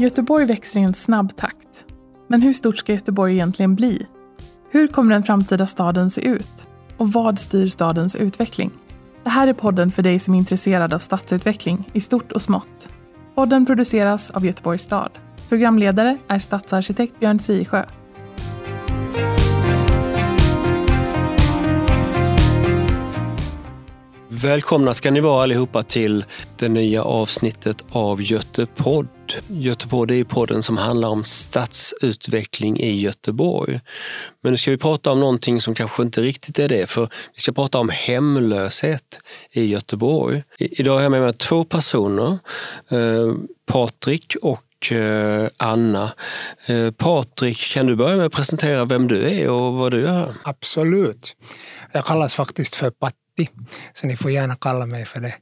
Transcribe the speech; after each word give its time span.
Göteborg 0.00 0.46
växer 0.46 0.80
i 0.80 0.82
en 0.82 0.94
snabb 0.94 1.36
takt. 1.36 1.86
Men 2.28 2.42
hur 2.42 2.52
stort 2.52 2.78
ska 2.78 2.92
Göteborg 2.92 3.34
egentligen 3.34 3.74
bli? 3.74 4.06
Hur 4.70 4.88
kommer 4.88 5.14
den 5.14 5.22
framtida 5.22 5.66
staden 5.66 6.10
se 6.10 6.20
ut? 6.20 6.68
Och 6.96 7.12
vad 7.12 7.38
styr 7.38 7.68
stadens 7.68 8.16
utveckling? 8.16 8.70
Det 9.24 9.30
här 9.30 9.46
är 9.46 9.52
podden 9.52 9.90
för 9.90 10.02
dig 10.02 10.18
som 10.18 10.34
är 10.34 10.38
intresserad 10.38 10.92
av 10.92 10.98
stadsutveckling 10.98 11.90
i 11.92 12.00
stort 12.00 12.32
och 12.32 12.42
smått. 12.42 12.92
Podden 13.34 13.66
produceras 13.66 14.30
av 14.30 14.46
Göteborgs 14.46 14.82
stad. 14.82 15.10
Programledare 15.48 16.18
är 16.28 16.38
stadsarkitekt 16.38 17.20
Björn 17.20 17.38
Sisjö. 17.38 17.84
Välkomna 24.42 24.94
ska 24.94 25.10
ni 25.10 25.20
vara 25.20 25.42
allihopa 25.42 25.82
till 25.82 26.24
det 26.58 26.68
nya 26.68 27.02
avsnittet 27.02 27.84
av 27.90 28.22
Götepodd. 28.22 29.08
Götepodd 29.48 30.10
är 30.10 30.24
podden 30.24 30.62
som 30.62 30.76
handlar 30.76 31.08
om 31.08 31.24
stadsutveckling 31.24 32.80
i 32.80 33.00
Göteborg. 33.00 33.80
Men 34.42 34.52
nu 34.52 34.58
ska 34.58 34.70
vi 34.70 34.76
prata 34.76 35.12
om 35.12 35.20
någonting 35.20 35.60
som 35.60 35.74
kanske 35.74 36.02
inte 36.02 36.22
riktigt 36.22 36.58
är 36.58 36.68
det, 36.68 36.86
för 36.86 37.08
vi 37.34 37.40
ska 37.40 37.52
prata 37.52 37.78
om 37.78 37.88
hemlöshet 37.88 39.20
i 39.52 39.64
Göteborg. 39.64 40.42
I 40.58 40.80
Idag 40.80 40.94
har 40.94 41.02
jag 41.02 41.10
med 41.10 41.22
mig 41.22 41.32
två 41.32 41.64
personer, 41.64 42.38
eh, 42.90 43.34
Patrik 43.66 44.36
och 44.42 44.92
eh, 44.92 45.48
Anna. 45.56 46.12
Eh, 46.66 46.90
Patrik, 46.90 47.72
kan 47.72 47.86
du 47.86 47.96
börja 47.96 48.16
med 48.16 48.26
att 48.26 48.32
presentera 48.32 48.84
vem 48.84 49.08
du 49.08 49.28
är 49.28 49.48
och 49.48 49.74
vad 49.74 49.92
du 49.92 50.00
gör? 50.00 50.34
Absolut. 50.42 51.36
Jag 51.92 52.04
kallas 52.04 52.34
faktiskt 52.34 52.74
för 52.74 52.90
Pat 52.90 53.14
så 53.92 54.06
ni 54.06 54.16
får 54.16 54.30
gärna 54.30 54.56
kalla 54.56 54.86
mig 54.86 55.04
för 55.04 55.20
det. 55.20 55.34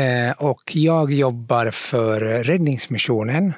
Eh, 0.00 0.32
och 0.32 0.76
jag 0.76 1.12
jobbar 1.12 1.70
för 1.70 2.20
Räddningsmissionen 2.20 3.52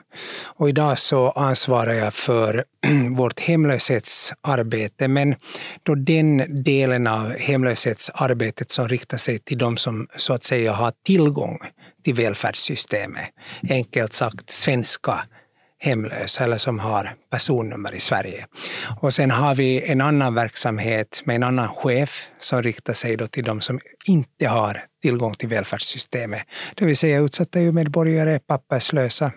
och 0.44 0.68
idag 0.68 0.98
så 0.98 1.30
ansvarar 1.30 1.92
jag 1.92 2.14
för 2.14 2.64
vårt 3.16 3.40
hemlöshetsarbete, 3.40 5.08
men 5.08 5.34
då 5.82 5.94
den 5.94 6.62
delen 6.64 7.06
av 7.06 7.36
hemlöshetsarbetet 7.38 8.70
som 8.70 8.88
riktar 8.88 9.18
sig 9.18 9.38
till 9.38 9.58
de 9.58 9.76
som 9.76 10.08
så 10.16 10.34
att 10.34 10.44
säga 10.44 10.72
har 10.72 10.92
tillgång 11.04 11.58
till 12.04 12.14
välfärdssystemet. 12.14 13.24
Enkelt 13.70 14.12
sagt 14.12 14.50
svenska 14.50 15.20
hemlösa 15.84 16.44
eller 16.44 16.58
som 16.58 16.78
har 16.78 17.14
personnummer 17.30 17.94
i 17.94 18.00
Sverige. 18.00 18.46
Och 19.00 19.14
sen 19.14 19.30
har 19.30 19.54
vi 19.54 19.90
en 19.90 20.00
annan 20.00 20.34
verksamhet 20.34 21.22
med 21.24 21.36
en 21.36 21.42
annan 21.42 21.68
chef 21.68 22.26
som 22.40 22.62
riktar 22.62 22.92
sig 22.92 23.16
då 23.16 23.26
till 23.26 23.44
de 23.44 23.60
som 23.60 23.80
inte 24.06 24.46
har 24.46 24.80
tillgång 25.02 25.32
till 25.32 25.48
välfärdssystemet. 25.48 26.42
Det 26.74 26.84
vill 26.84 26.96
säga 26.96 27.20
utsatta 27.20 27.60
EU-medborgare, 27.60 28.38
papperslösa. 28.38 29.32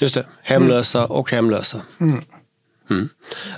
Just 0.00 0.14
det, 0.14 0.26
hemlösa 0.42 0.98
mm. 0.98 1.10
och 1.10 1.30
hemlösa. 1.30 1.80
Mm. 2.00 2.24
Mm. 2.90 3.08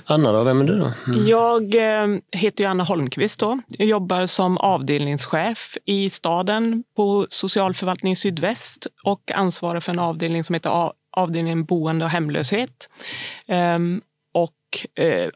Anna, 0.05 0.31
då, 0.31 0.43
vem 0.43 0.61
är 0.61 0.63
du? 0.63 0.79
Då? 0.79 0.91
Mm. 1.07 1.27
Jag 1.27 1.75
eh, 1.75 2.19
heter 2.31 2.65
Anna 2.65 2.83
Holmqvist. 2.83 3.39
Då. 3.39 3.59
Jag 3.67 3.87
jobbar 3.87 4.25
som 4.25 4.57
avdelningschef 4.57 5.77
i 5.85 6.09
staden 6.09 6.83
på 6.95 7.27
socialförvaltning 7.29 8.15
sydväst 8.15 8.87
och 9.03 9.31
ansvarar 9.31 9.79
för 9.79 9.91
en 9.91 9.99
avdelning 9.99 10.43
som 10.43 10.53
heter 10.53 10.69
avdelningen 11.11 11.65
boende 11.65 12.05
och 12.05 12.11
hemlöshet. 12.11 12.89
Ehm, 13.47 14.01
och 14.33 15.03
eh, 15.03 15.29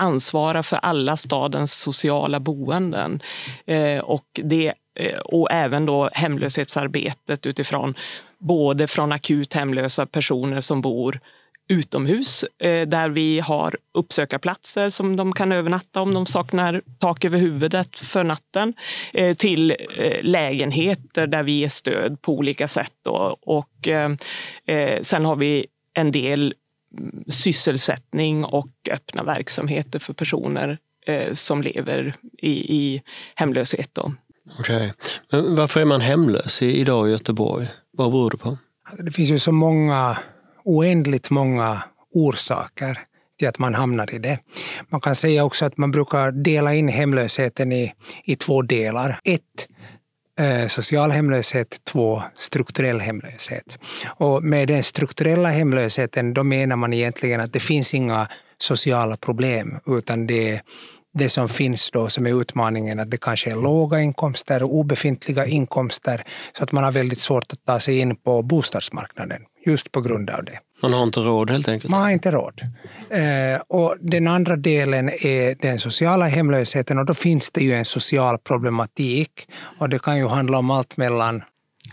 ansvara 0.00 0.62
för 0.62 0.76
alla 0.76 1.16
stadens 1.16 1.80
sociala 1.80 2.40
boenden. 2.40 3.22
Eh, 3.66 3.98
och, 3.98 4.40
det, 4.42 4.74
eh, 4.94 5.18
och 5.18 5.52
även 5.52 5.86
då 5.86 6.10
hemlöshetsarbetet 6.12 7.46
utifrån 7.46 7.94
både 8.38 8.86
från 8.86 9.12
akut 9.12 9.54
hemlösa 9.54 10.06
personer 10.06 10.60
som 10.60 10.80
bor 10.80 11.20
utomhus 11.68 12.44
eh, 12.58 12.88
där 12.88 13.08
vi 13.08 13.40
har 13.40 13.76
uppsökarplatser 13.94 14.90
som 14.90 15.16
de 15.16 15.32
kan 15.32 15.52
övernatta 15.52 16.00
om 16.00 16.14
de 16.14 16.26
saknar 16.26 16.82
tak 16.98 17.24
över 17.24 17.38
huvudet 17.38 17.98
för 17.98 18.24
natten 18.24 18.74
eh, 19.12 19.36
till 19.36 19.70
eh, 19.70 20.22
lägenheter 20.22 21.26
där 21.26 21.42
vi 21.42 21.52
ger 21.52 21.68
stöd 21.68 22.22
på 22.22 22.32
olika 22.32 22.68
sätt. 22.68 22.92
Då. 23.02 23.36
Och 23.40 23.88
sen 25.02 25.24
har 25.24 25.36
vi 25.36 25.66
en 25.94 26.12
del 26.12 26.54
mm, 26.98 27.24
sysselsättning 27.28 28.44
och 28.44 28.68
öppna 28.90 29.22
verksamheter 29.22 29.98
för 29.98 30.12
personer 30.12 30.78
som 31.32 31.62
lever 31.62 32.14
i, 32.38 32.50
i 32.50 33.02
hemlöshet. 33.34 33.90
Då. 33.92 34.12
Okay. 34.58 34.90
Men 35.30 35.56
varför 35.56 35.80
är 35.80 35.84
man 35.84 36.00
hemlös 36.00 36.62
idag 36.62 37.08
i 37.08 37.10
Göteborg? 37.10 37.66
Vad 37.90 38.10
beror 38.10 38.30
det 38.30 38.36
på? 38.36 38.58
Det 38.98 39.12
finns 39.12 39.30
ju 39.30 39.38
så 39.38 39.52
många 39.52 40.18
oändligt 40.64 41.30
många 41.30 41.82
orsaker 42.14 42.98
till 43.38 43.48
att 43.48 43.58
man 43.58 43.74
hamnar 43.74 44.14
i 44.14 44.18
det. 44.18 44.38
Man 44.88 45.00
kan 45.00 45.14
säga 45.14 45.44
också 45.44 45.64
att 45.64 45.76
man 45.76 45.90
brukar 45.90 46.32
dela 46.32 46.74
in 46.74 46.88
hemlösheten 46.88 47.72
i, 47.72 47.92
i 48.24 48.36
två 48.36 48.62
delar. 48.62 49.18
Ett, 49.24 49.40
eh, 50.40 50.68
social 50.68 51.10
hemlöshet, 51.10 51.84
två, 51.84 52.22
strukturell 52.34 53.00
hemlöshet. 53.00 53.78
Och 54.06 54.42
med 54.42 54.68
den 54.68 54.82
strukturella 54.82 55.48
hemlösheten 55.48 56.34
då 56.34 56.42
menar 56.44 56.76
man 56.76 56.92
egentligen 56.92 57.40
att 57.40 57.52
det 57.52 57.60
finns 57.60 57.94
inga 57.94 58.28
sociala 58.58 59.16
problem, 59.16 59.78
utan 59.86 60.26
det 60.26 60.60
det 61.14 61.28
som 61.28 61.48
finns 61.48 61.90
då 61.90 62.08
som 62.08 62.26
är 62.26 62.40
utmaningen 62.40 63.00
att 63.00 63.10
det 63.10 63.20
kanske 63.20 63.50
är 63.50 63.56
låga 63.56 64.00
inkomster 64.00 64.62
och 64.62 64.74
obefintliga 64.74 65.46
inkomster 65.46 66.22
så 66.58 66.64
att 66.64 66.72
man 66.72 66.84
har 66.84 66.92
väldigt 66.92 67.18
svårt 67.18 67.52
att 67.52 67.66
ta 67.66 67.80
sig 67.80 67.98
in 67.98 68.16
på 68.16 68.42
bostadsmarknaden 68.42 69.42
just 69.66 69.92
på 69.92 70.00
grund 70.00 70.30
av 70.30 70.44
det. 70.44 70.58
Man 70.82 70.92
har 70.92 71.02
inte 71.02 71.20
råd 71.20 71.50
helt 71.50 71.68
enkelt? 71.68 71.90
Man 71.90 72.00
har 72.00 72.10
inte 72.10 72.30
råd. 72.30 72.60
Eh, 73.10 73.60
och 73.68 73.96
den 74.00 74.28
andra 74.28 74.56
delen 74.56 75.08
är 75.08 75.62
den 75.62 75.78
sociala 75.80 76.26
hemlösheten 76.26 76.98
och 76.98 77.06
då 77.06 77.14
finns 77.14 77.50
det 77.50 77.64
ju 77.64 77.74
en 77.74 77.84
social 77.84 78.38
problematik 78.38 79.48
och 79.78 79.88
det 79.88 79.98
kan 79.98 80.18
ju 80.18 80.26
handla 80.26 80.58
om 80.58 80.70
allt 80.70 80.96
mellan 80.96 81.42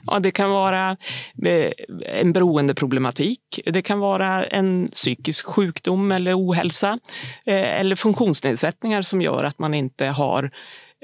Ja, 0.07 0.19
det 0.19 0.31
kan 0.31 0.49
vara 0.49 0.97
eh, 1.45 1.71
en 2.05 2.33
beroendeproblematik. 2.33 3.59
Det 3.65 3.81
kan 3.81 3.99
vara 3.99 4.45
en 4.45 4.89
psykisk 4.91 5.45
sjukdom 5.45 6.11
eller 6.11 6.37
ohälsa 6.37 6.99
eh, 7.45 7.79
eller 7.79 7.95
funktionsnedsättningar 7.95 9.01
som 9.01 9.21
gör 9.21 9.43
att 9.43 9.59
man 9.59 9.73
inte 9.73 10.05
har 10.05 10.51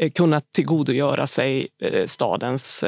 eh, 0.02 0.12
kunnat 0.12 0.54
tillgodogöra 0.54 1.28
sig 1.28 1.68
stadens 2.06 2.84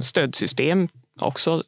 stödsystem 0.00 0.88
också 1.20 1.62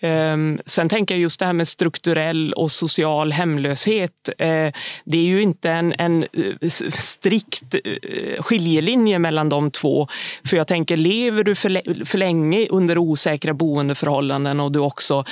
Ehm, 0.00 0.58
sen 0.66 0.88
tänker 0.88 1.14
jag 1.14 1.22
just 1.22 1.40
det 1.40 1.46
här 1.46 1.52
med 1.52 1.68
strukturell 1.68 2.52
och 2.52 2.72
social 2.72 3.32
hemlöshet. 3.32 4.28
Eh, 4.38 4.72
det 5.04 5.18
är 5.18 5.22
ju 5.22 5.42
inte 5.42 5.70
en, 5.70 5.94
en 5.98 6.22
eh, 6.22 6.68
strikt 6.98 7.74
eh, 7.84 8.42
skiljelinje 8.42 9.18
mellan 9.18 9.48
de 9.48 9.70
två. 9.70 10.08
För 10.44 10.56
jag 10.56 10.66
tänker, 10.66 10.96
lever 10.96 11.44
du 11.44 11.54
för, 11.54 12.04
för 12.04 12.18
länge 12.18 12.66
under 12.70 12.98
osäkra 12.98 13.54
boendeförhållanden 13.54 14.60
och 14.60 14.72
du 14.72 14.78
också 14.78 15.24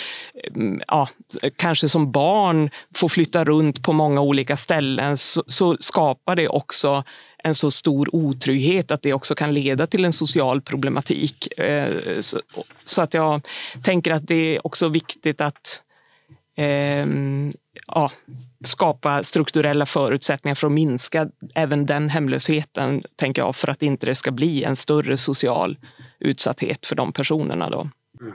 ehm, 0.45 0.83
ja, 0.87 1.09
kanske 1.57 1.89
som 1.89 2.13
barn 2.13 2.71
får 2.95 3.09
flytta 3.09 3.45
runt 3.45 3.83
på 3.83 3.93
många 3.93 4.21
olika 4.21 4.57
ställen 4.57 5.17
så, 5.17 5.45
så 5.47 5.77
skapar 5.81 6.37
det 6.37 6.49
också 6.49 7.05
en 7.45 7.55
så 7.55 7.71
stor 7.71 8.15
otrygghet 8.15 8.91
att 8.91 9.03
det 9.03 9.13
också 9.13 9.35
kan 9.35 9.55
leda 9.55 9.87
till 9.87 10.05
en 10.05 10.13
social 10.13 10.61
problematik. 10.61 11.59
Eh, 11.59 12.21
så 12.85 13.03
att 13.03 13.15
jag 13.15 13.47
tänker 13.83 14.11
att 14.11 14.27
det 14.27 14.57
är 14.57 14.67
också 14.67 14.89
viktigt 14.89 15.41
att 15.41 15.83
ehm, 16.57 17.53
ja, 17.87 18.13
skapa 18.65 19.23
strukturella 19.23 19.87
förutsättningar 19.87 20.55
för 20.55 20.67
att 20.67 20.73
minska 20.73 21.29
även 21.55 21.87
den 21.87 22.09
hemlösheten, 22.09 23.03
tänker 23.17 23.43
jag, 23.43 23.57
för 23.57 23.69
att 23.69 23.83
inte 23.83 24.07
det 24.07 24.15
ska 24.15 24.31
bli 24.31 24.65
en 24.65 24.77
större 24.77 25.17
social 25.17 25.79
utsatthet 26.21 26.87
för 26.87 26.97
de 26.97 27.13
personerna. 27.13 27.71
Då. 27.71 27.89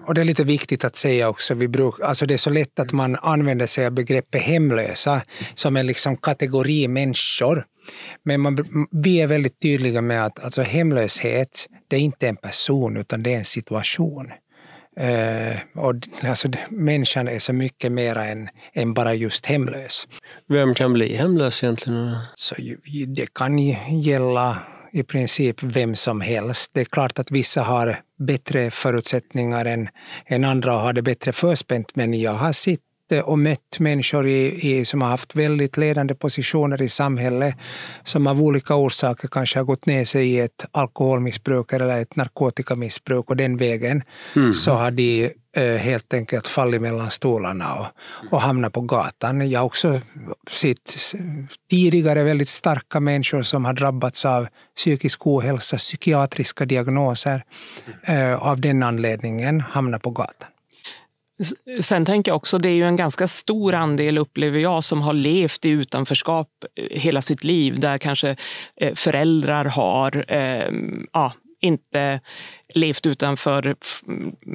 Och 0.07 0.13
det 0.13 0.21
är 0.21 0.25
lite 0.25 0.43
viktigt 0.43 0.83
att 0.83 0.95
säga 0.95 1.29
också, 1.29 1.53
vi 1.53 1.67
bruk, 1.67 1.95
alltså 1.99 2.25
det 2.25 2.33
är 2.33 2.37
så 2.37 2.49
lätt 2.49 2.79
att 2.79 2.91
man 2.91 3.15
använder 3.15 3.67
sig 3.67 3.85
av 3.85 3.91
begreppet 3.91 4.41
hemlösa 4.41 5.21
som 5.55 5.77
en 5.77 5.87
liksom 5.87 6.17
kategori 6.17 6.87
människor. 6.87 7.65
Men 8.23 8.41
man, 8.41 8.57
vi 8.91 9.21
är 9.21 9.27
väldigt 9.27 9.61
tydliga 9.61 10.01
med 10.01 10.25
att 10.25 10.43
alltså 10.43 10.61
hemlöshet, 10.61 11.67
det 11.87 11.95
är 11.95 11.99
inte 11.99 12.27
en 12.27 12.35
person 12.35 12.97
utan 12.97 13.23
det 13.23 13.33
är 13.33 13.37
en 13.37 13.45
situation. 13.45 14.31
Uh, 15.01 15.83
och 15.85 15.95
alltså, 16.23 16.47
människan 16.69 17.27
är 17.27 17.39
så 17.39 17.53
mycket 17.53 17.91
mer 17.91 18.15
än, 18.15 18.47
än 18.73 18.93
bara 18.93 19.13
just 19.13 19.45
hemlös. 19.45 20.07
Vem 20.47 20.75
kan 20.75 20.93
bli 20.93 21.15
hemlös 21.15 21.63
egentligen? 21.63 22.15
Så, 22.35 22.55
det 23.07 23.33
kan 23.33 23.57
gälla 24.01 24.63
i 24.95 25.03
princip 25.03 25.63
vem 25.63 25.95
som 25.95 26.21
helst. 26.21 26.71
Det 26.73 26.81
är 26.81 26.85
klart 26.85 27.19
att 27.19 27.31
vissa 27.31 27.61
har 27.61 28.01
bättre 28.19 28.71
förutsättningar 28.71 29.65
än, 29.65 29.89
än 30.25 30.43
andra 30.43 30.75
och 30.75 30.81
har 30.81 30.93
det 30.93 31.01
bättre 31.01 31.33
förspänt, 31.33 31.95
men 31.95 32.13
jag 32.13 32.33
har 32.33 32.51
sett 32.51 32.79
och 33.23 33.39
mött 33.39 33.79
människor 33.79 34.27
i, 34.27 34.69
i, 34.77 34.85
som 34.85 35.01
har 35.01 35.09
haft 35.09 35.35
väldigt 35.35 35.77
ledande 35.77 36.15
positioner 36.15 36.81
i 36.81 36.89
samhället 36.89 37.55
som 38.03 38.27
av 38.27 38.41
olika 38.41 38.75
orsaker 38.75 39.27
kanske 39.27 39.59
har 39.59 39.63
gått 39.63 39.85
ner 39.85 40.05
sig 40.05 40.29
i 40.29 40.39
ett 40.39 40.65
alkoholmissbruk 40.71 41.73
eller 41.73 42.01
ett 42.01 42.15
narkotikamissbruk 42.15 43.29
och 43.29 43.37
den 43.37 43.57
vägen 43.57 44.03
mm. 44.35 44.53
så 44.53 44.71
har 44.71 44.91
de 44.91 45.31
eh, 45.55 45.75
helt 45.75 46.13
enkelt 46.13 46.47
fallit 46.47 46.81
mellan 46.81 47.11
stolarna 47.11 47.75
och, 47.75 47.87
och 48.31 48.41
hamnat 48.41 48.73
på 48.73 48.81
gatan. 48.81 49.49
Jag 49.49 49.59
har 49.59 49.65
också 49.65 50.01
sett 50.51 50.95
tidigare 51.69 52.23
väldigt 52.23 52.49
starka 52.49 52.99
människor 52.99 53.41
som 53.41 53.65
har 53.65 53.73
drabbats 53.73 54.25
av 54.25 54.47
psykisk 54.77 55.27
ohälsa, 55.27 55.77
psykiatriska 55.77 56.65
diagnoser, 56.65 57.43
eh, 58.03 58.47
av 58.47 58.61
den 58.61 58.83
anledningen 58.83 59.61
hamnat 59.61 60.01
på 60.01 60.09
gatan. 60.09 60.49
Sen 61.81 62.05
tänker 62.05 62.31
jag 62.31 62.35
också, 62.35 62.57
det 62.57 62.69
är 62.69 62.73
ju 62.73 62.87
en 62.87 62.95
ganska 62.95 63.27
stor 63.27 63.73
andel, 63.73 64.17
upplever 64.17 64.59
jag, 64.59 64.83
som 64.83 65.01
har 65.01 65.13
levt 65.13 65.65
i 65.65 65.69
utanförskap 65.69 66.49
eh, 66.75 66.99
hela 66.99 67.21
sitt 67.21 67.43
liv, 67.43 67.79
där 67.79 67.97
kanske 67.97 68.35
eh, 68.81 68.93
föräldrar 68.95 69.65
har 69.65 70.25
eh, 70.27 70.69
ja, 71.13 71.33
inte 71.61 72.19
levt 72.73 73.05
utanför, 73.05 73.75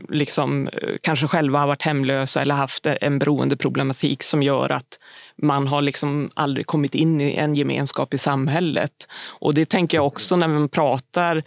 liksom, 0.08 0.68
eh, 0.68 0.96
kanske 1.02 1.28
själva 1.28 1.58
har 1.58 1.66
varit 1.66 1.82
hemlösa 1.82 2.42
eller 2.42 2.54
haft 2.54 2.86
e-, 2.86 2.98
en 3.00 3.18
beroendeproblematik 3.18 4.22
som 4.22 4.42
gör 4.42 4.72
att 4.72 4.98
man 5.42 5.66
har 5.66 5.82
liksom 5.82 6.30
aldrig 6.34 6.66
kommit 6.66 6.94
in 6.94 7.20
i 7.20 7.34
en 7.34 7.54
gemenskap 7.54 8.14
i 8.14 8.18
samhället. 8.18 9.08
Och 9.26 9.54
det 9.54 9.68
tänker 9.68 9.98
jag 9.98 10.06
också 10.06 10.36
när 10.36 10.48
man 10.48 10.68
pratar 10.68 11.42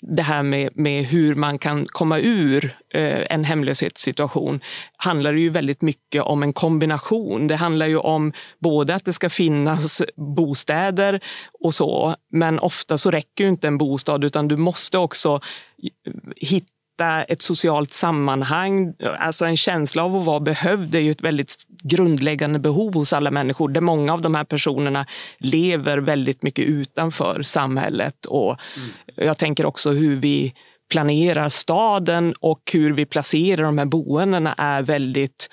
det 0.00 0.22
här 0.22 0.42
med, 0.42 0.70
med 0.74 1.04
hur 1.04 1.34
man 1.34 1.58
kan 1.58 1.86
komma 1.86 2.18
ur 2.18 2.76
eh, 2.94 3.26
en 3.30 3.44
hemlöshetssituation 3.44 4.60
handlar 4.96 5.32
ju 5.32 5.50
väldigt 5.50 5.82
mycket 5.82 6.22
om 6.22 6.42
en 6.42 6.52
kombination. 6.52 7.46
Det 7.46 7.56
handlar 7.56 7.86
ju 7.86 7.96
om 7.96 8.32
både 8.58 8.94
att 8.94 9.04
det 9.04 9.12
ska 9.12 9.30
finnas 9.30 10.02
bostäder 10.16 11.20
och 11.60 11.74
så, 11.74 12.16
men 12.32 12.58
ofta 12.58 12.98
så 12.98 13.10
räcker 13.10 13.44
ju 13.44 13.50
inte 13.50 13.66
en 13.66 13.78
bostad 13.78 14.24
utan 14.24 14.48
du 14.48 14.56
måste 14.56 14.98
också 14.98 15.40
eh, 15.82 16.12
hitta 16.36 16.75
hitta 16.96 17.24
ett 17.24 17.42
socialt 17.42 17.92
sammanhang, 17.92 18.94
alltså 19.18 19.44
en 19.44 19.56
känsla 19.56 20.04
av 20.04 20.16
att 20.16 20.26
vara 20.26 20.40
behövd 20.40 20.94
är 20.94 21.00
ju 21.00 21.10
ett 21.10 21.20
väldigt 21.20 21.54
grundläggande 21.82 22.58
behov 22.58 22.94
hos 22.94 23.12
alla 23.12 23.30
människor 23.30 23.68
där 23.68 23.80
många 23.80 24.12
av 24.12 24.22
de 24.22 24.34
här 24.34 24.44
personerna 24.44 25.06
lever 25.38 25.98
väldigt 25.98 26.42
mycket 26.42 26.64
utanför 26.64 27.42
samhället. 27.42 28.26
Och 28.26 28.56
mm. 28.76 28.88
Jag 29.16 29.38
tänker 29.38 29.66
också 29.66 29.90
hur 29.90 30.16
vi 30.16 30.54
planerar 30.90 31.48
staden 31.48 32.34
och 32.40 32.70
hur 32.72 32.94
vi 32.94 33.06
placerar 33.06 33.62
de 33.62 33.78
här 33.78 33.86
boendena 33.86 34.54
är 34.58 34.82
väldigt 34.82 35.48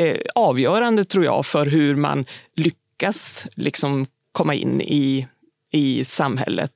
eh, 0.00 0.16
avgörande 0.34 1.04
tror 1.04 1.24
jag 1.24 1.46
för 1.46 1.66
hur 1.66 1.96
man 1.96 2.24
lyckas 2.56 3.46
liksom 3.56 4.06
komma 4.32 4.54
in 4.54 4.80
i 4.80 5.26
i 5.70 6.04
samhället. 6.04 6.72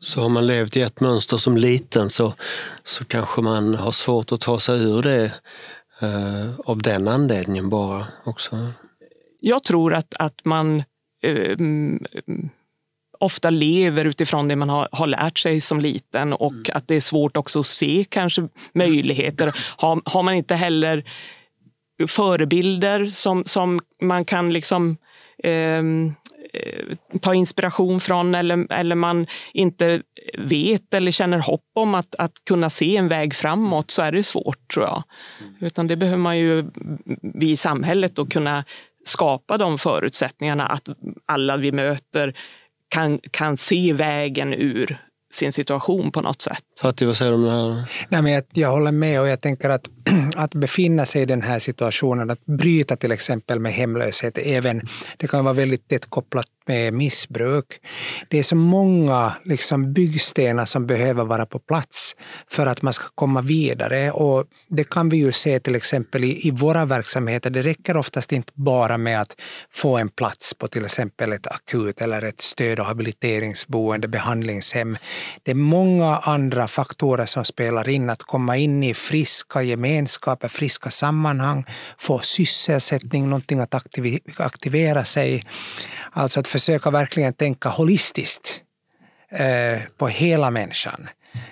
Så 0.00 0.20
har 0.20 0.28
man 0.28 0.46
levt 0.46 0.76
i 0.76 0.80
ett 0.80 1.00
mönster 1.00 1.36
som 1.36 1.56
liten 1.56 2.10
så, 2.10 2.34
så 2.82 3.04
kanske 3.04 3.42
man 3.42 3.74
har 3.74 3.92
svårt 3.92 4.32
att 4.32 4.40
ta 4.40 4.60
sig 4.60 4.80
ur 4.82 5.02
det 5.02 5.24
eh, 6.00 6.60
av 6.64 6.82
den 6.82 7.08
anledningen 7.08 7.68
bara 7.68 8.06
också? 8.24 8.56
Jag 9.40 9.64
tror 9.64 9.94
att, 9.94 10.14
att 10.18 10.44
man 10.44 10.82
eh, 11.22 11.56
ofta 13.18 13.50
lever 13.50 14.04
utifrån 14.04 14.48
det 14.48 14.56
man 14.56 14.68
har, 14.68 14.88
har 14.92 15.06
lärt 15.06 15.38
sig 15.38 15.60
som 15.60 15.80
liten 15.80 16.32
och 16.32 16.52
mm. 16.52 16.64
att 16.72 16.88
det 16.88 16.94
är 16.94 17.00
svårt 17.00 17.36
också 17.36 17.60
att 17.60 17.66
se 17.66 18.06
kanske 18.08 18.48
möjligheter. 18.74 19.54
Har, 19.76 20.02
har 20.04 20.22
man 20.22 20.34
inte 20.34 20.54
heller 20.54 21.04
förebilder 22.08 23.06
som, 23.06 23.44
som 23.44 23.80
man 24.00 24.24
kan 24.24 24.52
liksom 24.52 24.96
eh, 25.44 25.82
Eh, 25.82 25.82
ta 27.20 27.34
inspiration 27.34 28.00
från 28.00 28.34
eller, 28.34 28.72
eller 28.72 28.94
man 28.94 29.26
inte 29.52 30.02
vet 30.38 30.94
eller 30.94 31.10
känner 31.10 31.38
hopp 31.38 31.70
om 31.74 31.94
att, 31.94 32.14
att 32.14 32.32
kunna 32.44 32.70
se 32.70 32.96
en 32.96 33.08
väg 33.08 33.34
framåt 33.34 33.90
så 33.90 34.02
är 34.02 34.12
det 34.12 34.22
svårt 34.22 34.72
tror 34.74 34.86
jag. 34.86 35.02
Utan 35.60 35.86
det 35.86 35.96
behöver 35.96 36.18
man 36.18 36.38
ju, 36.38 36.64
vi 37.34 37.50
i 37.50 37.56
samhället, 37.56 38.16
då 38.16 38.26
kunna 38.26 38.64
skapa 39.04 39.58
de 39.58 39.78
förutsättningarna 39.78 40.66
att 40.66 40.88
alla 41.26 41.56
vi 41.56 41.72
möter 41.72 42.34
kan, 42.88 43.18
kan 43.30 43.56
se 43.56 43.92
vägen 43.92 44.54
ur 44.54 44.98
sin 45.32 45.52
situation 45.52 46.12
på 46.12 46.20
något 46.20 46.42
sätt. 46.42 46.62
Fattig, 46.80 47.06
vad 47.06 47.16
säger 47.16 47.32
du 47.32 47.36
om 47.36 47.44
det 47.44 47.50
här? 47.50 47.90
Nej, 48.08 48.22
men 48.22 48.32
jag, 48.32 48.44
jag 48.52 48.70
håller 48.70 48.92
med 48.92 49.20
och 49.20 49.28
jag 49.28 49.40
tänker 49.40 49.70
att, 49.70 49.88
att 50.36 50.54
befinna 50.54 51.06
sig 51.06 51.22
i 51.22 51.26
den 51.26 51.42
här 51.42 51.58
situationen, 51.58 52.30
att 52.30 52.46
bryta 52.46 52.96
till 52.96 53.12
exempel 53.12 53.60
med 53.60 53.72
hemlöshet, 53.72 54.38
även, 54.38 54.82
det 55.16 55.26
kan 55.26 55.44
vara 55.44 55.54
väldigt 55.54 55.88
tätt 55.88 56.10
kopplat 56.10 56.46
med 56.66 56.94
missbruk. 56.94 57.66
Det 58.28 58.38
är 58.38 58.42
så 58.42 58.56
många 58.56 59.32
liksom, 59.44 59.92
byggstenar 59.92 60.64
som 60.64 60.86
behöver 60.86 61.24
vara 61.24 61.46
på 61.46 61.58
plats 61.58 62.16
för 62.50 62.66
att 62.66 62.82
man 62.82 62.92
ska 62.92 63.04
komma 63.14 63.40
vidare. 63.40 64.10
Och 64.10 64.44
det 64.68 64.84
kan 64.84 65.08
vi 65.08 65.16
ju 65.16 65.32
se 65.32 65.60
till 65.60 65.74
exempel 65.74 66.24
i, 66.24 66.48
i 66.48 66.50
våra 66.50 66.84
verksamheter. 66.84 67.50
Det 67.50 67.62
räcker 67.62 67.96
oftast 67.96 68.32
inte 68.32 68.52
bara 68.54 68.98
med 68.98 69.20
att 69.20 69.36
få 69.74 69.98
en 69.98 70.08
plats 70.08 70.54
på 70.54 70.66
till 70.66 70.84
exempel 70.84 71.32
ett 71.32 71.46
akut 71.46 72.00
eller 72.00 72.22
ett 72.22 72.40
stöd 72.40 72.80
och 72.80 72.86
habiliteringsboende, 72.86 74.08
behandlingshem. 74.08 74.98
Det 75.42 75.50
är 75.50 75.54
många 75.54 76.16
andra 76.16 76.68
faktorer 76.68 77.26
som 77.26 77.44
spelar 77.44 77.88
in. 77.88 78.10
Att 78.10 78.22
komma 78.22 78.56
in 78.56 78.82
i 78.82 78.94
friska 78.94 79.62
gemenskaper, 79.62 80.48
friska 80.48 80.90
sammanhang, 80.90 81.64
få 81.98 82.18
sysselsättning, 82.18 83.28
någonting 83.28 83.60
att 83.60 83.74
aktivera 84.36 85.04
sig. 85.04 85.44
Alltså 86.12 86.40
att 86.40 86.48
försöka 86.52 86.90
verkligen 86.90 87.34
tänka 87.34 87.68
holistiskt 87.68 88.60
eh, 89.30 89.80
på 89.96 90.08
hela 90.08 90.50
människan. 90.50 91.08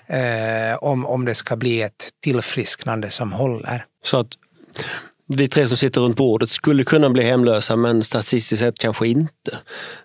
Eh, 0.07 0.77
om, 0.81 1.07
om 1.07 1.25
det 1.25 1.35
ska 1.35 1.57
bli 1.57 1.83
ett 1.83 2.09
tillfrisknande 2.23 3.11
som 3.11 3.33
håller. 3.33 3.87
Så 4.05 4.19
att 4.19 4.29
vi 5.29 5.49
tre 5.49 5.67
som 5.67 5.77
sitter 5.77 6.01
runt 6.01 6.17
bordet 6.17 6.49
skulle 6.49 6.85
kunna 6.85 7.11
bli 7.11 7.23
hemlösa 7.23 7.77
men 7.77 8.05
statistiskt 8.05 8.61
sett 8.61 8.79
kanske 8.79 9.09
inte. 9.09 9.59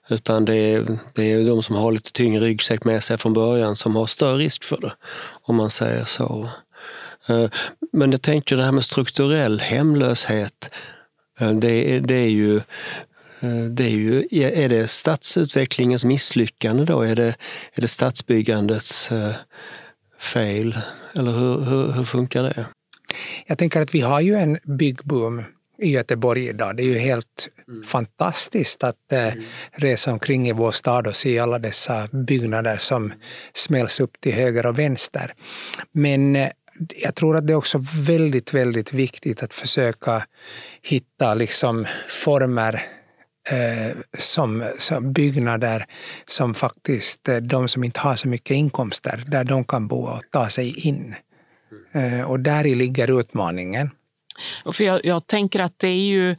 Utan 0.09 0.45
det 0.45 0.55
är, 0.55 0.97
det 1.13 1.31
är 1.31 1.45
de 1.45 1.63
som 1.63 1.75
har 1.75 1.91
lite 1.91 2.11
tyngre 2.11 2.45
ryggsäck 2.45 2.83
med 2.83 3.03
sig 3.03 3.17
från 3.17 3.33
början 3.33 3.75
som 3.75 3.95
har 3.95 4.05
större 4.05 4.37
risk 4.37 4.63
för 4.63 4.77
det. 4.81 4.93
Om 5.41 5.55
man 5.55 5.69
säger 5.69 6.05
så. 6.05 6.49
Eh, 7.29 7.49
men 7.91 8.11
jag 8.11 8.21
tänker 8.21 8.57
det 8.57 8.63
här 8.63 8.71
med 8.71 8.83
strukturell 8.83 9.59
hemlöshet. 9.59 10.69
Eh, 11.39 11.51
det, 11.51 11.99
det 11.99 12.15
är 12.15 12.29
ju 12.29 12.61
det 13.69 13.83
är 13.83 13.89
ju, 13.89 14.27
är 14.31 14.69
det 14.69 14.87
stadsutvecklingens 14.87 16.05
misslyckande 16.05 16.85
då? 16.85 17.01
Är 17.01 17.15
det, 17.15 17.35
är 17.73 17.81
det 17.81 17.87
stadsbyggandets 17.87 19.11
eh, 19.11 19.35
fel? 20.19 20.79
Eller 21.15 21.31
hur, 21.31 21.59
hur, 21.59 21.91
hur 21.91 22.03
funkar 22.03 22.43
det? 22.43 22.65
Jag 23.45 23.57
tänker 23.57 23.81
att 23.81 23.95
vi 23.95 24.01
har 24.01 24.21
ju 24.21 24.35
en 24.35 24.57
byggboom 24.63 25.43
i 25.77 25.91
Göteborg 25.91 26.47
idag. 26.47 26.77
Det 26.77 26.83
är 26.83 26.87
ju 26.87 26.97
helt 26.97 27.49
mm. 27.67 27.83
fantastiskt 27.83 28.83
att 28.83 29.11
eh, 29.11 29.33
mm. 29.33 29.43
resa 29.71 30.11
omkring 30.11 30.47
i 30.47 30.51
vår 30.51 30.71
stad 30.71 31.07
och 31.07 31.15
se 31.15 31.39
alla 31.39 31.59
dessa 31.59 32.07
byggnader 32.11 32.77
som 32.77 33.13
smälls 33.53 33.99
upp 33.99 34.21
till 34.21 34.33
höger 34.33 34.65
och 34.65 34.79
vänster. 34.79 35.33
Men 35.91 36.35
eh, 36.35 36.49
jag 36.95 37.15
tror 37.15 37.37
att 37.37 37.47
det 37.47 37.53
är 37.53 37.57
också 37.57 37.79
väldigt, 38.07 38.53
väldigt 38.53 38.93
viktigt 38.93 39.43
att 39.43 39.53
försöka 39.53 40.25
hitta 40.81 41.33
liksom 41.33 41.87
former 42.09 42.73
eh, 42.73 42.79
Eh, 43.49 43.97
som, 44.17 44.63
som 44.77 45.13
byggnader 45.13 45.85
som 46.25 46.53
faktiskt 46.53 47.29
eh, 47.29 47.37
de 47.37 47.67
som 47.67 47.83
inte 47.83 47.99
har 47.99 48.15
så 48.15 48.27
mycket 48.27 48.55
inkomster, 48.55 49.23
där 49.27 49.43
de 49.43 49.63
kan 49.63 49.87
bo 49.87 50.05
och 50.05 50.21
ta 50.31 50.49
sig 50.49 50.87
in. 50.87 51.15
Eh, 51.93 52.21
och 52.21 52.39
där 52.39 52.63
ligger 52.63 53.19
utmaningen. 53.19 53.89
för 54.73 54.83
jag, 54.83 55.05
jag 55.05 55.27
tänker 55.27 55.59
att 55.59 55.79
det 55.79 55.87
är 55.87 56.07
ju 56.07 56.35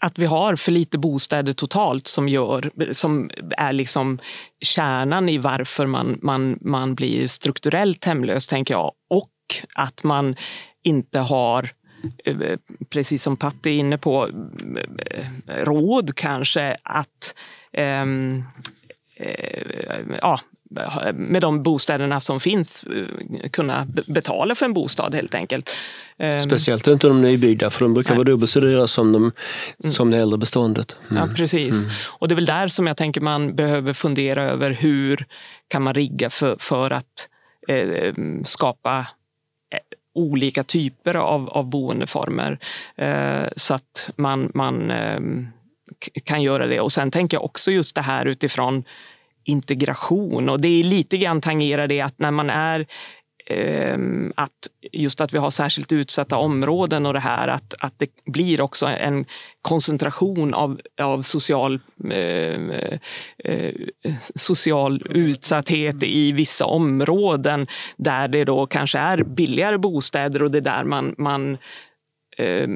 att 0.00 0.18
vi 0.18 0.26
har 0.26 0.56
för 0.56 0.72
lite 0.72 0.98
bostäder 0.98 1.52
totalt 1.52 2.06
som, 2.06 2.28
gör, 2.28 2.92
som 2.92 3.30
är 3.56 3.72
liksom 3.72 4.18
kärnan 4.60 5.28
i 5.28 5.38
varför 5.38 5.86
man, 5.86 6.18
man, 6.22 6.58
man 6.60 6.94
blir 6.94 7.28
strukturellt 7.28 8.04
hemlös, 8.04 8.46
tänker 8.46 8.74
jag. 8.74 8.92
Och 9.10 9.30
att 9.74 10.02
man 10.02 10.36
inte 10.82 11.18
har 11.18 11.70
precis 12.90 13.22
som 13.22 13.36
Patti 13.36 13.70
är 13.70 13.74
inne 13.74 13.98
på, 13.98 14.28
eh, 15.06 15.64
råd 15.64 16.14
kanske 16.14 16.76
att 16.82 17.34
um, 18.02 18.44
ja, 20.20 20.40
med 21.14 21.42
de 21.42 21.62
bostäderna 21.62 22.20
som 22.20 22.40
finns 22.40 22.84
kunna 23.52 23.86
betala 24.06 24.54
för 24.54 24.66
en 24.66 24.72
bostad 24.72 25.14
helt 25.14 25.34
enkelt. 25.34 25.70
Ehm. 26.18 26.40
Speciellt 26.40 26.86
inte 26.86 27.08
de 27.08 27.22
nybyggda 27.22 27.70
för 27.70 27.84
de 27.84 27.94
brukar 27.94 28.10
Nej. 28.10 28.16
vara 28.16 28.24
dubbelt 28.24 28.50
så 28.50 28.60
dyra 28.60 28.86
som, 28.86 29.12
de, 29.12 29.32
mm. 29.84 29.92
som 29.92 30.10
det 30.10 30.18
äldre 30.18 30.38
beståndet. 30.38 30.96
Mm. 31.10 31.22
Ja, 31.22 31.34
precis. 31.36 31.84
Mm. 31.84 31.90
Och 32.06 32.28
det 32.28 32.34
är 32.34 32.36
väl 32.36 32.46
där 32.46 32.68
som 32.68 32.86
jag 32.86 32.96
tänker 32.96 33.20
man 33.20 33.56
behöver 33.56 33.92
fundera 33.92 34.42
över 34.42 34.70
hur 34.70 35.26
kan 35.68 35.82
man 35.82 35.94
rigga 35.94 36.30
för, 36.30 36.56
för 36.58 36.90
att 36.90 37.28
eh, 37.68 38.14
skapa 38.44 39.06
olika 40.14 40.64
typer 40.64 41.14
av, 41.14 41.48
av 41.48 41.70
boendeformer 41.70 42.58
eh, 42.96 43.48
så 43.56 43.74
att 43.74 44.10
man, 44.16 44.50
man 44.54 44.90
eh, 44.90 45.20
kan 46.24 46.42
göra 46.42 46.66
det. 46.66 46.80
Och 46.80 46.92
sen 46.92 47.10
tänker 47.10 47.36
jag 47.36 47.44
också 47.44 47.70
just 47.70 47.94
det 47.94 48.02
här 48.02 48.26
utifrån 48.26 48.84
integration 49.44 50.48
och 50.48 50.60
det 50.60 50.68
är 50.68 50.84
lite 50.84 51.16
grann 51.16 51.40
tangerar 51.40 51.86
det 51.86 52.00
att 52.00 52.18
när 52.18 52.30
man 52.30 52.50
är 52.50 52.86
Ehm, 53.50 54.32
att 54.36 54.68
just 54.92 55.20
att 55.20 55.34
vi 55.34 55.38
har 55.38 55.50
särskilt 55.50 55.92
utsatta 55.92 56.36
områden 56.36 57.06
och 57.06 57.12
det 57.12 57.20
här 57.20 57.48
att, 57.48 57.74
att 57.78 57.94
det 57.98 58.10
blir 58.24 58.60
också 58.60 58.86
en 58.86 59.24
koncentration 59.62 60.54
av, 60.54 60.80
av 61.00 61.22
social, 61.22 61.80
eh, 62.10 62.98
eh, 63.44 63.74
social 64.34 65.02
utsatthet 65.10 66.02
i 66.02 66.32
vissa 66.32 66.66
områden 66.66 67.66
där 67.96 68.28
det 68.28 68.44
då 68.44 68.66
kanske 68.66 68.98
är 68.98 69.22
billigare 69.22 69.78
bostäder 69.78 70.42
och 70.42 70.50
det 70.50 70.58
är 70.58 70.62
där 70.62 70.84
man, 70.84 71.14
man 71.18 71.58
eh, 72.36 72.68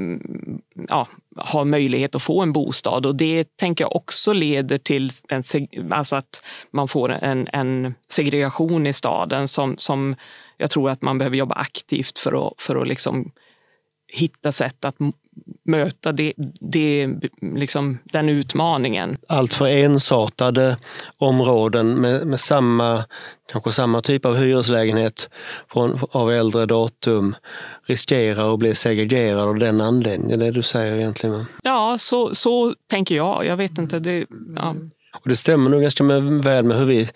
ja, 0.89 1.09
har 1.37 1.65
möjlighet 1.65 2.15
att 2.15 2.23
få 2.23 2.43
en 2.43 2.53
bostad. 2.53 3.07
Och 3.07 3.17
det 3.17 3.57
tänker 3.57 3.85
jag 3.85 3.97
också 3.97 4.33
leder 4.33 4.79
till 4.79 5.11
en, 5.29 5.43
alltså 5.93 6.17
att 6.17 6.45
man 6.71 6.89
får 6.89 7.13
en, 7.13 7.49
en 7.53 7.95
segregation 8.09 8.87
i 8.87 8.93
staden 8.93 9.49
som, 9.49 9.79
som 9.79 10.17
jag 10.57 10.71
tror 10.71 10.91
att 10.91 11.03
man 11.03 11.19
behöver 11.19 11.37
jobba 11.37 11.55
aktivt 11.55 12.19
för 12.19 12.47
att, 12.47 12.53
för 12.59 12.77
att 12.77 12.89
liksom 12.89 13.33
hitta 14.09 14.53
sätt 14.53 14.85
att 14.85 14.97
möta 15.65 16.13
det, 16.13 16.33
det, 16.61 17.09
liksom, 17.41 17.99
den 18.05 18.29
utmaningen. 18.29 19.17
Allt 19.29 19.55
för 19.55 19.67
ensartade 19.67 20.77
områden 21.19 22.01
med, 22.01 22.27
med 22.27 22.41
samma, 22.41 23.05
kanske 23.53 23.73
samma 23.73 24.01
typ 24.01 24.25
av 24.25 24.37
hyreslägenhet 24.37 25.29
från, 25.73 25.99
av 26.11 26.33
äldre 26.33 26.67
datum 26.67 27.37
riskerar 27.87 28.55
att 28.55 28.59
bli 28.59 28.75
segregerad 28.75 29.49
av 29.49 29.59
den 29.59 29.81
anledningen. 29.81 30.39
Det 30.39 30.51
du 30.51 30.63
säger 30.63 30.97
egentligen? 30.97 31.47
Ja, 31.63 31.97
så, 31.99 32.35
så 32.35 32.75
tänker 32.91 33.15
jag. 33.15 33.47
Jag 33.47 33.57
vet 33.57 33.79
inte. 33.79 33.99
Det, 33.99 34.27
ja. 34.57 34.75
Och 35.23 35.29
det 35.29 35.37
stämmer 35.37 35.71
nog 35.71 35.83
ganska 35.83 36.05
väl 36.05 36.65
med 36.65 36.79
hur 36.79 36.87
vi 36.87 37.09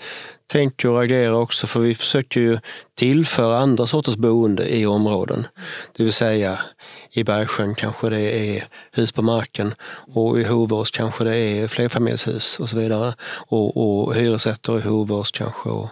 tänker 0.48 0.88
och 0.88 1.02
agerar 1.02 1.32
också 1.32 1.66
för 1.66 1.80
vi 1.80 1.94
försöker 1.94 2.40
ju 2.40 2.58
tillföra 2.94 3.58
andra 3.58 3.86
sorters 3.86 4.16
boende 4.16 4.74
i 4.74 4.86
områden. 4.86 5.46
Det 5.96 6.04
vill 6.04 6.12
säga 6.12 6.60
i 7.10 7.24
Bergsjön 7.24 7.74
kanske 7.74 8.08
det 8.10 8.20
är 8.20 8.68
hus 8.92 9.12
på 9.12 9.22
marken 9.22 9.74
och 10.14 10.40
i 10.40 10.44
Hovås 10.44 10.90
kanske 10.90 11.24
det 11.24 11.36
är 11.36 11.68
flerfamiljshus 11.68 12.60
och 12.60 12.68
så 12.68 12.76
vidare. 12.76 13.14
Och, 13.46 13.76
och 13.76 14.14
hyresrätter 14.14 14.78
i 14.78 14.80
Hovås 14.80 15.30
kanske 15.30 15.68
och, 15.68 15.88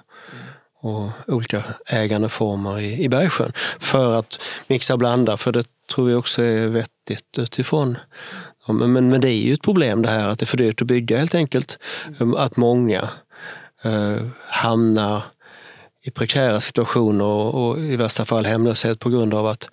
och 0.80 1.10
olika 1.26 1.64
ägandeformer 1.86 2.80
i, 2.80 3.04
i 3.04 3.08
Bergsjön. 3.08 3.52
För 3.80 4.18
att 4.18 4.40
mixa 4.66 4.92
och 4.92 4.98
blanda, 4.98 5.36
för 5.36 5.52
det 5.52 5.64
tror 5.94 6.06
vi 6.06 6.14
också 6.14 6.42
är 6.42 6.66
vettigt 6.66 7.38
utifrån 7.38 7.98
men, 8.68 9.10
men 9.10 9.20
det 9.20 9.28
är 9.28 9.32
ju 9.32 9.54
ett 9.54 9.62
problem 9.62 10.02
det 10.02 10.08
här 10.08 10.28
att 10.28 10.38
det 10.38 10.44
är 10.44 10.46
för 10.46 10.56
dyrt 10.56 10.82
att 10.82 10.88
bygga 10.88 11.18
helt 11.18 11.34
enkelt. 11.34 11.78
Att 12.36 12.56
många 12.56 13.08
eh, 13.83 14.23
hamnar 14.49 15.23
i 16.02 16.11
prekära 16.11 16.61
situationer 16.61 17.25
och, 17.25 17.68
och, 17.68 17.78
i 17.78 17.97
värsta 17.97 18.25
fall 18.25 18.47
hemlöshet 18.47 19.00
på 19.00 19.09
grund 19.09 19.35
av 19.35 19.47
att 19.47 19.68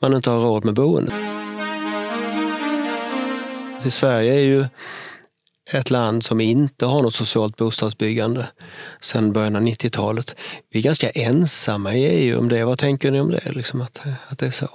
man 0.00 0.14
inte 0.14 0.30
har 0.30 0.40
råd 0.40 0.64
med 0.64 0.74
boendet. 0.74 1.14
I 3.84 3.90
Sverige 3.90 4.34
är 4.34 4.40
ju 4.40 4.66
ett 5.72 5.90
land 5.90 6.24
som 6.24 6.40
inte 6.40 6.86
har 6.86 7.02
något 7.02 7.14
socialt 7.14 7.56
bostadsbyggande 7.56 8.46
sedan 9.00 9.32
början 9.32 9.56
av 9.56 9.62
90-talet. 9.62 10.36
Vi 10.70 10.78
är 10.78 10.82
ganska 10.82 11.10
ensamma 11.10 11.94
i 11.94 12.04
EU 12.04 12.38
om 12.38 12.48
det. 12.48 12.64
Vad 12.64 12.78
tänker 12.78 13.10
ni 13.10 13.20
om 13.20 13.30
det? 13.30 13.52
Liksom 13.52 13.80
att, 13.80 14.02
att 14.28 14.38
det 14.38 14.46
är 14.46 14.50
så? 14.50 14.68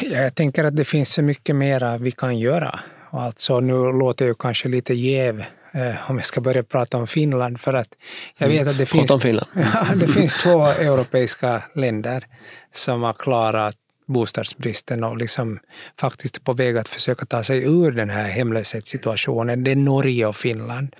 Jag 0.00 0.34
tänker 0.34 0.64
att 0.64 0.76
det 0.76 0.84
finns 0.84 1.12
så 1.12 1.22
mycket 1.22 1.56
mera 1.56 1.98
vi 1.98 2.10
kan 2.10 2.38
göra. 2.38 2.80
Alltså, 3.10 3.60
nu 3.60 3.72
låter 3.72 4.26
jag 4.26 4.38
kanske 4.38 4.68
lite 4.68 4.94
jäv 4.94 5.44
eh, 5.72 6.10
om 6.10 6.18
jag 6.18 6.26
ska 6.26 6.40
börja 6.40 6.62
prata 6.62 6.96
om 6.98 7.06
Finland, 7.06 7.60
för 7.60 7.74
att 7.74 7.88
jag 8.38 8.48
vet 8.48 8.68
att 8.68 8.78
det, 8.78 8.86
finns, 8.86 9.12
det 9.96 10.08
finns 10.08 10.34
två 10.34 10.66
europeiska 10.66 11.62
länder 11.74 12.26
som 12.72 13.02
har 13.02 13.12
klarat 13.12 13.76
bostadsbristen 14.06 15.04
och 15.04 15.16
liksom 15.16 15.58
faktiskt 16.00 16.36
är 16.36 16.40
på 16.40 16.52
väg 16.52 16.78
att 16.78 16.88
försöka 16.88 17.26
ta 17.26 17.42
sig 17.42 17.64
ur 17.64 17.90
den 17.90 18.10
här 18.10 18.28
hemlöshetssituationen. 18.28 19.64
Det 19.64 19.70
är 19.70 19.76
Norge 19.76 20.26
och 20.26 20.36
Finland. 20.36 20.96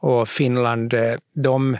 Och 0.00 0.28
Finland, 0.28 0.94
eh, 0.94 1.14
de 1.34 1.76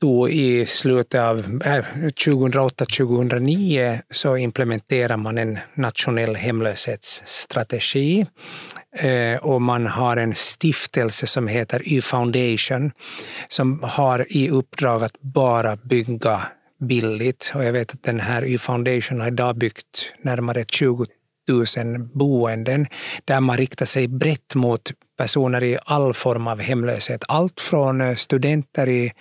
då 0.00 0.28
i 0.28 0.66
slutet 0.66 1.20
av 1.20 1.38
eh, 1.64 1.84
2008-2009 1.94 4.00
så 4.10 4.36
implementerar 4.36 5.16
man 5.16 5.38
en 5.38 5.58
nationell 5.74 6.36
hemlöshetsstrategi 6.36 8.26
eh, 8.96 9.36
och 9.36 9.62
man 9.62 9.86
har 9.86 10.16
en 10.16 10.34
stiftelse 10.34 11.26
som 11.26 11.48
heter 11.48 11.82
Y-foundation 11.84 12.92
som 13.48 13.82
har 13.82 14.26
i 14.28 14.50
uppdrag 14.50 15.02
att 15.02 15.20
bara 15.20 15.76
bygga 15.76 16.42
billigt. 16.80 17.52
Och 17.54 17.64
jag 17.64 17.72
vet 17.72 17.92
att 17.92 18.02
den 18.02 18.20
här 18.20 18.44
Y-foundation 18.44 19.20
har 19.20 19.28
idag 19.28 19.56
byggt 19.56 20.12
närmare 20.22 20.64
20 20.64 21.06
000 21.50 22.08
boenden 22.14 22.86
där 23.24 23.40
man 23.40 23.56
riktar 23.56 23.86
sig 23.86 24.08
brett 24.08 24.54
mot 24.54 24.92
personer 25.20 25.62
i 25.62 25.78
all 25.84 26.14
form 26.14 26.46
av 26.46 26.60
hemlöshet. 26.60 27.24
Allt 27.28 27.60
från 27.60 28.00
eh, 28.00 28.14
studenter 28.14 28.88
i, 28.88 29.12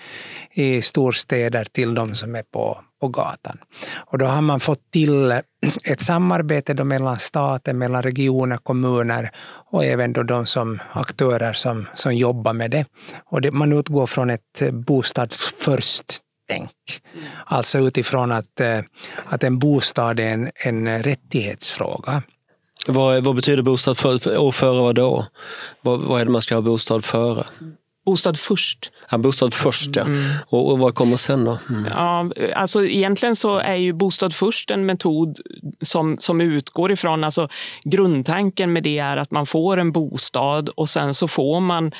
i 0.54 0.82
storstäder 0.82 1.66
till 1.66 1.94
de 1.94 2.16
som 2.16 2.36
är 2.36 2.44
på, 2.44 2.80
på 3.02 3.08
gatan. 3.08 3.58
Och 3.96 4.18
då 4.18 4.26
har 4.26 4.42
man 4.42 4.60
fått 4.60 4.92
till 4.92 5.32
eh, 5.32 5.40
ett 5.84 6.02
samarbete 6.02 6.74
då 6.74 6.84
mellan 6.84 7.20
staten, 7.20 7.78
mellan 7.78 8.04
regioner, 8.04 8.58
kommuner 8.58 9.32
och 9.72 9.86
även 9.86 10.14
då 10.14 10.24
de 10.24 10.46
som 10.46 10.80
aktörer 10.92 11.54
som, 11.54 11.88
som 11.96 12.16
jobbar 12.16 12.54
med 12.54 12.72
det. 12.72 12.86
Och 13.26 13.42
det, 13.42 13.52
man 13.52 13.74
utgår 13.74 14.08
från 14.08 14.30
ett 14.30 14.62
eh, 14.62 14.72
bostad 14.72 15.34
först 15.34 16.22
tänk. 16.50 16.72
Alltså 17.46 17.80
utifrån 17.80 18.32
att, 18.32 18.60
eh, 18.60 18.80
att 19.26 19.44
en 19.44 19.60
bostad 19.60 20.20
är 20.20 20.34
en, 20.34 20.52
en 20.56 21.04
rättighetsfråga. 21.04 22.24
Vad, 22.88 23.24
vad 23.24 23.36
betyder 23.36 23.64
bostad 23.64 23.98
för, 23.98 24.38
och 24.38 24.56
före 24.56 24.82
vad 24.82 24.96
då? 24.96 25.26
Vad, 25.82 26.00
vad 26.00 26.22
är 26.22 26.26
det 26.26 26.32
man 26.32 26.42
ska 26.42 26.56
ha 26.56 26.62
bostad 26.62 27.06
före? 27.06 27.44
Bostad 28.06 28.40
först. 28.40 28.92
Ja, 29.12 29.18
bostad 29.18 29.54
först 29.54 29.96
ja. 29.96 30.02
Mm. 30.02 30.32
Och, 30.48 30.72
och 30.72 30.80
vad 30.80 30.96
kommer 30.96 31.18
sen 31.18 31.46
då? 31.46 31.60
Mm. 31.70 31.86
Ja, 31.90 32.32
alltså 32.56 32.86
egentligen 32.86 33.36
så 33.36 33.60
är 33.60 33.76
ju 33.76 33.94
bostad 33.94 34.36
först 34.36 34.72
en 34.72 34.86
metod 34.86 35.40
som, 35.82 36.18
som 36.20 36.42
utgår 36.42 36.92
ifrån, 36.92 37.24
alltså 37.24 37.48
grundtanken 37.84 38.74
med 38.74 38.84
det 38.84 39.00
är 39.00 39.18
att 39.18 39.32
man 39.32 39.46
får 39.46 39.78
en 39.78 39.92
bostad 39.92 40.70
och 40.70 40.90
sen 40.90 41.14
så 41.14 41.28
får 41.28 41.60
man 41.60 41.92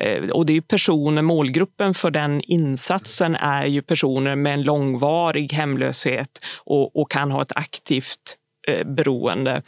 Eh, 0.00 0.30
och 0.30 0.46
det 0.46 0.56
är 0.56 0.60
personer, 0.60 1.22
målgruppen 1.22 1.94
för 1.94 2.10
den 2.10 2.40
insatsen 2.40 3.34
är 3.34 3.66
ju 3.66 3.82
personer 3.82 4.36
med 4.36 4.54
en 4.54 4.62
långvarig 4.62 5.52
hemlöshet 5.52 6.38
och, 6.64 7.00
och 7.00 7.10
kan 7.10 7.30
ha 7.30 7.42
ett 7.42 7.56
aktivt 7.56 8.36
eh, 8.68 8.86
beroende. 8.86 9.62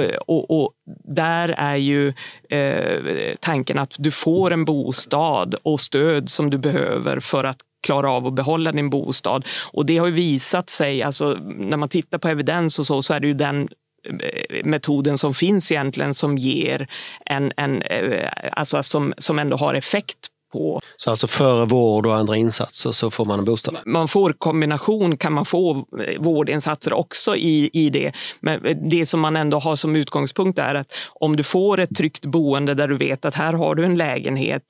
Eh, 0.00 0.16
och, 0.26 0.50
och, 0.50 0.72
där 1.14 1.48
är 1.48 1.76
ju 1.76 2.12
eh, 2.50 3.34
tanken 3.40 3.78
att 3.78 3.94
du 3.98 4.10
får 4.10 4.50
en 4.50 4.64
bostad 4.64 5.54
och 5.62 5.80
stöd 5.80 6.28
som 6.28 6.50
du 6.50 6.58
behöver 6.58 7.20
för 7.20 7.44
att 7.44 7.58
klara 7.82 8.10
av 8.10 8.26
att 8.26 8.34
behålla 8.34 8.72
din 8.72 8.90
bostad. 8.90 9.46
Och 9.72 9.86
det 9.86 9.98
har 9.98 10.06
ju 10.06 10.12
visat 10.12 10.70
sig, 10.70 11.02
alltså, 11.02 11.34
när 11.42 11.76
man 11.76 11.88
tittar 11.88 12.18
på 12.18 12.28
evidens 12.28 12.78
och 12.78 12.86
så, 12.86 13.02
så 13.02 13.14
är 13.14 13.20
det 13.20 13.26
ju 13.26 13.34
den 13.34 13.68
metoden 14.64 15.18
som 15.18 15.34
finns 15.34 15.72
egentligen 15.72 16.14
som 16.14 16.38
ger 16.38 16.88
en, 17.26 17.52
en 17.56 17.82
eh, 17.82 18.28
alltså 18.52 18.82
som, 18.82 19.14
som 19.18 19.38
ändå 19.38 19.56
har 19.56 19.74
effekt 19.74 20.28
på. 20.52 20.80
Så 20.96 21.10
alltså 21.10 21.26
före 21.26 21.66
vård 21.66 22.06
och 22.06 22.16
andra 22.16 22.36
insatser 22.36 22.90
så 22.90 23.10
får 23.10 23.24
man 23.24 23.38
en 23.38 23.44
bostad? 23.44 23.76
Man 23.86 24.08
får 24.08 24.32
kombination, 24.32 25.16
kan 25.16 25.32
man 25.32 25.44
få 25.44 25.76
eh, 25.76 26.20
vårdinsatser 26.20 26.92
också 26.92 27.36
i, 27.36 27.70
i 27.72 27.90
det. 27.90 28.12
Men 28.40 28.88
det 28.90 29.06
som 29.06 29.20
man 29.20 29.36
ändå 29.36 29.58
har 29.58 29.76
som 29.76 29.96
utgångspunkt 29.96 30.58
är 30.58 30.74
att 30.74 30.92
om 31.20 31.36
du 31.36 31.42
får 31.42 31.80
ett 31.80 31.96
tryggt 31.96 32.24
boende 32.24 32.74
där 32.74 32.88
du 32.88 32.96
vet 32.96 33.24
att 33.24 33.34
här 33.34 33.52
har 33.52 33.74
du 33.74 33.84
en 33.84 33.96
lägenhet, 33.96 34.62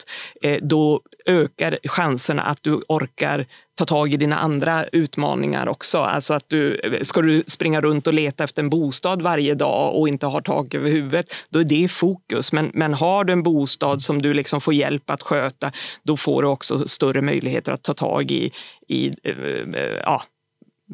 eh, 0.43 0.59
då 0.63 1.01
ökar 1.29 1.79
chanserna 1.85 2.43
att 2.43 2.63
du 2.63 2.81
orkar 2.89 3.47
ta 3.79 3.85
tag 3.85 4.15
i 4.15 4.17
dina 4.17 4.39
andra 4.39 4.85
utmaningar 4.85 5.69
också. 5.69 5.99
Alltså 5.99 6.35
att 6.35 6.45
du, 6.49 6.81
ska 7.03 7.23
du 7.23 7.43
springa 7.47 7.81
runt 7.81 8.07
och 8.07 8.15
leta 8.15 8.45
efter 8.45 8.63
en 8.63 8.71
bostad 8.71 9.23
varje 9.23 9.55
dag 9.55 9.97
och 9.97 10.09
inte 10.09 10.27
ha 10.27 10.41
tak 10.41 10.75
över 10.75 10.91
huvudet, 10.91 11.27
då 11.51 11.59
är 11.59 11.65
det 11.65 11.91
fokus. 11.91 12.53
Men, 12.53 12.71
men 12.75 12.95
har 12.95 13.25
du 13.25 13.33
en 13.33 13.43
bostad 13.43 14.03
som 14.03 14.23
du 14.23 14.35
liksom 14.35 14.61
får 14.61 14.75
hjälp 14.75 15.11
att 15.11 15.23
sköta, 15.23 15.73
då 16.03 16.17
får 16.17 16.43
du 16.43 16.49
också 16.49 16.89
större 16.89 17.23
möjligheter 17.23 17.73
att 17.73 17.83
ta 17.83 17.95
tag 17.95 18.31
i, 18.31 18.53
i 18.89 19.09
eh, 19.25 19.33
eh 19.75 20.01
ja, 20.03 20.23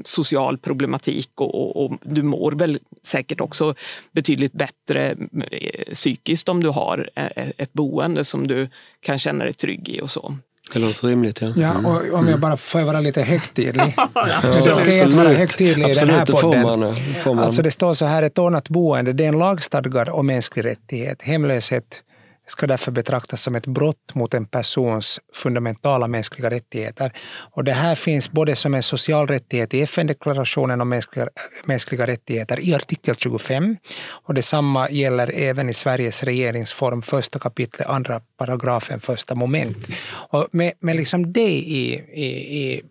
social 0.04 0.58
problematik 0.58 1.30
och, 1.34 1.54
och, 1.54 1.84
och, 1.84 1.98
du 2.02 2.22
mår 2.22 2.52
väl 2.52 2.78
säkert 3.02 3.40
också 3.40 3.74
betydligt 4.12 4.52
bättre 4.52 5.10
eh, 5.50 5.92
psykiskt 5.92 6.48
om 6.48 6.62
du 6.62 6.68
har 6.68 7.10
eh, 7.14 7.48
ett 7.56 7.72
boende 7.72 8.24
som 8.24 8.46
du 8.46 8.68
kan 9.00 9.18
känna 9.18 9.44
dig 9.44 9.54
trygg 9.54 9.88
i 9.88 10.00
och 10.00 10.10
så. 10.10 10.34
Det 10.72 10.78
låter 10.78 11.08
rimligt. 11.08 11.42
Ja, 11.42 11.52
ja 11.56 11.74
och 11.78 11.96
om 11.96 12.10
jag 12.10 12.28
mm. 12.28 12.40
bara 12.40 12.56
får 12.56 12.82
vara 12.82 13.00
lite 13.00 13.22
högtidlig. 13.22 13.94
ja, 13.96 14.10
det 14.42 14.66
är 14.66 14.80
okej 14.80 15.00
att 15.00 15.12
vara 15.12 15.28
högtidlig 15.28 15.88
i 15.88 15.92
den 15.92 16.10
här 16.10 16.26
podden. 16.26 16.62
Får 16.62 16.76
man, 16.76 16.96
får 16.96 17.34
man. 17.34 17.44
Alltså 17.44 17.62
det 17.62 17.70
står 17.70 17.94
så 17.94 18.06
här, 18.06 18.22
ett 18.22 18.38
ordnat 18.38 18.68
boende 18.68 19.12
det 19.12 19.24
är 19.24 19.28
en 19.28 19.38
lagstadgad 19.38 20.08
och 20.08 20.24
mänsklig 20.24 20.64
rättighet. 20.64 21.22
Hemlöshet 21.22 22.02
ska 22.46 22.66
därför 22.66 22.92
betraktas 22.92 23.42
som 23.42 23.54
ett 23.54 23.66
brott 23.66 24.14
mot 24.14 24.34
en 24.34 24.46
persons 24.46 25.20
fundamentala 25.32 26.08
mänskliga 26.08 26.50
rättigheter. 26.50 27.12
Och 27.50 27.64
det 27.64 27.72
här 27.72 27.94
finns 27.94 28.30
både 28.30 28.56
som 28.56 28.74
en 28.74 28.82
social 28.82 29.26
rättighet 29.26 29.74
i 29.74 29.82
FN-deklarationen 29.82 30.80
om 30.80 30.88
mänskliga, 30.88 31.28
mänskliga 31.64 32.06
rättigheter 32.06 32.60
i 32.60 32.74
artikel 32.74 33.14
25 33.14 33.76
och 34.08 34.34
detsamma 34.34 34.90
gäller 34.90 35.30
även 35.34 35.70
i 35.70 35.74
Sveriges 35.74 36.22
regeringsform 36.22 37.02
första 37.02 37.38
kapitlet, 37.38 37.88
andra 37.88 38.20
paragrafen, 38.36 39.00
första 39.00 39.34
moment. 39.34 39.76
Och 40.10 40.48
med, 40.52 40.72
med 40.80 40.96
liksom 40.96 41.32
det 41.32 41.52
i, 41.52 41.92
i, 42.12 42.26
i 42.62 42.82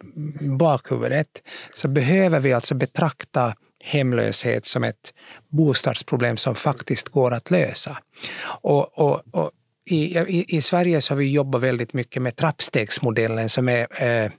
bakhuvudet 0.41 1.27
så 1.73 1.87
behöver 1.87 2.39
vi 2.39 2.53
alltså 2.53 2.75
betrakta 2.75 3.55
hemlöshet 3.83 4.65
som 4.65 4.83
ett 4.83 5.13
bostadsproblem 5.49 6.37
som 6.37 6.55
faktiskt 6.55 7.09
går 7.09 7.33
att 7.33 7.51
lösa. 7.51 7.97
Och, 8.61 8.99
och, 8.99 9.21
och 9.31 9.51
i, 9.85 10.17
i, 10.17 10.45
i, 10.57 10.61
Sverige 10.61 11.01
så 11.01 11.13
har 11.13 11.17
vi 11.17 11.31
jobbat 11.31 11.61
väldigt 11.61 11.93
mycket 11.93 12.21
med 12.21 12.35
trappstegsmodellen 12.35 13.49
som 13.49 13.69
är 13.69 14.03
eh, 14.03 14.31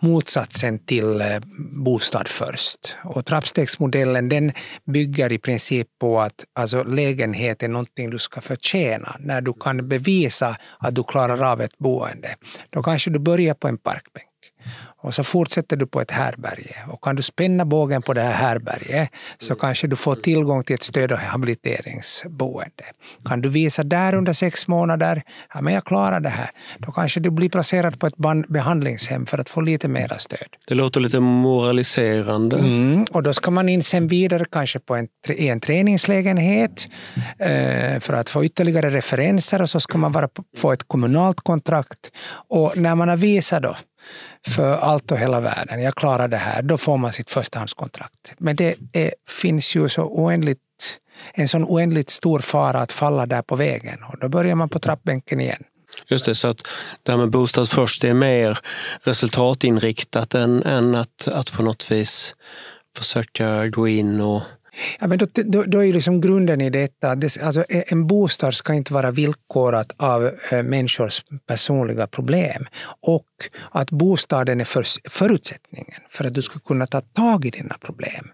motsatsen 0.00 0.78
till 0.78 1.20
eh, 1.20 1.38
bostad 1.72 2.28
först. 2.28 2.96
Och 3.04 3.26
trappstegsmodellen 3.26 4.28
den 4.28 4.52
bygger 4.84 5.32
i 5.32 5.38
princip 5.38 5.88
på 6.00 6.20
att 6.20 6.44
alltså, 6.52 6.84
lägenhet 6.84 7.62
är 7.62 7.68
någonting 7.68 8.10
du 8.10 8.18
ska 8.18 8.40
förtjäna. 8.40 9.16
När 9.20 9.40
du 9.40 9.52
kan 9.52 9.88
bevisa 9.88 10.56
att 10.78 10.94
du 10.94 11.04
klarar 11.04 11.52
av 11.52 11.60
ett 11.60 11.78
boende. 11.78 12.36
Då 12.70 12.82
kanske 12.82 13.10
du 13.10 13.18
börjar 13.18 13.54
på 13.54 13.68
en 13.68 13.78
parkbänk. 13.78 14.26
Och 15.08 15.14
så 15.14 15.24
fortsätter 15.24 15.76
du 15.76 15.86
på 15.86 16.00
ett 16.00 16.10
härberge. 16.10 16.76
Och 16.88 17.04
kan 17.04 17.16
du 17.16 17.22
spänna 17.22 17.64
bågen 17.64 18.02
på 18.02 18.14
det 18.14 18.22
här 18.22 18.32
härberget 18.32 19.10
så 19.38 19.54
kanske 19.54 19.86
du 19.86 19.96
får 19.96 20.14
tillgång 20.14 20.64
till 20.64 20.74
ett 20.74 20.82
stöd 20.82 21.12
och 21.12 21.18
habiliteringsboende. 21.18 22.84
Kan 23.24 23.40
du 23.40 23.48
visa 23.48 23.84
där 23.84 24.14
under 24.14 24.32
sex 24.32 24.68
månader, 24.68 25.22
ja 25.54 25.60
men 25.60 25.74
jag 25.74 25.84
klarar 25.84 26.20
det 26.20 26.28
här, 26.28 26.50
då 26.78 26.92
kanske 26.92 27.20
du 27.20 27.30
blir 27.30 27.48
placerad 27.48 28.00
på 28.00 28.06
ett 28.06 28.14
behandlingshem 28.48 29.26
för 29.26 29.38
att 29.38 29.50
få 29.50 29.60
lite 29.60 29.88
mera 29.88 30.18
stöd. 30.18 30.48
Det 30.68 30.74
låter 30.74 31.00
lite 31.00 31.20
moraliserande. 31.20 32.58
Mm, 32.58 33.06
och 33.12 33.22
då 33.22 33.32
ska 33.32 33.50
man 33.50 33.68
in 33.68 33.82
sen 33.82 34.08
vidare 34.08 34.44
kanske 34.52 34.78
på 34.78 34.96
en, 34.96 35.08
en 35.28 35.60
träningslägenhet 35.60 36.88
eh, 37.38 38.00
för 38.00 38.12
att 38.12 38.30
få 38.30 38.44
ytterligare 38.44 38.90
referenser 38.90 39.62
och 39.62 39.70
så 39.70 39.80
ska 39.80 39.98
man 39.98 40.12
vara, 40.12 40.28
få 40.56 40.72
ett 40.72 40.88
kommunalt 40.88 41.40
kontrakt. 41.40 42.10
Och 42.48 42.76
när 42.76 42.94
man 42.94 43.08
har 43.08 43.16
visat 43.16 43.62
då 43.62 43.76
för 44.46 44.76
allt 44.76 45.12
och 45.12 45.18
hela 45.18 45.40
världen. 45.40 45.82
Jag 45.82 45.94
klarar 45.94 46.28
det 46.28 46.36
här. 46.36 46.62
Då 46.62 46.78
får 46.78 46.96
man 46.96 47.12
sitt 47.12 47.30
förstahandskontrakt. 47.30 48.34
Men 48.38 48.56
det 48.56 48.74
är, 48.92 49.14
finns 49.28 49.76
ju 49.76 49.88
så 49.88 50.02
oändligt, 50.02 50.60
en 51.32 51.48
sån 51.48 51.64
oändligt 51.64 52.10
stor 52.10 52.38
fara 52.38 52.80
att 52.80 52.92
falla 52.92 53.26
där 53.26 53.42
på 53.42 53.56
vägen. 53.56 54.02
Och 54.02 54.18
då 54.18 54.28
börjar 54.28 54.54
man 54.54 54.68
på 54.68 54.78
trappbänken 54.78 55.40
igen. 55.40 55.64
Just 56.06 56.24
det, 56.24 56.34
så 56.34 56.48
att 56.48 56.66
det 57.02 57.12
här 57.12 57.18
med 57.18 57.30
bostad 57.30 57.68
först 57.68 58.04
är 58.04 58.14
mer 58.14 58.58
resultatinriktat 59.02 60.34
än, 60.34 60.62
än 60.62 60.94
att, 60.94 61.28
att 61.28 61.52
på 61.52 61.62
något 61.62 61.90
vis 61.90 62.34
försöka 62.96 63.66
gå 63.66 63.88
in 63.88 64.20
och 64.20 64.42
Ja, 65.00 65.06
men 65.06 65.18
då, 65.18 65.26
då, 65.34 65.62
då 65.62 65.84
är 65.84 65.92
liksom 65.92 66.20
grunden 66.20 66.60
i 66.60 66.70
detta, 66.70 67.14
det, 67.14 67.38
alltså 67.42 67.64
en 67.68 68.06
bostad 68.06 68.54
ska 68.54 68.74
inte 68.74 68.94
vara 68.94 69.10
villkorat 69.10 69.94
av 69.96 70.30
äh, 70.50 70.62
människors 70.62 71.24
personliga 71.46 72.06
problem. 72.06 72.66
Och 73.00 73.26
att 73.70 73.90
bostaden 73.90 74.60
är 74.60 74.64
för, 74.64 74.84
förutsättningen 75.08 76.00
för 76.10 76.24
att 76.24 76.34
du 76.34 76.42
ska 76.42 76.58
kunna 76.58 76.86
ta 76.86 77.00
tag 77.00 77.46
i 77.46 77.50
dina 77.50 77.76
problem. 77.80 78.30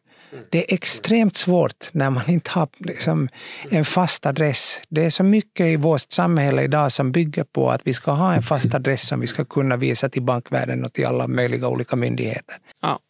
Det 0.51 0.59
är 0.59 0.75
extremt 0.75 1.37
svårt 1.37 1.89
när 1.93 2.11
man 2.11 2.31
inte 2.31 2.51
har 2.51 2.69
liksom 2.79 3.29
en 3.71 3.85
fast 3.85 4.27
adress. 4.27 4.83
Det 4.89 5.05
är 5.05 5.11
så 5.11 5.25
mycket 5.25 5.67
i 5.67 5.77
vårt 5.77 6.01
samhälle 6.01 6.63
idag 6.63 6.93
som 6.93 7.13
bygger 7.13 7.45
på 7.45 7.71
att 7.71 7.81
vi 7.85 7.95
ska 7.95 8.13
ha 8.13 8.35
en 8.35 8.43
fast 8.43 8.75
adress 8.75 9.09
som 9.09 9.21
vi 9.21 9.27
ska 9.27 9.45
kunna 9.45 9.77
visa 9.77 10.09
till 10.09 10.23
bankvärlden 10.23 10.85
och 10.85 10.93
till 10.93 11.07
alla 11.07 11.27
möjliga 11.27 11.69
olika 11.69 11.97
myndigheter. 11.97 12.57
Ja. 12.83 13.01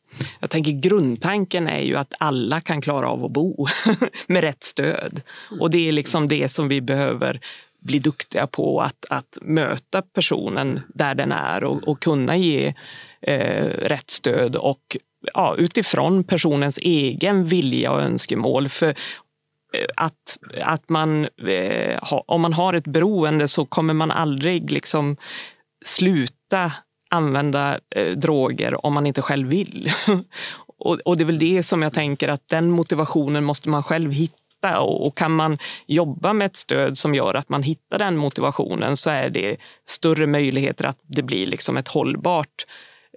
Jag 0.41 0.51
tänker 0.51 0.73
grundtanken 0.73 1.69
är 1.69 1.81
ju 1.81 1.97
att 1.97 2.15
alla 2.19 2.61
kan 2.61 2.81
klara 2.81 3.09
av 3.09 3.25
att 3.25 3.31
bo 3.31 3.67
med 4.27 4.41
rätt 4.41 4.65
stöd. 4.65 5.23
Och 5.61 5.71
det 5.71 5.89
är 5.89 5.93
liksom 5.93 6.29
det 6.29 6.49
som 6.49 6.69
vi 6.69 6.81
behöver 6.81 7.41
bli 7.85 7.99
duktiga 7.99 8.47
på, 8.47 8.81
att, 8.81 9.07
att 9.11 9.39
möta 9.43 10.03
personen 10.03 10.81
där 10.89 11.15
den 11.15 11.33
är 11.33 11.65
och, 11.65 11.89
och 11.89 12.03
kunna 12.03 12.37
ge 12.37 12.75
eh, 13.21 13.67
rätt 13.67 14.11
stöd 14.11 14.57
och 14.57 14.97
ja, 15.35 15.55
utifrån 15.59 16.25
personens 16.25 16.79
egen 16.79 17.47
vilja 17.47 17.93
och 17.93 18.03
önskemål. 18.03 18.69
För 18.69 18.89
eh, 18.89 18.95
att, 19.97 20.39
att 20.63 20.89
man, 20.89 21.29
eh, 21.47 21.99
ha, 22.03 22.25
om 22.27 22.41
man 22.41 22.53
har 22.53 22.75
ett 22.75 22.87
beroende 22.87 23.49
så 23.49 23.65
kommer 23.65 23.95
man 23.95 24.11
aldrig 24.11 24.71
liksom 24.71 25.17
sluta 25.85 26.73
använda 27.15 27.79
eh, 27.91 28.17
droger 28.17 28.87
om 28.87 28.95
man 28.95 29.07
inte 29.07 29.23
själv 29.23 29.49
vill. 29.49 29.93
och, 30.79 30.99
och, 31.05 31.17
det 31.17 31.23
är 31.23 31.27
väl 31.27 31.39
det 31.39 31.63
som 31.63 31.83
jag 31.83 31.93
tänker 31.93 32.29
att 32.29 32.49
den 32.49 32.71
motivationen 32.71 33.45
måste 33.45 33.69
man 33.69 33.83
själv 33.83 34.13
hitta 34.13 34.81
och, 34.81 35.07
och 35.07 35.17
kan 35.17 35.33
man 35.33 35.59
jobba 35.87 36.33
med 36.33 36.47
ett 36.47 36.57
stöd 36.57 36.99
som 36.99 37.15
gör 37.15 37.35
att 37.35 37.49
man 37.49 37.63
hittar 37.63 37.99
den 37.99 38.17
motivationen 38.17 38.97
så 38.97 39.11
är 39.11 39.31
det 39.31 39.57
större 39.89 40.27
möjligheter 40.27 40.85
att 40.85 40.99
det 41.07 41.23
blir 41.23 41.47
liksom 41.47 41.77
ett 41.77 41.89
hållbart 41.89 42.67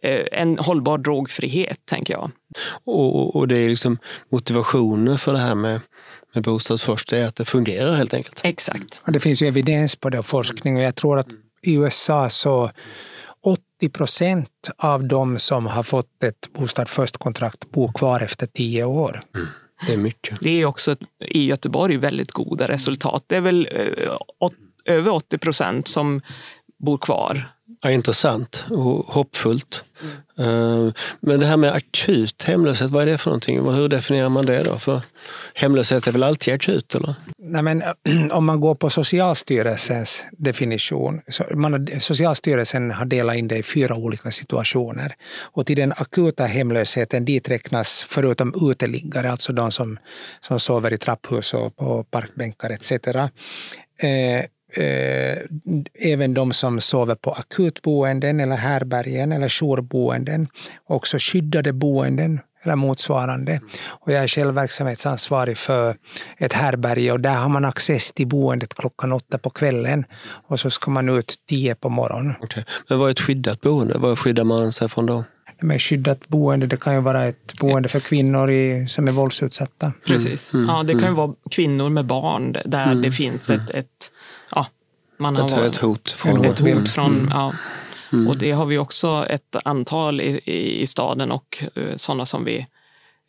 eh, 0.03 0.25
en 0.31 0.57
hållbar 0.57 0.97
drogfrihet, 0.97 1.79
tänker 1.85 2.13
jag. 2.13 2.31
Och, 2.85 3.35
och 3.35 3.47
det 3.47 3.57
är 3.57 3.69
liksom 3.69 3.97
motivationen 4.29 5.17
för 5.17 5.33
det 5.33 5.39
här 5.39 5.55
med, 5.55 5.81
med 6.33 6.43
bostad 6.43 6.81
först, 6.81 7.09
det 7.09 7.17
är 7.17 7.25
att 7.25 7.35
det 7.35 7.45
fungerar 7.45 7.95
helt 7.95 8.13
enkelt. 8.13 8.41
Exakt. 8.43 8.99
Och 9.05 9.11
det 9.11 9.19
finns 9.19 9.41
ju 9.41 9.47
evidens 9.47 9.95
på 9.95 10.09
det 10.09 10.19
och 10.19 10.25
forskning 10.25 10.77
och 10.77 10.83
jag 10.83 10.95
tror 10.95 11.19
att 11.19 11.27
i 11.61 11.73
USA 11.73 12.29
så 12.29 12.71
80 13.77 13.89
procent 13.89 14.69
av 14.77 15.07
de 15.07 15.39
som 15.39 15.65
har 15.65 15.83
fått 15.83 16.23
ett 16.23 16.53
Bostad 16.53 16.89
först-kontrakt 16.89 17.71
bor 17.71 17.91
kvar 17.93 18.21
efter 18.21 18.47
tio 18.47 18.83
år. 18.83 19.21
Mm. 19.35 19.47
Det 19.87 19.93
är 19.93 19.97
mycket. 19.97 20.37
Det 20.41 20.61
är 20.61 20.65
också 20.65 20.95
i 21.19 21.45
Göteborg 21.45 21.97
väldigt 21.97 22.31
goda 22.31 22.67
resultat. 22.67 23.23
Det 23.27 23.37
är 23.37 23.41
väl 23.41 23.67
ö, 23.71 24.17
över 24.85 25.11
80 25.11 25.37
procent 25.37 25.87
som 25.87 26.21
bor 26.79 26.97
kvar 26.97 27.56
är 27.81 27.89
intressant 27.89 28.65
och 28.69 29.13
hoppfullt. 29.13 29.83
Mm. 30.39 30.93
Men 31.19 31.39
det 31.39 31.45
här 31.45 31.57
med 31.57 31.73
akut 31.73 32.43
hemlöshet, 32.43 32.91
vad 32.91 33.03
är 33.03 33.05
det 33.11 33.17
för 33.17 33.29
någonting? 33.29 33.71
Hur 33.71 33.89
definierar 33.89 34.29
man 34.29 34.45
det 34.45 34.63
då? 34.63 34.77
För 34.77 35.01
hemlöshet 35.53 36.07
är 36.07 36.11
väl 36.11 36.23
alltid 36.23 36.53
akut? 36.53 36.95
Eller? 36.95 37.15
Nej, 37.37 37.61
men, 37.61 37.83
om 38.31 38.45
man 38.45 38.59
går 38.59 38.75
på 38.75 38.89
Socialstyrelsens 38.89 40.25
definition. 40.31 41.21
Man 41.53 41.73
har, 41.73 41.99
Socialstyrelsen 41.99 42.91
har 42.91 43.05
delat 43.05 43.35
in 43.35 43.47
det 43.47 43.57
i 43.57 43.63
fyra 43.63 43.95
olika 43.95 44.31
situationer. 44.31 45.15
Och 45.39 45.65
till 45.65 45.77
den 45.77 45.91
akuta 45.91 46.45
hemlösheten 46.45 47.25
dit 47.25 47.49
räknas 47.49 48.05
förutom 48.09 48.69
uteliggare, 48.71 49.31
alltså 49.31 49.53
de 49.53 49.71
som, 49.71 49.99
som 50.41 50.59
sover 50.59 50.93
i 50.93 50.97
trapphus 50.97 51.53
och 51.53 51.75
på 51.75 52.03
parkbänkar 52.03 52.69
etc. 52.69 52.91
Eh, 53.99 54.45
eh, 54.73 55.37
även 55.93 56.33
de 56.33 56.53
som 56.53 56.79
sover 56.81 57.15
på 57.15 57.31
akutboenden 57.31 58.39
eller 58.39 58.55
härbergen 58.55 59.31
eller 59.31 59.49
jourboenden. 59.49 60.47
Också 60.87 61.17
skyddade 61.19 61.73
boenden 61.73 62.39
eller 62.63 62.75
motsvarande. 62.75 63.61
Och 63.87 64.11
jag 64.11 64.23
är 64.23 64.27
själv 64.27 64.53
verksamhetsansvarig 64.53 65.57
för 65.57 65.95
ett 66.37 66.53
härberge 66.53 67.11
och 67.11 67.19
där 67.19 67.35
har 67.35 67.49
man 67.49 67.65
access 67.65 68.11
till 68.11 68.27
boendet 68.27 68.73
klockan 68.73 69.13
åtta 69.13 69.37
på 69.37 69.49
kvällen 69.49 70.05
och 70.47 70.59
så 70.59 70.69
ska 70.69 70.91
man 70.91 71.09
ut 71.09 71.35
tio 71.49 71.75
på 71.75 71.89
morgonen. 71.89 72.35
Okay. 72.41 72.63
Men 72.89 72.99
vad 72.99 73.07
är 73.07 73.11
ett 73.11 73.19
skyddat 73.19 73.61
boende? 73.61 73.97
Vad 73.97 74.19
skyddar 74.19 74.43
man 74.43 74.71
sig 74.71 74.89
från 74.89 75.05
då? 75.05 75.23
Med 75.59 75.81
skyddat 75.81 76.27
boende. 76.27 76.67
Det 76.67 76.77
kan 76.77 76.93
ju 76.93 77.01
vara 77.01 77.25
ett 77.25 77.53
boende 77.59 77.89
för 77.89 77.99
kvinnor 77.99 78.51
i, 78.51 78.87
som 78.89 79.07
är 79.07 79.11
våldsutsatta. 79.11 79.93
Precis. 80.05 80.53
Mm. 80.53 80.65
Ja, 80.69 80.83
det 80.83 80.93
kan 80.93 81.09
ju 81.09 81.15
vara 81.15 81.33
kvinnor 81.51 81.89
med 81.89 82.05
barn 82.05 82.57
där 82.65 82.85
mm. 82.85 83.01
det 83.01 83.11
finns 83.11 83.49
ett, 83.49 83.69
ett 83.69 84.11
ja, 84.51 84.67
man 85.17 85.35
har 85.35 85.45
ett, 85.45 85.57
ett 85.57 85.77
hot 85.77 86.11
från, 86.11 86.45
ett 86.45 86.59
hot 86.59 86.89
från 86.89 87.15
mm. 87.15 87.29
ja. 87.31 87.53
Mm. 88.13 88.27
Och 88.27 88.37
det 88.37 88.51
har 88.51 88.65
vi 88.65 88.77
också 88.77 89.25
ett 89.29 89.55
antal 89.63 90.21
i, 90.21 90.41
i, 90.45 90.81
i 90.81 90.87
staden 90.87 91.31
och 91.31 91.63
uh, 91.77 91.95
sådana 91.95 92.25
som 92.25 92.43
vi 92.45 92.67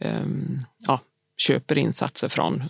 um, 0.05 0.65
ja, 0.87 1.01
köper 1.37 1.79
insatser 1.79 2.29
från 2.29 2.65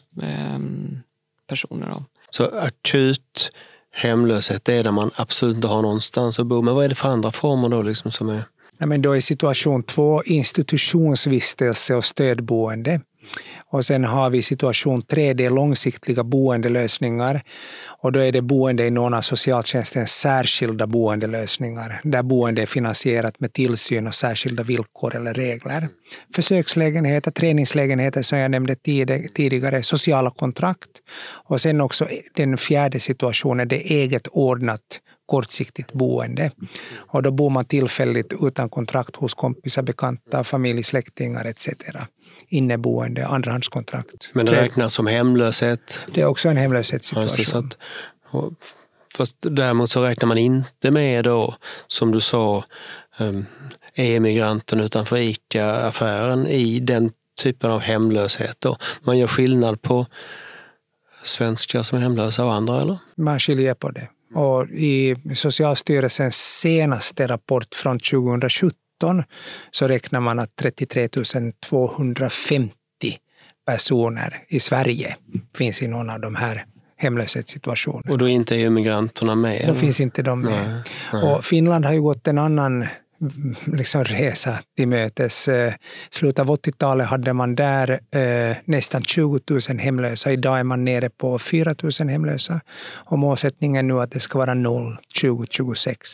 um, 0.54 1.00
personer. 1.48 1.88
Då. 1.88 2.04
Så 2.30 2.44
akut 2.44 3.52
hemlöshet, 3.90 4.64
det 4.64 4.74
är 4.74 4.84
där 4.84 4.90
man 4.90 5.10
absolut 5.14 5.56
inte 5.56 5.68
har 5.68 5.82
någonstans 5.82 6.38
att 6.38 6.46
bo. 6.46 6.62
Men 6.62 6.74
vad 6.74 6.84
är 6.84 6.88
det 6.88 6.94
för 6.94 7.08
andra 7.08 7.32
former 7.32 7.68
då 7.68 7.82
liksom 7.82 8.10
som 8.10 8.28
är 8.28 8.42
Nej, 8.80 8.88
men 8.88 9.02
då 9.02 9.16
är 9.16 9.20
situation 9.20 9.82
två 9.82 10.22
institutionsvistelse 10.22 11.94
och 11.94 12.04
stödboende. 12.04 13.00
Och 13.70 13.84
sen 13.84 14.04
har 14.04 14.30
vi 14.30 14.42
situation 14.42 15.02
tre, 15.02 15.34
det 15.34 15.44
är 15.44 15.50
långsiktiga 15.50 16.24
boendelösningar. 16.24 17.42
Och 18.02 18.12
då 18.12 18.20
är 18.20 18.32
det 18.32 18.42
boende 18.42 18.86
i 18.86 18.90
någon 18.90 19.14
av 19.14 19.20
socialtjänstens 19.20 20.10
särskilda 20.10 20.86
boendelösningar, 20.86 22.00
där 22.04 22.22
boende 22.22 22.62
är 22.62 22.66
finansierat 22.66 23.40
med 23.40 23.52
tillsyn 23.52 24.06
och 24.06 24.14
särskilda 24.14 24.62
villkor 24.62 25.16
eller 25.16 25.34
regler. 25.34 25.88
Försökslägenheter, 26.34 27.30
träningslägenheter 27.30 28.22
som 28.22 28.38
jag 28.38 28.50
nämnde 28.50 28.74
tidigare, 29.34 29.82
sociala 29.82 30.30
kontrakt. 30.30 30.90
Och 31.48 31.60
sen 31.60 31.80
också 31.80 32.08
den 32.34 32.58
fjärde 32.58 33.00
situationen, 33.00 33.68
det 33.68 33.92
är 33.92 33.96
eget 33.96 34.26
ordnat 34.26 35.00
kortsiktigt 35.28 35.92
boende. 35.92 36.50
Och 36.96 37.22
då 37.22 37.30
bor 37.30 37.50
man 37.50 37.64
tillfälligt 37.64 38.32
utan 38.40 38.68
kontrakt 38.70 39.16
hos 39.16 39.34
kompisar, 39.34 39.82
bekanta, 39.82 40.44
familj, 40.44 40.82
släktingar 40.82 41.44
etc. 41.44 41.68
Inneboende, 42.48 43.26
andrahandskontrakt. 43.26 44.30
Men 44.32 44.46
det 44.46 44.52
räknas 44.52 44.94
som 44.94 45.06
hemlöshet? 45.06 46.00
Det 46.14 46.20
är 46.20 46.26
också 46.26 46.48
en 46.48 46.56
hemlöshetssituation. 46.56 47.70
Ja, 48.32 48.50
fast 49.16 49.36
däremot 49.40 49.90
så 49.90 50.02
räknar 50.02 50.26
man 50.26 50.38
inte 50.38 50.90
med 50.90 51.24
då, 51.24 51.54
som 51.86 52.12
du 52.12 52.20
sa, 52.20 52.64
um, 53.18 53.46
e-migranten 53.94 54.80
utanför 54.80 55.16
ICA-affären 55.16 56.46
i 56.46 56.80
den 56.80 57.10
typen 57.42 57.70
av 57.70 57.80
hemlöshet. 57.80 58.56
Då. 58.60 58.76
Man 59.02 59.18
gör 59.18 59.26
skillnad 59.26 59.82
på 59.82 60.06
svenskar 61.22 61.82
som 61.82 61.98
är 61.98 62.02
hemlösa 62.02 62.44
och 62.44 62.52
andra, 62.52 62.80
eller? 62.80 62.98
Man 63.16 63.40
skiljer 63.40 63.74
på 63.74 63.90
det. 63.90 64.08
Och 64.34 64.68
I 64.68 65.16
Socialstyrelsens 65.34 66.60
senaste 66.60 67.26
rapport 67.26 67.74
från 67.74 67.98
2017 67.98 68.72
så 69.70 69.88
räknar 69.88 70.20
man 70.20 70.38
att 70.38 70.56
33 70.56 71.08
250 71.68 72.72
personer 73.66 74.38
i 74.48 74.60
Sverige 74.60 75.16
finns 75.56 75.82
i 75.82 75.88
någon 75.88 76.10
av 76.10 76.20
de 76.20 76.34
här 76.34 76.64
hemlöshetssituationerna. 76.96 78.12
Och 78.12 78.18
då 78.18 78.28
inte 78.28 78.56
är 78.56 78.70
migranterna 78.70 79.34
med? 79.34 79.64
Då 79.68 79.74
finns 79.74 80.00
inte 80.00 80.22
de 80.22 80.40
med. 80.40 80.68
Nej, 80.68 80.82
nej. 81.12 81.22
Och 81.22 81.44
Finland 81.44 81.84
har 81.84 81.92
ju 81.92 82.02
gått 82.02 82.28
en 82.28 82.38
annan 82.38 82.86
liksom 83.66 84.04
resa 84.04 84.58
till 84.76 84.88
mötes. 84.88 85.48
Eh, 85.48 85.72
Slutet 86.10 86.38
av 86.38 86.50
80-talet 86.50 87.06
hade 87.06 87.32
man 87.32 87.54
där 87.54 88.00
eh, 88.10 88.56
nästan 88.64 89.02
20 89.02 89.40
000 89.50 89.60
hemlösa. 89.78 90.32
Idag 90.32 90.58
är 90.58 90.64
man 90.64 90.84
nere 90.84 91.10
på 91.10 91.38
4 91.38 91.74
000 92.00 92.08
hemlösa. 92.08 92.60
Och 92.90 93.18
målsättningen 93.18 93.88
nu 93.88 93.94
är 93.94 94.02
att 94.02 94.10
det 94.10 94.20
ska 94.20 94.38
vara 94.38 94.54
noll 94.54 94.98
2026. 95.20 96.08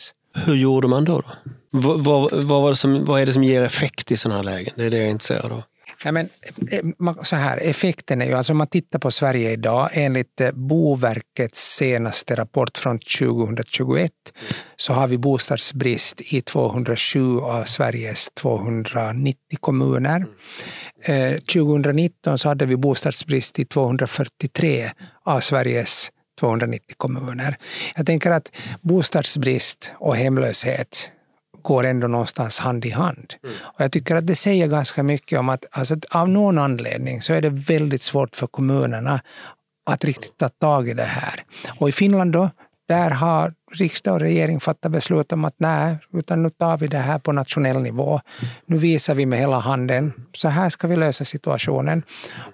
Hur 0.45 0.55
gjorde 0.55 0.87
man 0.87 1.05
då? 1.05 1.21
då? 1.21 1.31
Vad, 1.71 2.03
vad, 2.03 2.43
vad, 2.43 2.77
som, 2.77 3.05
vad 3.05 3.21
är 3.21 3.25
det 3.25 3.33
som 3.33 3.43
ger 3.43 3.61
effekt 3.61 4.11
i 4.11 4.17
sådana 4.17 4.37
här 4.37 4.43
lägen? 4.43 4.73
Det 4.77 4.85
är 4.85 4.91
det 4.91 4.97
jag 4.97 5.05
är 5.05 5.11
intresserad 5.11 5.51
av. 5.51 5.63
Nej, 6.03 6.13
men, 6.13 6.29
eh, 6.71 7.23
så 7.23 7.35
här, 7.35 7.57
effekten 7.57 8.21
är 8.21 8.25
ju, 8.25 8.33
alltså 8.33 8.53
om 8.53 8.57
man 8.57 8.67
tittar 8.67 8.99
på 8.99 9.11
Sverige 9.11 9.51
idag, 9.51 9.89
enligt 9.93 10.41
eh, 10.41 10.51
Boverkets 10.51 11.75
senaste 11.75 12.35
rapport 12.35 12.77
från 12.77 12.99
2021, 12.99 14.11
så 14.75 14.93
har 14.93 15.07
vi 15.07 15.17
bostadsbrist 15.17 16.21
i 16.21 16.41
207 16.41 17.39
av 17.39 17.63
Sveriges 17.63 18.29
290 18.41 19.37
kommuner. 19.59 20.25
Eh, 21.03 21.37
2019 21.37 22.37
så 22.37 22.49
hade 22.49 22.65
vi 22.65 22.77
bostadsbrist 22.77 23.59
i 23.59 23.65
243 23.65 24.91
av 25.23 25.39
Sveriges 25.39 26.11
290 26.39 26.95
kommuner. 26.97 27.57
Jag 27.95 28.05
tänker 28.05 28.31
att 28.31 28.51
bostadsbrist 28.81 29.91
och 29.95 30.15
hemlöshet 30.15 31.11
går 31.65 31.85
ändå 31.85 32.07
någonstans 32.07 32.59
hand 32.59 32.85
i 32.85 32.89
hand. 32.89 33.33
Mm. 33.43 33.55
Och 33.61 33.81
jag 33.81 33.91
tycker 33.91 34.15
att 34.15 34.27
det 34.27 34.35
säger 34.35 34.67
ganska 34.67 35.03
mycket 35.03 35.39
om 35.39 35.49
att 35.49 35.65
alltså, 35.71 35.95
av 36.11 36.29
någon 36.29 36.57
anledning 36.57 37.21
så 37.21 37.33
är 37.33 37.41
det 37.41 37.49
väldigt 37.49 38.01
svårt 38.01 38.35
för 38.35 38.47
kommunerna 38.47 39.21
att 39.85 40.03
riktigt 40.03 40.37
ta 40.37 40.49
tag 40.49 40.89
i 40.89 40.93
det 40.93 41.03
här. 41.03 41.43
Och 41.79 41.89
i 41.89 41.91
Finland 41.91 42.31
då, 42.31 42.49
där 42.87 43.11
har 43.11 43.53
riksdag 43.71 44.13
och 44.13 44.19
regering 44.19 44.59
fattat 44.59 44.91
beslut 44.91 45.31
om 45.31 45.45
att 45.45 45.55
nej, 45.57 45.97
utan 46.13 46.43
nu 46.43 46.49
tar 46.49 46.77
vi 46.77 46.87
det 46.87 46.97
här 46.97 47.19
på 47.19 47.31
nationell 47.31 47.81
nivå. 47.81 48.21
Nu 48.65 48.77
visar 48.77 49.15
vi 49.15 49.25
med 49.25 49.39
hela 49.39 49.59
handen, 49.59 50.13
så 50.33 50.47
här 50.47 50.69
ska 50.69 50.87
vi 50.87 50.95
lösa 50.95 51.25
situationen. 51.25 52.03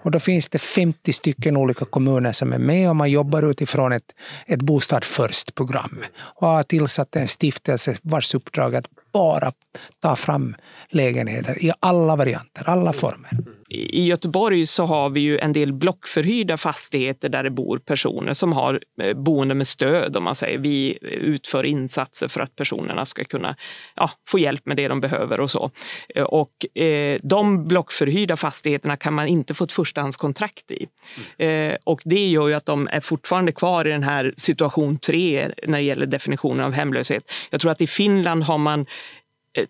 Och 0.02 0.10
då 0.10 0.18
finns 0.18 0.48
det 0.48 0.58
50 0.58 1.12
stycken 1.12 1.56
olika 1.56 1.84
kommuner 1.84 2.32
som 2.32 2.52
är 2.52 2.58
med 2.58 2.88
och 2.88 2.96
man 2.96 3.10
jobbar 3.10 3.42
utifrån 3.50 3.92
ett, 3.92 4.14
ett 4.46 4.62
Bostad 4.62 5.04
först-program 5.04 6.04
och 6.40 6.48
har 6.48 6.62
tillsatt 6.62 7.16
en 7.16 7.28
stiftelse 7.28 7.96
vars 8.02 8.34
uppdrag 8.34 8.74
är 8.74 8.78
att 8.78 8.88
bara 9.12 9.52
ta 10.00 10.16
fram 10.16 10.54
lägenheter 10.88 11.64
i 11.64 11.72
alla 11.80 12.16
varianter, 12.16 12.68
alla 12.68 12.92
former. 12.92 13.30
I 13.74 14.06
Göteborg 14.06 14.66
så 14.66 14.86
har 14.86 15.10
vi 15.10 15.20
ju 15.20 15.38
en 15.38 15.52
del 15.52 15.72
blockförhyrda 15.72 16.56
fastigheter 16.56 17.28
där 17.28 17.42
det 17.42 17.50
bor 17.50 17.78
personer 17.78 18.32
som 18.32 18.52
har 18.52 18.80
eh, 19.02 19.16
boende 19.16 19.54
med 19.54 19.66
stöd, 19.66 20.16
om 20.16 20.24
man 20.24 20.34
säger. 20.34 20.58
Vi 20.58 20.98
utför 21.02 21.64
insatser 21.64 22.28
för 22.28 22.40
att 22.40 22.56
personerna 22.56 23.06
ska 23.06 23.24
kunna 23.24 23.56
ja, 23.94 24.10
få 24.28 24.38
hjälp 24.38 24.66
med 24.66 24.76
det 24.76 24.88
de 24.88 25.00
behöver 25.00 25.40
och 25.40 25.50
så. 25.50 25.70
Eh, 26.14 26.24
och 26.24 26.80
eh, 26.82 27.18
de 27.22 27.68
blockförhyrda 27.68 28.36
fastigheterna 28.36 28.96
kan 28.96 29.14
man 29.14 29.26
inte 29.26 29.54
få 29.54 29.64
ett 29.64 29.72
förstahandskontrakt 29.72 30.70
i. 30.70 30.86
Eh, 31.44 31.76
och 31.84 32.00
det 32.04 32.28
gör 32.28 32.48
ju 32.48 32.54
att 32.54 32.66
de 32.66 32.88
är 32.92 33.00
fortfarande 33.00 33.52
kvar 33.52 33.86
i 33.86 33.90
den 33.90 34.02
här 34.02 34.34
situation 34.36 34.98
tre 34.98 35.48
när 35.66 35.78
det 35.78 35.84
gäller 35.84 36.06
definitionen 36.06 36.66
av 36.66 36.72
hemlöshet. 36.72 37.32
Jag 37.50 37.60
tror 37.60 37.70
att 37.70 37.80
i 37.80 37.86
Finland 37.86 38.42
har 38.42 38.58
man 38.58 38.86
Eh, 39.54 39.66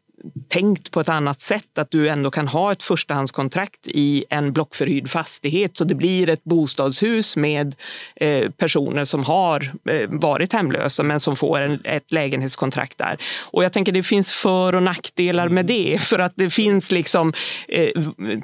tänkt 0.48 0.90
på 0.90 1.00
ett 1.00 1.08
annat 1.08 1.40
sätt, 1.40 1.78
att 1.78 1.90
du 1.90 2.08
ändå 2.08 2.30
kan 2.30 2.48
ha 2.48 2.72
ett 2.72 2.82
förstahandskontrakt 2.82 3.86
i 3.86 4.24
en 4.30 4.52
blockförhyrd 4.52 5.10
fastighet 5.10 5.76
så 5.76 5.84
det 5.84 5.94
blir 5.94 6.28
ett 6.28 6.44
bostadshus 6.44 7.36
med 7.36 7.74
eh, 8.16 8.50
personer 8.50 9.04
som 9.04 9.24
har 9.24 9.72
eh, 9.88 10.08
varit 10.08 10.52
hemlösa 10.52 11.02
men 11.02 11.20
som 11.20 11.36
får 11.36 11.60
en, 11.60 11.80
ett 11.84 12.12
lägenhetskontrakt 12.12 12.98
där. 12.98 13.22
Och 13.40 13.64
jag 13.64 13.72
tänker 13.72 13.92
det 13.92 14.02
finns 14.02 14.32
för 14.32 14.74
och 14.74 14.82
nackdelar 14.82 15.48
med 15.48 15.66
det 15.66 16.02
för 16.02 16.18
att 16.18 16.32
det 16.36 16.50
finns 16.50 16.90
liksom 16.90 17.32
eh, 17.68 17.90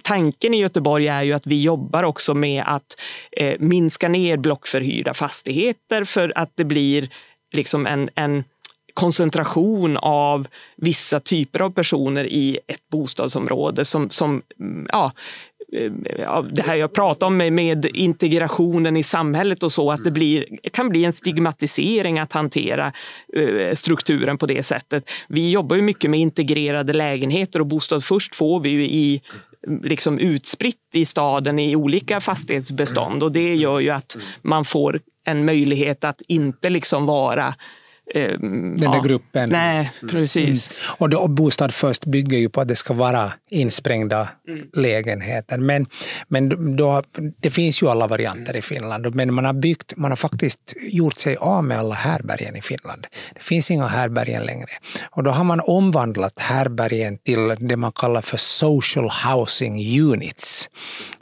tanken 0.03 0.55
i 0.55 0.61
Göteborg 0.61 1.09
är 1.09 1.23
ju 1.23 1.33
att 1.33 1.47
vi 1.47 1.63
jobbar 1.63 2.03
också 2.03 2.35
med 2.35 2.65
att 2.67 2.97
eh, 3.33 3.55
minska 3.59 4.09
ner 4.09 4.37
blockförhyrda 4.37 5.15
fastigheter 5.15 6.05
för 6.05 6.33
att 6.39 6.53
det 6.55 6.65
blir 6.65 7.11
liksom 7.53 7.87
en, 7.87 8.11
en 8.15 8.45
koncentration 8.99 9.97
av 9.97 10.47
vissa 10.77 11.21
typer 11.21 11.61
av 11.61 11.71
personer 11.71 12.25
i 12.25 12.59
ett 12.67 12.89
bostadsområde 12.91 13.85
som, 13.85 14.11
som 14.11 14.43
ja, 14.89 15.13
ja, 16.19 16.45
det 16.53 16.63
här 16.63 16.75
jag 16.75 16.93
pratar 16.93 17.27
om 17.27 17.37
med, 17.37 17.85
integrationen 17.95 18.97
i 18.97 19.03
samhället 19.03 19.63
och 19.63 19.73
så, 19.73 19.91
att 19.91 20.05
det 20.05 20.11
blir, 20.11 20.47
kan 20.73 20.89
bli 20.89 21.05
en 21.05 21.13
stigmatisering 21.13 22.19
att 22.19 22.33
hantera 22.33 22.93
uh, 23.37 23.75
strukturen 23.75 24.39
på 24.39 24.47
det 24.47 24.63
sättet. 24.63 25.11
Vi 25.29 25.51
jobbar 25.51 25.77
ju 25.77 25.83
mycket 25.83 26.11
med 26.11 26.21
integrerade 26.21 26.93
lägenheter 26.93 27.61
och 27.61 27.67
Bostad 27.67 28.05
först 28.05 28.35
får 28.35 28.61
vi 28.61 28.69
ju 28.69 28.85
i 28.85 29.23
liksom 29.83 30.19
utspritt 30.19 30.91
i 30.93 31.05
staden 31.05 31.59
i 31.59 31.77
olika 31.77 32.21
fastighetsbestånd 32.21 33.23
och 33.23 33.33
det 33.33 33.55
gör 33.55 33.81
ju 33.81 33.91
att 33.91 34.17
man 34.43 34.65
får 34.65 35.01
en 35.25 35.45
möjlighet 35.45 36.05
att 36.05 36.23
inte 36.29 36.71
liksom 36.71 37.07
vara 37.07 37.55
den 38.15 38.77
där 38.77 38.85
ja, 38.85 39.01
gruppen. 39.01 39.51
Nej, 39.51 39.93
precis. 40.11 40.71
Mm. 40.71 40.95
Och, 40.99 41.09
då, 41.09 41.29
Bostad 41.29 41.75
först 41.75 42.07
bygger 42.07 42.39
ju 42.39 42.49
på 42.49 42.61
att 42.61 42.69
det 42.69 42.77
ska 42.77 42.95
vara 42.95 43.33
insprängda 43.51 44.29
mm. 44.49 44.67
lägenheter. 44.73 45.59
Men, 45.59 45.87
men 46.29 46.77
då, 46.77 47.03
det 47.41 47.51
finns 47.51 47.83
ju 47.83 47.89
alla 47.89 48.07
varianter 48.07 48.57
i 48.57 48.63
Finland. 48.63 49.15
Men 49.15 49.35
man 49.35 49.45
har, 49.45 49.53
byggt, 49.53 49.97
man 49.97 50.11
har 50.11 50.17
faktiskt 50.17 50.75
gjort 50.81 51.19
sig 51.19 51.37
av 51.37 51.65
med 51.65 51.79
alla 51.79 51.95
härbergen 51.95 52.57
i 52.57 52.63
Finland. 52.63 53.07
Det 53.35 53.43
finns 53.43 53.71
inga 53.71 53.87
härbergen 53.87 54.43
längre. 54.43 54.71
Och 55.11 55.23
då 55.23 55.31
har 55.31 55.45
man 55.45 55.61
omvandlat 55.61 56.33
härbergen 56.37 57.19
till 57.19 57.57
det 57.61 57.77
man 57.77 57.93
kallar 57.93 58.23
för 58.23 58.37
social 58.37 59.11
housing 59.27 60.01
units. 60.01 60.71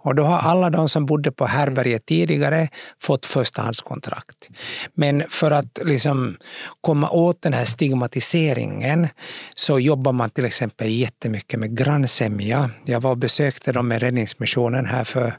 Och 0.06 0.14
då 0.14 0.24
har 0.24 0.38
alla 0.38 0.70
de 0.70 0.88
som 0.88 1.06
bodde 1.06 1.32
på 1.32 1.46
härberget 1.46 2.06
tidigare 2.06 2.68
fått 3.02 3.26
förstahandskontrakt. 3.26 4.48
Men 4.94 5.24
för 5.28 5.50
att 5.50 5.78
liksom 5.84 6.36
komma 6.80 7.10
åt 7.10 7.42
den 7.42 7.52
här 7.52 7.64
stigmatiseringen 7.64 9.08
så 9.54 9.78
jobbar 9.78 10.12
man 10.12 10.30
till 10.30 10.44
exempel 10.44 10.90
jättemycket 10.90 11.60
med 11.60 11.78
grannsämja. 11.78 12.70
Jag 12.84 13.00
var 13.00 13.10
och 13.10 13.18
besökte 13.18 13.72
dem 13.72 13.88
med 13.88 14.02
Räddningsmissionen 14.02 14.86
här 14.86 15.04
för 15.04 15.32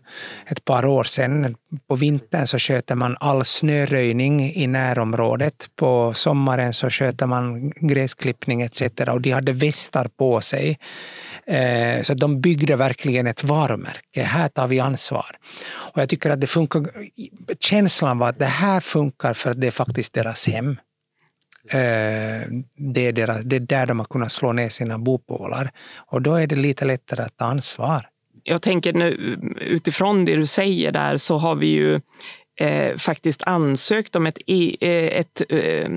ett 0.47 0.65
par 0.65 0.85
år 0.85 1.03
sedan. 1.03 1.55
På 1.87 1.95
vintern 1.95 2.47
så 2.47 2.59
sköter 2.59 2.95
man 2.95 3.17
all 3.19 3.45
snöröjning 3.45 4.53
i 4.53 4.67
närområdet. 4.67 5.69
På 5.75 6.13
sommaren 6.13 6.73
så 6.73 6.89
sköter 6.89 7.25
man 7.25 7.69
gräsklippning 7.69 8.61
etc. 8.61 8.81
Och 9.07 9.21
de 9.21 9.31
hade 9.31 9.51
västar 9.51 10.07
på 10.17 10.41
sig. 10.41 10.79
Eh, 11.47 12.01
så 12.01 12.13
de 12.13 12.41
byggde 12.41 12.75
verkligen 12.75 13.27
ett 13.27 13.43
varumärke. 13.43 14.21
Här 14.21 14.47
tar 14.47 14.67
vi 14.67 14.79
ansvar. 14.79 15.37
Och 15.67 16.01
jag 16.01 16.09
tycker 16.09 16.29
att 16.29 16.41
det 16.41 16.47
funkar. 16.47 16.89
Känslan 17.59 18.17
var 18.17 18.29
att 18.29 18.39
det 18.39 18.45
här 18.45 18.79
funkar 18.79 19.33
för 19.33 19.51
att 19.51 19.61
det 19.61 19.67
är 19.67 19.71
faktiskt 19.71 20.13
deras 20.13 20.47
hem. 20.47 20.69
Eh, 21.69 22.47
det 22.77 23.07
är, 23.07 23.11
deras, 23.11 23.41
det 23.41 23.55
är 23.55 23.59
där 23.59 23.85
de 23.85 23.99
har 23.99 24.05
kunnat 24.05 24.31
slå 24.31 24.53
ner 24.53 24.69
sina 24.69 24.97
bopålar. 24.97 25.71
Och 25.95 26.21
då 26.21 26.35
är 26.35 26.47
det 26.47 26.55
lite 26.55 26.85
lättare 26.85 27.23
att 27.23 27.37
ta 27.37 27.45
ansvar. 27.45 28.09
jag 28.43 28.61
tänker 28.61 28.93
nu, 28.93 29.37
utifrån 29.61 30.25
det 30.25 30.35
du 30.35 30.45
säger 30.45 30.91
där 30.91 31.17
så 31.17 31.37
har 31.37 31.55
vi 31.55 31.67
ju 31.67 32.01
eh, 32.59 32.97
faktiskt 32.97 33.43
ansökt 33.43 34.15
om 34.15 34.27
ett, 34.27 34.37
eh, 34.47 35.19
ett 35.19 35.41
eh, 35.49 35.89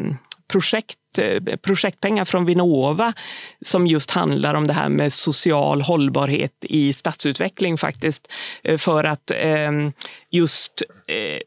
projekt 0.51 1.19
eh, 1.19 1.57
projektpengar 1.57 2.25
från 2.25 2.45
Vinnova 2.45 3.13
som 3.61 3.87
just 3.87 4.11
handlar 4.11 4.55
om 4.55 4.67
det 4.67 4.73
här 4.73 4.89
med 4.89 5.13
social 5.13 5.83
hållbarhet 5.83 6.53
i 6.61 6.93
stadsutveckling 6.93 7.79
faktiskt. 7.79 8.29
Eh, 8.65 8.79
för 8.79 9.05
att 9.05 9.31
ehm, 9.31 9.93
just 10.31 10.83
eh, 11.07 11.41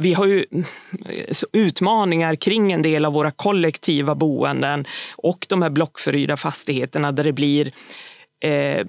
vi 0.00 0.14
har 0.14 0.26
ju 0.26 0.44
utmaningar 1.52 2.34
kring 2.34 2.72
en 2.72 2.82
del 2.82 3.04
av 3.04 3.12
våra 3.12 3.30
kollektiva 3.30 4.14
boenden 4.14 4.84
och 5.16 5.46
de 5.48 5.62
här 5.62 5.70
blockförhyrda 5.70 6.36
fastigheterna 6.36 7.12
där 7.12 7.24
det 7.24 7.32
blir, 7.32 7.72
eh, 8.44 8.86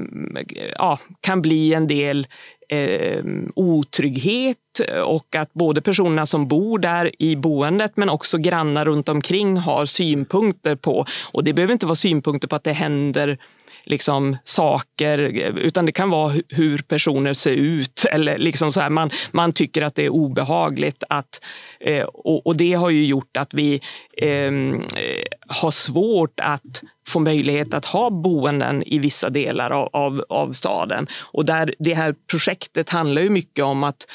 ja, 0.75 0.99
kan 1.21 1.41
bli 1.41 1.73
en 1.73 1.87
del 1.87 2.27
eh, 2.69 3.23
otrygghet 3.55 4.57
och 5.05 5.35
att 5.35 5.53
både 5.53 5.81
personerna 5.81 6.25
som 6.25 6.47
bor 6.47 6.79
där 6.79 7.11
i 7.19 7.35
boendet 7.35 7.91
men 7.95 8.09
också 8.09 8.37
grannar 8.37 8.85
runt 8.85 9.09
omkring 9.09 9.57
har 9.57 9.85
synpunkter 9.85 10.75
på, 10.75 11.05
och 11.31 11.43
det 11.43 11.53
behöver 11.53 11.73
inte 11.73 11.85
vara 11.85 11.95
synpunkter 11.95 12.47
på 12.47 12.55
att 12.55 12.63
det 12.63 12.73
händer 12.73 13.37
liksom 13.83 14.37
saker, 14.43 15.19
utan 15.57 15.85
det 15.85 15.91
kan 15.91 16.09
vara 16.09 16.33
hur 16.49 16.77
personer 16.77 17.33
ser 17.33 17.55
ut. 17.55 18.05
Eller 18.11 18.37
liksom 18.37 18.71
så 18.71 18.81
här, 18.81 18.89
man, 18.89 19.11
man 19.31 19.53
tycker 19.53 19.81
att 19.81 19.95
det 19.95 20.05
är 20.05 20.09
obehagligt. 20.09 21.03
Att, 21.09 21.41
eh, 21.79 22.03
och, 22.03 22.47
och, 22.47 22.55
det 22.55 22.73
har 22.73 22.89
ju 22.89 23.05
gjort 23.05 23.37
att 23.37 23.53
vi 23.53 23.81
ehm, 24.17 24.73
eh, 24.73 25.23
har 25.47 25.71
svårt 25.71 26.39
att 26.39 26.81
få 27.07 27.19
möjlighet 27.19 27.73
att 27.73 27.85
ha 27.85 28.09
boenden 28.09 28.83
i 28.83 28.99
vissa 28.99 29.29
delar 29.29 29.71
av, 29.71 29.89
av, 29.93 30.23
av 30.29 30.53
staden. 30.53 31.07
Och 31.13 31.45
där, 31.45 31.75
det 31.79 31.93
här 31.93 32.15
projektet 32.31 32.89
handlar 32.89 33.21
ju 33.21 33.29
mycket 33.29 33.65
om 33.65 33.83
att 33.83 34.07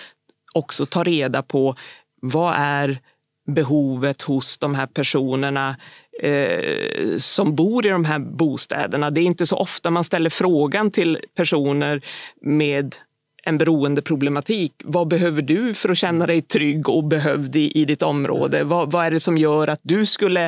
också 0.54 0.86
ta 0.86 1.04
reda 1.04 1.42
på 1.42 1.76
vad 2.20 2.54
är 2.56 3.00
behovet 3.46 4.22
hos 4.22 4.58
de 4.58 4.74
här 4.74 4.86
personerna 4.86 5.76
eh, 6.22 7.16
som 7.18 7.54
bor 7.54 7.86
i 7.86 7.88
de 7.88 8.04
här 8.04 8.18
bostäderna. 8.18 9.10
Det 9.10 9.20
är 9.20 9.22
inte 9.22 9.46
så 9.46 9.56
ofta 9.56 9.90
man 9.90 10.04
ställer 10.04 10.30
frågan 10.30 10.90
till 10.90 11.18
personer 11.36 12.04
med 12.40 12.94
en 13.44 13.58
beroendeproblematik. 13.58 14.72
Vad 14.84 15.08
behöver 15.08 15.42
du 15.42 15.74
för 15.74 15.88
att 15.88 15.98
känna 15.98 16.26
dig 16.26 16.42
trygg 16.42 16.88
och 16.88 17.04
behövd 17.04 17.56
i, 17.56 17.80
i 17.80 17.84
ditt 17.84 18.02
område? 18.02 18.64
Vad, 18.64 18.92
vad 18.92 19.06
är 19.06 19.10
det 19.10 19.20
som 19.20 19.38
gör 19.38 19.68
att 19.68 19.80
du 19.82 20.06
skulle 20.06 20.44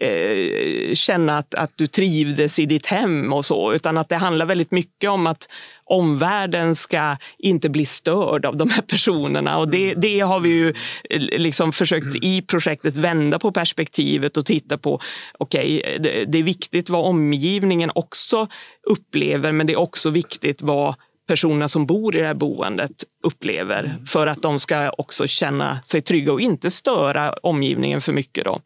eh, 0.00 0.94
känna 0.94 1.38
att, 1.38 1.54
att 1.54 1.72
du 1.76 1.86
trivdes 1.86 2.58
i 2.58 2.66
ditt 2.66 2.86
hem 2.86 3.32
och 3.32 3.44
så? 3.44 3.72
Utan 3.72 3.98
att 3.98 4.08
det 4.08 4.16
handlar 4.16 4.46
väldigt 4.46 4.70
mycket 4.70 5.10
om 5.10 5.26
att 5.26 5.48
omvärlden 5.84 6.74
ska 6.74 7.16
inte 7.38 7.68
bli 7.68 7.86
störd 7.86 8.44
av 8.44 8.56
de 8.56 8.70
här 8.70 8.82
personerna. 8.82 9.58
Och 9.58 9.68
det, 9.68 9.94
det 9.94 10.20
har 10.20 10.40
vi 10.40 10.48
ju 10.48 10.68
eh, 11.10 11.20
liksom 11.20 11.72
försökt 11.72 12.16
i 12.22 12.42
projektet 12.42 12.96
vända 12.96 13.38
på 13.38 13.52
perspektivet 13.52 14.36
och 14.36 14.46
titta 14.46 14.78
på, 14.78 15.00
okej, 15.38 15.80
okay, 15.84 15.98
det, 15.98 16.24
det 16.24 16.38
är 16.38 16.42
viktigt 16.42 16.90
vad 16.90 17.04
omgivningen 17.04 17.90
också 17.94 18.46
upplever, 18.82 19.52
men 19.52 19.66
det 19.66 19.72
är 19.72 19.78
också 19.78 20.10
viktigt 20.10 20.62
vad 20.62 20.94
personerna 21.28 21.68
som 21.68 21.86
bor 21.86 22.16
i 22.16 22.20
det 22.20 22.26
här 22.26 22.34
boendet 22.34 23.04
upplever 23.22 23.84
mm. 23.84 24.06
för 24.06 24.26
att 24.26 24.42
de 24.42 24.60
ska 24.60 24.90
också 24.90 25.26
känna 25.26 25.82
sig 25.84 26.02
trygga 26.02 26.32
och 26.32 26.40
inte 26.40 26.70
störa 26.70 27.32
omgivningen 27.32 28.00
för 28.00 28.12
mycket. 28.12 28.44
Då. 28.44 28.60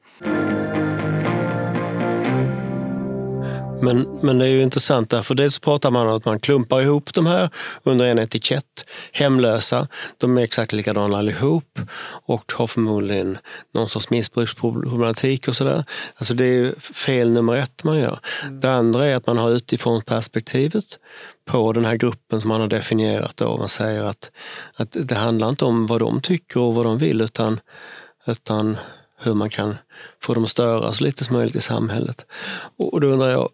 Men, 3.83 4.19
men 4.23 4.39
det 4.39 4.45
är 4.45 4.49
ju 4.49 4.63
intressant 4.63 5.11
därför 5.11 5.35
dels 5.35 5.59
pratar 5.59 5.91
man 5.91 6.09
om 6.09 6.17
att 6.17 6.25
man 6.25 6.41
klumpar 6.41 6.81
ihop 6.81 7.15
de 7.15 7.27
här 7.27 7.51
under 7.83 8.07
en 8.07 8.19
etikett. 8.19 8.85
Hemlösa, 9.13 9.89
de 10.19 10.39
är 10.39 10.43
exakt 10.43 10.73
likadana 10.73 11.19
allihop 11.19 11.79
och 12.27 12.53
har 12.53 12.67
förmodligen 12.67 13.39
någon 13.75 13.89
sorts 13.89 14.11
missbruksproblematik 14.11 15.49
och 15.49 15.57
sådär. 15.57 15.85
Alltså 16.17 16.35
det 16.35 16.45
är 16.45 16.81
fel 16.95 17.33
nummer 17.33 17.57
ett 17.57 17.85
man 17.85 17.99
gör. 17.99 18.19
Mm. 18.43 18.61
Det 18.61 18.71
andra 18.71 19.07
är 19.07 19.15
att 19.15 19.27
man 19.27 19.39
har 19.39 19.51
utifrån 19.51 20.03
perspektivet 20.03 20.85
på 21.45 21.73
den 21.73 21.85
här 21.85 21.97
gruppen 21.97 22.41
som 22.41 22.49
man 22.49 22.61
har 22.61 22.69
definierat. 22.69 23.37
Då. 23.37 23.57
Man 23.57 23.69
säger 23.69 24.03
att, 24.03 24.31
att 24.75 24.97
det 25.01 25.15
handlar 25.15 25.49
inte 25.49 25.65
om 25.65 25.87
vad 25.87 26.01
de 26.01 26.21
tycker 26.21 26.63
och 26.63 26.75
vad 26.75 26.87
de 26.87 26.99
vill 26.99 27.21
utan, 27.21 27.61
utan 28.27 28.77
hur 29.19 29.35
man 29.35 29.51
kan 29.51 29.77
få 30.21 30.35
dem 30.35 30.45
att 30.45 30.51
störa 30.51 30.93
så 30.93 31.05
lite 31.05 31.25
som 31.25 31.37
möjligt 31.37 31.57
i 31.57 31.61
samhället. 31.61 32.27
Och 32.77 33.01
då 33.01 33.07
undrar 33.07 33.29
jag, 33.31 33.49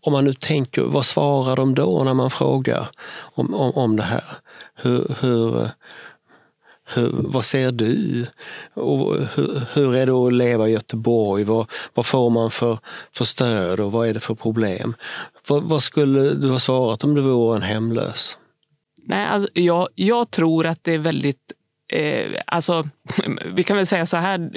om 0.00 0.12
man 0.12 0.24
nu 0.24 0.32
tänker, 0.32 0.82
vad 0.82 1.06
svarar 1.06 1.56
de 1.56 1.74
då 1.74 2.04
när 2.04 2.14
man 2.14 2.30
frågar 2.30 2.88
om, 3.34 3.54
om, 3.54 3.70
om 3.70 3.96
det 3.96 4.02
här? 4.02 4.24
Hur, 4.74 5.14
hur, 5.20 5.68
hur, 6.94 7.10
vad 7.12 7.44
ser 7.44 7.72
du? 7.72 8.26
Och 8.74 9.16
hur, 9.16 9.62
hur, 9.72 9.94
är 9.94 10.06
det 10.06 10.12
att 10.12 10.32
leva 10.32 10.68
i 10.68 10.72
Göteborg? 10.72 11.44
Vad, 11.44 11.66
vad 11.94 12.06
får 12.06 12.30
man 12.30 12.50
för, 12.50 12.78
för 13.12 13.24
stöd 13.24 13.80
och 13.80 13.92
vad 13.92 14.08
är 14.08 14.14
det 14.14 14.20
för 14.20 14.34
problem? 14.34 14.94
Vad, 15.48 15.62
vad 15.62 15.82
skulle 15.82 16.34
du 16.34 16.50
ha 16.50 16.58
svarat 16.58 17.04
om 17.04 17.14
du 17.14 17.22
vore 17.22 17.56
en 17.56 17.62
hemlös? 17.62 18.38
Nej, 19.06 19.26
alltså, 19.26 19.48
jag, 19.54 19.88
jag 19.94 20.30
tror 20.30 20.66
att 20.66 20.84
det 20.84 20.92
är 20.92 20.98
väldigt 20.98 21.52
eh, 21.92 22.40
alltså, 22.46 22.88
vi 23.54 23.64
kan 23.64 23.76
väl 23.76 23.86
säga 23.86 24.06
så 24.06 24.16
här, 24.16 24.50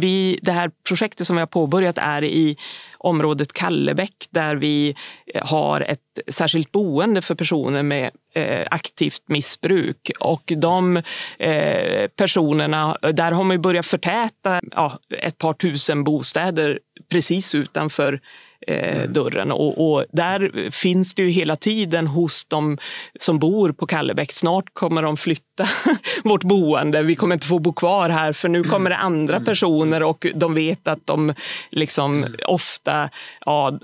vi, 0.00 0.38
det 0.42 0.52
här 0.52 0.70
projektet 0.88 1.26
som 1.26 1.36
vi 1.36 1.40
har 1.40 1.46
påbörjat 1.46 1.98
är 1.98 2.24
i 2.24 2.56
området 2.98 3.52
Kallebäck 3.52 4.28
där 4.30 4.56
vi 4.56 4.94
eh, 5.34 5.46
har 5.46 5.80
ett 5.80 6.00
särskilt 6.28 6.72
boende 6.72 7.22
för 7.22 7.34
personer 7.34 7.82
med 7.82 8.10
eh, 8.34 8.66
aktivt 8.70 9.22
missbruk. 9.26 10.10
Och 10.20 10.52
de 10.56 10.96
eh, 11.38 12.08
personerna, 12.16 12.96
där 13.12 13.32
har 13.32 13.44
man 13.44 13.62
börjat 13.62 13.86
förtäta 13.86 14.60
ja, 14.70 14.98
ett 15.18 15.38
par 15.38 15.52
tusen 15.52 16.04
bostäder 16.04 16.78
precis 17.10 17.54
utanför 17.54 18.20
eh, 18.66 18.96
mm. 18.96 19.12
dörren. 19.12 19.52
Och, 19.52 19.92
och, 19.92 20.04
där 20.12 20.70
finns 20.70 21.14
det 21.14 21.22
ju 21.22 21.30
hela 21.30 21.56
tiden 21.56 22.06
hos 22.06 22.44
de 22.44 22.78
som 23.20 23.38
bor 23.38 23.72
på 23.72 23.86
Kallebäck. 23.86 24.32
Snart 24.32 24.64
kommer 24.72 25.02
de 25.02 25.16
flytta 25.16 25.66
vårt 26.24 26.42
boende. 26.42 27.02
Vi 27.02 27.14
kommer 27.14 27.34
inte 27.34 27.46
få 27.46 27.58
bo 27.58 27.72
kvar 27.72 28.10
här 28.10 28.32
för 28.32 28.48
nu 28.48 28.64
kommer 28.64 28.90
det 28.90 28.96
andra 28.96 29.36
mm. 29.36 29.44
personer 29.44 30.02
och 30.02 30.26
de 30.34 30.54
vet 30.54 30.88
att 30.88 31.06
de 31.06 31.34
liksom 31.70 32.18
mm. 32.18 32.34
ofta 32.46 33.10
ja, 33.44 33.78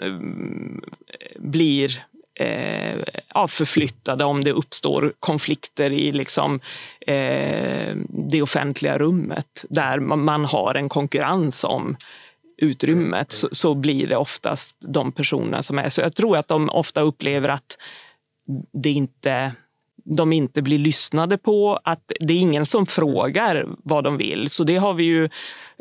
blir 1.39 2.05
eh, 2.41 2.99
ja, 3.35 3.49
förflyttade 3.49 4.25
om 4.25 4.45
det 4.45 4.53
uppstår 4.53 5.13
konflikter 5.21 5.91
i 5.93 6.13
liksom, 6.13 6.61
eh, 7.07 7.95
det 8.31 8.43
offentliga 8.43 8.99
rummet 8.99 9.65
där 9.69 10.01
man 10.01 10.45
har 10.45 10.75
en 10.75 10.89
konkurrens 10.89 11.65
om 11.65 11.97
utrymmet 12.61 13.33
så, 13.33 13.49
så, 13.53 13.75
blir 13.75 14.07
det 14.07 14.17
oftast 14.17 14.77
de 14.81 15.13
personerna 15.13 15.63
som 15.63 15.79
är. 15.79 15.89
Så 15.89 16.01
jag 16.01 16.15
tror 16.15 16.37
att 16.37 16.49
de 16.49 16.69
ofta 16.69 17.01
upplever 17.01 17.49
att 17.49 17.79
det 18.73 18.91
inte 18.91 19.53
de 20.05 20.33
inte 20.33 20.63
blir 20.63 20.79
lyssnade 20.79 21.39
på, 21.39 21.79
att 21.85 22.13
det 22.21 22.33
är 22.33 22.39
ingen 22.39 22.67
som 22.67 22.87
frågar 22.87 23.67
vad 23.85 24.05
de 24.05 24.17
vill. 24.17 24.49
Så 24.49 24.65
det 24.65 24.77
har 24.77 24.95
vi 24.95 25.05
ju 25.05 25.25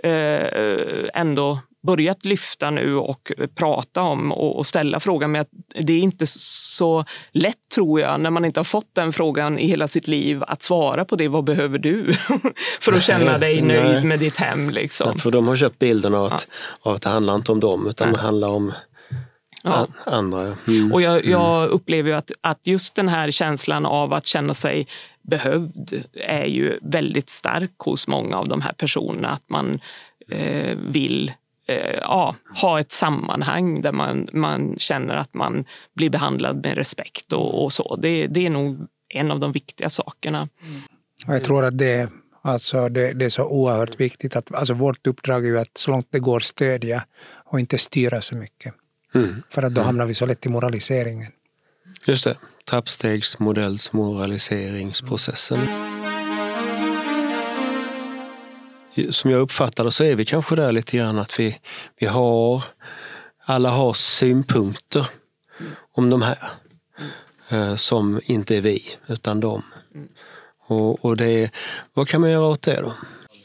eh, 0.04 1.10
ändå 1.14 1.60
börjat 1.88 2.26
lyfta 2.26 2.72
nu 2.72 2.96
och 2.96 3.32
prata 3.56 4.02
om 4.02 4.32
och, 4.32 4.66
ställa 4.66 5.00
frågan. 5.00 5.32
Men 5.32 5.46
det 5.82 5.94
är 5.94 6.00
inte 6.00 6.28
så 6.28 7.06
lätt, 7.32 7.70
tror 7.76 8.00
jag, 8.00 8.22
när 8.22 8.30
man 8.30 8.46
inte 8.46 8.60
har 8.60 8.66
fått 8.66 8.96
den 8.96 9.14
frågan 9.14 9.60
i 9.60 9.68
hela 9.68 9.88
sitt 9.88 10.08
liv, 10.08 10.44
att 10.48 10.64
svara 10.64 11.06
på 11.06 11.16
det. 11.16 11.28
Vad 11.28 11.44
behöver 11.44 11.78
du 11.78 12.16
för 12.82 12.94
att 12.94 13.04
känna 13.04 13.38
dig 13.38 13.62
nöjd 13.62 14.04
med 14.04 14.20
ditt 14.20 14.38
hem? 14.38 14.70
Liksom. 14.70 15.18
för 15.18 15.32
de 15.32 15.48
har 15.48 15.56
köpt 15.56 15.80
bilden 15.80 16.16
av 16.16 16.26
att, 16.26 16.48
ja. 16.84 16.90
av 16.90 16.96
att 16.96 17.02
det 17.02 17.10
handlar 17.10 17.36
inte 17.36 17.52
om 17.52 17.60
dem, 17.60 17.88
utan 17.88 18.08
Nej. 18.08 18.18
det 18.18 18.22
handlar 18.24 18.48
om 18.48 18.74
Ja. 19.64 19.88
andra. 20.06 20.58
Mm. 20.68 20.94
Och 20.94 21.02
jag, 21.02 21.26
jag 21.26 21.58
mm. 21.58 21.70
upplever 21.70 22.12
att, 22.12 22.32
att 22.42 22.60
just 22.64 22.96
den 22.96 23.08
här 23.08 23.32
känslan 23.32 23.86
av 23.86 24.14
att 24.14 24.26
känna 24.26 24.54
sig 24.54 24.88
behövd 25.22 26.04
är 26.14 26.46
ju 26.46 26.80
väldigt 26.82 27.30
stark 27.30 27.74
hos 27.78 28.08
många 28.08 28.38
av 28.38 28.48
de 28.48 28.62
här 28.62 28.74
personerna. 28.74 29.30
Att 29.30 29.50
man 29.50 29.80
eh, 30.30 30.78
vill 30.78 31.32
eh, 31.70 31.98
ja, 32.02 32.36
ha 32.62 32.80
ett 32.80 32.92
sammanhang 32.92 33.82
där 33.82 33.92
man, 33.92 34.28
man 34.34 34.76
känner 34.78 35.16
att 35.16 35.34
man 35.34 35.66
blir 35.96 36.10
behandlad 36.10 36.64
med 36.64 36.76
respekt 36.76 37.34
och, 37.34 37.64
och 37.64 37.74
så. 37.74 37.96
Det, 37.96 38.28
det 38.28 38.46
är 38.46 38.50
nog 38.50 38.88
en 39.10 39.32
av 39.32 39.40
de 39.40 39.52
viktiga 39.52 39.90
sakerna. 39.90 40.50
Mm. 40.62 40.82
Jag 41.28 41.44
tror 41.44 41.66
att 41.66 41.78
det, 41.78 42.10
alltså 42.42 42.90
det, 42.90 43.14
det, 43.14 43.26
är 43.26 43.30
så 43.30 43.44
oerhört 43.44 44.00
viktigt. 44.00 44.36
att 44.36 44.54
alltså 44.54 44.74
Vårt 44.74 45.08
uppdrag 45.08 45.46
är 45.46 45.50
ju 45.50 45.60
att 45.60 45.78
så 45.78 45.92
långt 45.92 46.08
det 46.10 46.20
går 46.20 46.40
stödja 46.40 47.04
och 47.46 47.60
inte 47.60 47.78
styra 47.78 48.22
så 48.22 48.38
mycket. 48.38 48.74
Mm. 49.16 49.44
För 49.50 49.64
att 49.64 49.76
då 49.76 49.82
mm. 49.82 49.86
hamnar 49.86 50.06
vi 50.06 50.14
så 50.14 50.26
lätt 50.26 50.46
i 50.46 50.50
moraliseringen. 50.50 51.32
Just 52.06 52.24
det, 52.24 52.38
trappstegsmodellsmoraliseringsprocessen. 52.70 55.60
Som 59.10 59.32
jag 59.32 59.42
uppfattar 59.42 59.84
det 59.84 59.92
så 59.92 60.04
är 60.04 60.16
vi 60.16 60.26
kanske 60.26 60.56
där 60.56 60.72
lite 60.72 60.98
grann 60.98 61.20
att 61.20 61.40
vi, 61.40 61.58
vi 62.00 62.08
har, 62.08 62.64
alla 63.46 63.70
har 63.70 63.94
synpunkter 63.94 65.08
om 65.96 66.10
de 66.10 66.22
här. 66.22 66.38
Eh, 67.50 67.76
som 67.76 68.22
inte 68.26 68.58
är 68.58 68.62
vi, 68.62 68.82
utan 69.08 69.40
de. 69.40 69.64
Och, 70.68 71.06
och 71.06 71.18
det, 71.18 71.52
vad 71.94 72.08
kan 72.08 72.22
man 72.22 72.32
göra 72.32 72.48
åt 72.48 72.62
det 72.62 72.82
då? 72.82 72.94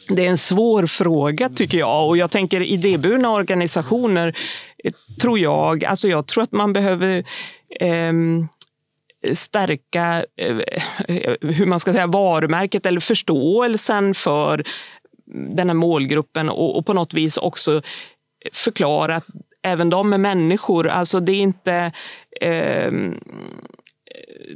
Det 0.09 0.27
är 0.27 0.31
en 0.31 0.39
svår 0.39 0.87
fråga 0.87 1.49
tycker 1.49 1.79
jag 1.79 2.09
och 2.09 2.17
jag 2.17 2.31
tänker 2.31 2.61
idéburna 2.61 3.31
organisationer 3.31 4.37
eh, 4.85 4.93
tror 5.21 5.39
jag, 5.39 5.85
alltså 5.85 6.09
jag 6.09 6.27
tror 6.27 6.43
att 6.43 6.53
man 6.53 6.73
behöver 6.73 7.25
ehm, 7.81 8.49
eh, 9.25 9.35
stärka 9.35 10.25
eh, 10.37 10.57
hur 11.41 11.67
man 11.67 11.81
ska 11.81 11.93
säga 11.93 12.07
varumärket 12.07 12.87
eller 12.87 13.01
förståelsen 13.01 14.15
för 14.15 14.65
den 15.27 15.69
här 15.69 15.75
målgruppen 15.75 16.49
och, 16.49 16.77
och 16.77 16.87
på 16.87 16.93
något 16.93 17.15
vis 17.15 17.37
också 17.37 17.83
förklara 18.53 19.17
att 19.17 19.27
även 19.63 19.91
de 19.91 20.13
är 20.13 20.19
människor. 20.19 20.89
Alltså 20.89 21.21
det 21.21 21.33
är 21.33 21.41
inte 21.41 21.93
eh, 22.41 22.93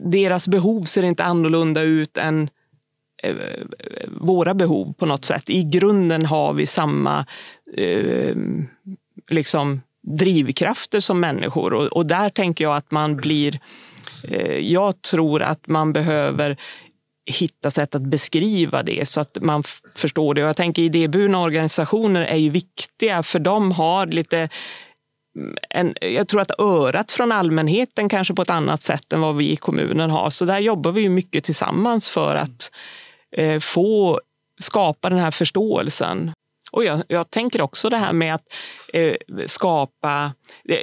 deras 0.00 0.48
behov 0.48 0.84
ser 0.84 1.02
inte 1.02 1.24
annorlunda 1.24 1.82
ut 1.82 2.16
än 2.16 2.50
eh, 3.22 3.36
våra 4.08 4.54
behov 4.54 4.92
på 4.92 5.06
något 5.06 5.24
sätt. 5.24 5.50
I 5.50 5.62
grunden 5.62 6.26
har 6.26 6.52
vi 6.52 6.66
samma 6.66 7.26
eh, 7.76 8.36
liksom 9.30 9.80
drivkrafter 10.16 11.00
som 11.00 11.20
människor 11.20 11.72
och, 11.72 11.86
och, 11.86 12.06
där 12.06 12.30
tänker 12.30 12.64
jag 12.64 12.76
att 12.76 12.90
man 12.90 13.16
blir... 13.16 13.60
Eh, 14.24 14.58
jag 14.58 15.02
tror 15.02 15.42
att 15.42 15.66
man 15.66 15.92
behöver 15.92 16.56
hitta 17.28 17.70
sätt 17.70 17.94
att 17.94 18.02
beskriva 18.02 18.82
det 18.82 19.08
så 19.08 19.20
att 19.20 19.38
man 19.40 19.62
förstår 19.96 20.34
det. 20.34 20.42
Och 20.42 20.48
jag 20.48 20.56
tänker 20.56 20.82
idéburna 20.82 21.40
organisationer 21.40 22.20
är 22.20 22.36
ju 22.36 22.50
viktiga 22.50 23.22
för 23.22 23.38
de 23.38 23.72
har 23.72 24.06
lite 24.06 24.48
mm, 25.36 25.56
en, 25.70 25.94
jag 26.00 26.28
tror 26.28 26.40
att 26.40 26.60
örat 26.60 27.12
från 27.12 27.32
allmänheten 27.32 28.08
kanske 28.08 28.34
på 28.34 28.42
ett 28.42 28.50
annat 28.50 28.82
sätt 28.82 29.12
än 29.12 29.20
vad 29.20 29.36
vi 29.36 29.52
i 29.52 29.56
kommunen 29.56 30.10
har. 30.10 30.30
Så 30.30 30.44
där 30.44 30.58
jobbar 30.58 30.92
vi 30.92 31.08
mycket 31.08 31.44
tillsammans 31.44 32.08
för 32.08 32.36
att 32.36 32.70
eh, 33.36 33.60
få 33.60 34.20
skapa 34.60 35.10
den 35.10 35.18
här 35.18 35.30
förståelsen. 35.30 36.32
Och 36.70 36.84
jag, 36.84 37.02
jag, 37.08 37.30
tänker 37.30 37.62
också 37.62 37.88
det 37.88 37.96
här 37.96 38.12
med 38.12 38.34
att 38.34 38.44
eh, 38.92 39.14
skapa... 39.46 40.32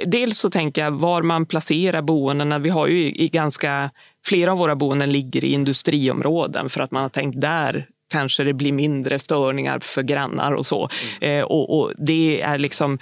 Dels 0.06 0.38
så 0.38 0.50
tänker 0.50 0.82
jag 0.84 0.90
var 0.90 1.22
man 1.22 1.46
placerar 1.46 2.02
boendena. 2.02 2.58
Vi 2.58 2.70
har 2.70 2.86
ju 2.86 2.98
i, 2.98 3.24
i 3.24 3.28
ganska... 3.28 3.90
Flera 4.26 4.52
av 4.52 4.58
våra 4.58 4.76
boenden 4.76 5.10
ligger 5.10 5.44
i 5.44 5.52
industriområden 5.52 6.70
för 6.70 6.80
att 6.80 6.90
man 6.90 7.02
har 7.02 7.08
tänkt 7.08 7.40
där 7.40 7.86
kanske 8.12 8.44
det 8.44 8.52
blir 8.52 8.72
mindre 8.72 9.18
störningar 9.18 9.78
för 9.82 10.02
grannar 10.02 10.52
och 10.52 10.66
så. 10.66 10.88
Mm. 11.22 11.38
Eh, 11.38 11.44
och, 11.44 11.78
och, 11.78 11.92
det 11.98 12.42
är 12.42 12.58
liksom 12.58 12.98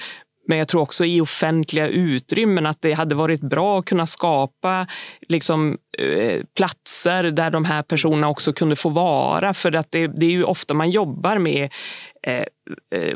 men 0.47 0.59
jag 0.59 0.69
tror 0.69 0.81
också 0.81 1.05
i 1.05 1.21
offentliga 1.21 1.89
utrymmen 1.89 2.67
att 2.67 2.83
det 2.83 2.93
hade 2.93 3.15
varit 3.15 3.41
bra 3.41 3.79
att 3.79 3.85
kunna 3.85 4.07
skapa 4.07 4.87
liksom, 5.29 5.79
eh, 5.99 6.41
platser 6.57 7.23
där 7.23 7.51
de 7.51 7.65
här 7.65 7.83
personerna 7.83 8.29
också 8.29 8.53
kunde 8.53 8.77
få 8.77 8.89
vara. 8.89 9.55
För 9.55 9.73
att 9.73 9.87
det, 9.91 10.07
det 10.07 10.27
är 10.27 10.31
ju 10.31 10.45
ofta 10.45 10.75
man 10.75 10.91
jobbar 10.91 11.39
med 11.39 11.63
eh, 11.63 11.63
eh 11.63 11.71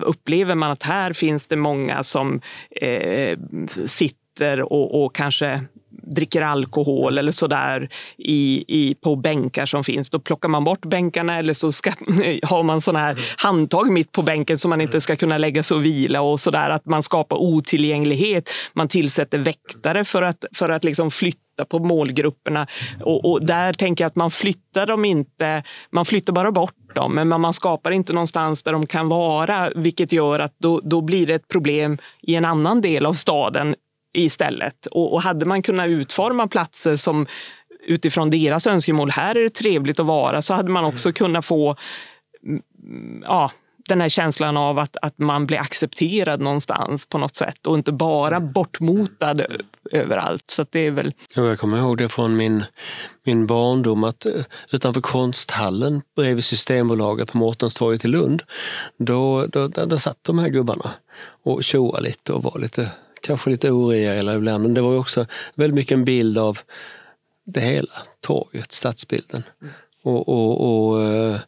upplever 0.01 0.55
man 0.55 0.71
att 0.71 0.83
här 0.83 1.13
finns 1.13 1.47
det 1.47 1.57
många 1.57 2.03
som 2.03 2.41
eh, 2.71 3.39
sitter 3.87 4.73
och, 4.73 5.05
och 5.05 5.15
kanske 5.15 5.61
dricker 5.91 6.43
alkohol 6.43 7.19
eller 7.19 7.33
sådär 7.33 7.89
i, 8.19 8.65
i, 8.69 8.95
på 8.95 9.17
bänkar 9.17 9.67
som 9.67 9.85
finns. 9.85 10.11
Då 10.11 10.19
plockar 10.19 10.49
man 10.49 10.65
bort 10.65 10.87
bänkarna 10.87 11.39
eller 11.39 11.53
så 11.53 11.73
ska, 11.73 11.91
har 12.43 12.63
man 12.63 12.81
såna 12.81 12.99
här 12.99 13.35
handtag 13.37 13.91
mitt 13.91 14.13
på 14.13 14.23
bänken 14.23 14.59
så 14.59 14.69
man 14.69 14.81
inte 14.81 15.01
ska 15.01 15.17
kunna 15.17 15.39
lägga 15.39 15.63
sig 15.63 15.77
och 15.77 15.85
vila 15.85 16.21
och 16.21 16.41
sådär. 16.41 16.71
Att 16.71 16.87
man 16.87 17.03
skapar 17.03 17.37
otillgänglighet. 17.37 18.51
Man 18.73 18.89
tillsätter 18.89 19.39
väktare 19.39 20.05
för 20.05 20.23
att, 20.23 20.45
för 20.55 20.69
att 20.69 20.85
liksom 20.85 21.11
flytta 21.11 21.65
på 21.69 21.79
målgrupperna. 21.79 22.67
Och, 23.01 23.31
och, 23.31 23.47
där 23.47 23.73
tänker 23.73 24.05
jag 24.05 24.09
att 24.09 24.17
man 24.17 24.31
flyttar 24.31 24.87
dem 24.87 25.05
inte, 25.05 25.63
man 25.91 26.05
flyttar 26.05 26.33
bara 26.33 26.53
bort 26.53 26.75
dem, 27.01 27.15
men 27.15 27.41
man 27.41 27.55
skapar 27.55 27.91
inte 27.91 28.13
någonstans 28.13 28.63
där 28.63 28.73
de 28.73 28.87
kan 28.87 29.09
vara, 29.09 29.71
vilket 29.75 30.13
gör 30.13 30.41
att 30.41 30.55
då, 30.59 30.81
då 30.81 31.01
blir 31.01 31.27
det 31.27 31.35
ett 31.35 31.49
problem 31.49 31.99
i 32.23 32.35
en 32.35 32.45
annan 32.45 32.81
del 32.81 33.07
av 33.07 33.13
staden 33.13 33.75
istället. 34.15 34.87
Och, 34.87 35.13
och 35.13 35.23
hade 35.23 35.47
man 35.47 35.63
kunnat 35.63 35.89
utforma 35.89 36.49
platser 36.49 36.97
som 36.97 37.27
utifrån 37.87 38.31
deras 38.31 38.67
önskemål, 38.67 39.11
här 39.11 39.35
är 39.35 39.43
det 39.43 39.51
trevligt 39.51 40.01
att 40.01 40.07
vara, 40.07 40.43
så 40.43 40.55
hade 40.55 40.71
man 40.71 40.85
också 40.85 41.09
mm. 41.09 41.15
kunnat 41.15 41.47
få 41.47 41.77
mm, 42.47 43.23
ja, 43.25 43.51
den 43.89 44.01
här 44.01 44.09
känslan 44.09 44.57
av 44.57 44.79
att, 44.79 44.97
att 45.03 45.19
man 45.19 45.47
blir 45.47 45.59
accepterad 45.59 46.41
någonstans 46.41 47.07
på 47.07 47.19
något 47.19 47.37
sätt 47.37 47.67
och 47.67 47.75
inte 47.75 47.93
bara 47.93 48.37
mm. 48.37 48.53
bortmotad 48.53 49.43
överallt. 49.93 50.51
Så 50.51 50.67
det 50.71 50.87
är 50.87 50.91
väl... 50.91 51.15
Jag 51.35 51.59
kommer 51.59 51.79
ihåg 51.79 51.99
det 51.99 52.09
från 52.09 52.37
min, 52.37 52.65
min 53.25 53.47
barndom 53.47 54.05
att 54.05 54.27
eh, 54.27 54.33
utanför 54.73 55.01
konsthallen 55.01 56.03
bredvid 56.17 56.45
Systembolaget 56.45 57.33
på 57.33 57.39
Mårtenstorget 57.39 58.05
i 58.05 58.09
Lund, 58.09 58.43
då, 58.99 59.47
då, 59.47 59.69
där, 59.69 59.87
där 59.87 59.97
satt 59.97 60.19
de 60.23 60.39
här 60.39 60.49
gubbarna 60.49 60.91
och 61.45 61.65
tjoade 61.65 62.03
lite 62.03 62.33
och 62.33 62.43
var 62.43 62.59
lite 62.59 62.91
kanske 63.23 63.51
lite 63.51 63.71
oreella 63.71 64.35
ibland, 64.35 64.63
men 64.63 64.75
det 64.75 64.81
var 64.81 64.99
också 64.99 65.27
väldigt 65.55 65.75
mycket 65.75 65.93
en 65.93 66.05
bild 66.05 66.39
av 66.39 66.59
det 67.47 67.61
hela, 67.61 67.93
torget, 68.21 68.73
stadsbilden. 68.73 69.43
Mm. 69.63 69.75
Och, 70.03 70.29
och, 70.29 70.89
och, 70.89 71.03
eh, 71.03 71.39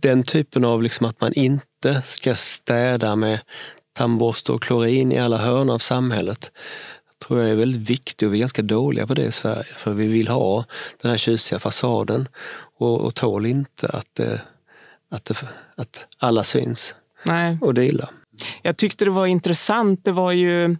den 0.00 0.22
typen 0.22 0.64
av 0.64 0.82
liksom 0.82 1.06
att 1.06 1.20
man 1.20 1.32
inte 1.32 2.02
ska 2.02 2.34
städa 2.34 3.16
med 3.16 3.40
tandborste 3.92 4.52
och 4.52 4.62
klorin 4.62 5.12
i 5.12 5.18
alla 5.18 5.38
hörn 5.38 5.70
av 5.70 5.78
samhället 5.78 6.50
tror 7.26 7.40
jag 7.40 7.50
är 7.50 7.56
väldigt 7.56 7.90
viktig 7.90 8.28
och 8.28 8.34
vi 8.34 8.38
är 8.38 8.40
ganska 8.40 8.62
dåliga 8.62 9.06
på 9.06 9.14
det 9.14 9.24
i 9.24 9.32
Sverige. 9.32 9.64
För 9.64 9.92
vi 9.92 10.06
vill 10.06 10.28
ha 10.28 10.64
den 11.02 11.10
här 11.10 11.18
tjusiga 11.18 11.58
fasaden 11.58 12.28
och, 12.78 13.00
och 13.00 13.14
tål 13.14 13.46
inte 13.46 13.88
att, 13.88 14.14
det, 14.14 14.40
att, 15.10 15.24
det, 15.24 15.34
att 15.76 16.06
alla 16.18 16.44
syns. 16.44 16.94
Nej. 17.24 17.58
Och 17.60 17.74
det 17.74 17.84
är 17.84 17.88
illa. 17.88 18.08
Jag 18.62 18.76
tyckte 18.76 19.04
det 19.04 19.10
var 19.10 19.26
intressant. 19.26 20.04
Det 20.04 20.12
var 20.12 20.32
ju 20.32 20.76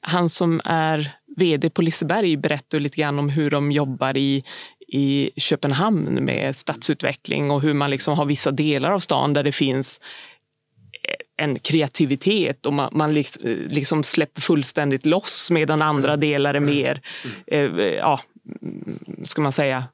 han 0.00 0.28
som 0.28 0.60
är 0.64 1.18
vd 1.36 1.70
på 1.70 1.82
Liseberg 1.82 2.36
berättade 2.36 2.82
lite 2.82 2.96
grann 2.96 3.18
om 3.18 3.28
hur 3.28 3.50
de 3.50 3.72
jobbar 3.72 4.16
i, 4.16 4.44
i 4.88 5.30
Köpenhamn 5.36 6.24
med 6.24 6.56
stadsutveckling 6.56 7.50
och 7.50 7.62
hur 7.62 7.72
man 7.72 7.90
liksom 7.90 8.18
har 8.18 8.24
vissa 8.24 8.50
delar 8.50 8.92
av 8.92 8.98
stan 8.98 9.32
där 9.32 9.42
det 9.42 9.52
finns 9.52 10.00
en 11.36 11.58
kreativitet 11.58 12.66
och 12.66 12.72
man, 12.72 12.90
man 12.92 13.14
liksom 13.68 14.04
släpper 14.04 14.40
fullständigt 14.40 15.06
loss 15.06 15.50
medan 15.50 15.82
andra 15.82 16.12
mm. 16.12 16.20
delar 16.20 16.54
är 16.54 16.60
mer, 16.60 17.02
mm. 17.50 17.78
eh, 17.78 17.86
ja, 17.86 18.20
ska 19.22 19.42
man 19.42 19.52
säga, 19.52 19.84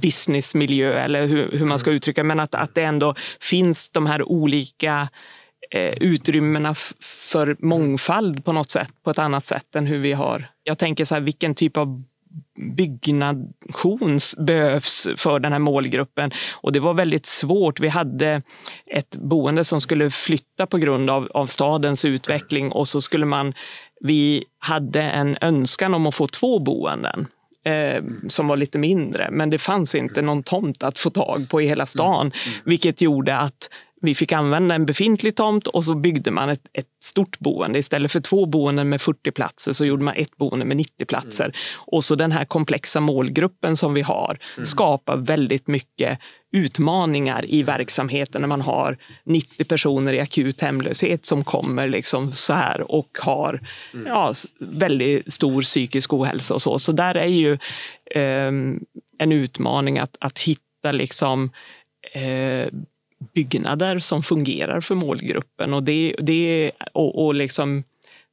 businessmiljö 0.00 0.92
eller 0.92 1.26
hur, 1.26 1.50
hur 1.52 1.66
man 1.66 1.78
ska 1.78 1.90
mm. 1.90 1.96
uttrycka 1.96 2.24
men 2.24 2.40
att, 2.40 2.54
att 2.54 2.74
det 2.74 2.82
ändå 2.82 3.14
finns 3.40 3.88
de 3.88 4.06
här 4.06 4.22
olika 4.22 5.08
eh, 5.70 5.94
utrymmena 6.00 6.74
för 7.00 7.56
mångfald 7.58 8.44
på 8.44 8.52
något 8.52 8.70
sätt, 8.70 8.90
på 9.04 9.10
ett 9.10 9.18
annat 9.18 9.46
sätt 9.46 9.76
än 9.76 9.86
hur 9.86 9.98
vi 9.98 10.12
har. 10.12 10.46
Jag 10.64 10.78
tänker 10.78 11.04
så 11.04 11.14
här, 11.14 11.22
vilken 11.22 11.54
typ 11.54 11.76
av 11.76 12.02
byggnation 12.76 14.18
behövs 14.38 15.08
för 15.16 15.40
den 15.40 15.52
här 15.52 15.58
målgruppen. 15.58 16.30
Och 16.52 16.72
det 16.72 16.80
var 16.80 16.94
väldigt 16.94 17.26
svårt. 17.26 17.80
Vi 17.80 17.88
hade 17.88 18.42
ett 18.86 19.16
boende 19.16 19.64
som 19.64 19.80
skulle 19.80 20.10
flytta 20.10 20.66
på 20.66 20.78
grund 20.78 21.10
av, 21.10 21.28
av 21.34 21.46
stadens 21.46 22.04
utveckling 22.04 22.72
och 22.72 22.88
så 22.88 23.00
skulle 23.00 23.26
man, 23.26 23.54
vi 24.00 24.44
hade 24.58 25.02
en 25.02 25.36
önskan 25.40 25.94
om 25.94 26.06
att 26.06 26.14
få 26.14 26.26
två 26.26 26.58
boenden. 26.58 27.26
Eh, 27.64 28.02
som 28.28 28.48
var 28.48 28.56
lite 28.56 28.78
mindre, 28.78 29.28
men 29.30 29.50
det 29.50 29.58
fanns 29.58 29.94
inte 29.94 30.22
någon 30.22 30.42
tomt 30.42 30.82
att 30.82 30.98
få 30.98 31.10
tag 31.10 31.46
på 31.50 31.62
i 31.62 31.66
hela 31.66 31.86
stan, 31.86 32.26
mm. 32.26 32.32
Mm. 32.46 32.60
vilket 32.64 33.00
gjorde 33.00 33.36
att 33.36 33.68
vi 34.02 34.14
fick 34.14 34.32
använda 34.32 34.74
en 34.74 34.86
befintlig 34.86 35.36
tomt 35.36 35.66
och 35.66 35.84
så 35.84 35.94
byggde 35.94 36.30
man 36.30 36.48
ett, 36.48 36.66
ett, 36.72 36.86
stort 37.02 37.38
boende. 37.38 37.78
Istället 37.78 38.12
för 38.12 38.20
två 38.20 38.46
boenden 38.46 38.88
med 38.88 39.00
40 39.00 39.30
platser 39.30 39.72
så 39.72 39.84
gjorde 39.84 40.04
man 40.04 40.14
ett 40.16 40.36
boende 40.36 40.64
med 40.64 40.76
90 40.76 41.06
platser. 41.06 41.44
Mm. 41.44 41.56
Och 41.74 42.04
så 42.04 42.14
den 42.14 42.32
här 42.32 42.44
komplexa 42.44 43.00
målgruppen 43.00 43.76
som 43.76 43.94
vi 43.94 44.02
har 44.02 44.38
mm. 44.56 44.64
skapar 44.64 45.16
väldigt 45.16 45.66
mycket 45.66 46.18
utmaningar 46.52 47.44
i 47.48 47.62
verksamheten 47.62 48.40
när 48.40 48.48
man 48.48 48.60
har 48.60 48.98
90 49.24 49.64
personer 49.64 50.12
i 50.12 50.20
akut 50.20 50.60
hemlöshet 50.60 51.26
som 51.26 51.44
kommer 51.44 51.88
liksom 51.88 52.32
så 52.32 52.52
här 52.52 52.90
och 52.90 53.18
har 53.20 53.60
mm. 53.94 54.06
ja, 54.06 54.34
väldigt 54.58 55.32
stor 55.32 55.62
psykisk 55.62 56.12
ohälsa 56.12 56.54
och 56.54 56.62
så. 56.62 56.78
Så 56.78 56.92
där 56.92 57.14
är 57.14 57.26
ju 57.26 57.52
eh, 58.10 58.52
en 59.18 59.32
utmaning 59.32 59.98
att, 59.98 60.16
att 60.20 60.38
hitta 60.38 60.92
liksom 60.92 61.50
eh, 62.12 62.66
byggnader 63.34 63.98
som 63.98 64.22
fungerar 64.22 64.80
för 64.80 64.94
målgruppen 64.94 65.74
och, 65.74 65.82
det, 65.82 66.14
det, 66.18 66.70
och, 66.92 67.26
och 67.26 67.34
liksom 67.34 67.84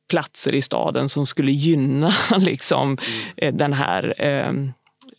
platser 0.09 0.55
i 0.55 0.61
staden 0.61 1.09
som 1.09 1.25
skulle 1.25 1.51
gynna 1.51 2.11
liksom, 2.37 2.97
mm. 3.37 3.57
den 3.57 3.73
här 3.73 4.13
eh, 4.17 4.53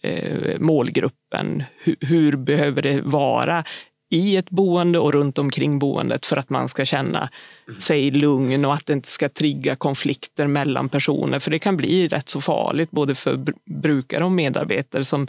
eh, 0.03 0.59
målgruppen. 0.59 1.62
Hur, 1.82 1.97
hur, 2.01 2.36
behöver 2.36 2.82
det 2.82 3.01
vara 3.01 3.64
i 4.11 4.36
ett 4.36 4.50
boende 4.50 4.98
och 4.98 5.12
runt 5.12 5.38
omkring 5.38 5.78
boendet 5.78 6.26
för 6.26 6.36
att 6.36 6.50
man 6.50 6.68
ska 6.68 6.84
känna 6.84 7.30
sig 7.78 8.11
lugn 8.11 8.64
och 8.64 8.74
att 8.74 8.86
det 8.86 8.92
inte 8.92 9.08
ska 9.08 9.28
trigga 9.28 9.76
konflikter 9.76 10.46
mellan 10.46 10.88
personer. 10.88 11.38
För 11.38 11.50
det 11.50 11.58
kan 11.58 11.76
bli 11.76 12.08
rätt 12.08 12.28
så 12.28 12.40
farligt 12.40 12.90
både 12.90 13.14
för 13.14 13.44
brukare 13.64 14.24
och 14.24 14.32
medarbetare. 14.32 15.04
Som, 15.04 15.26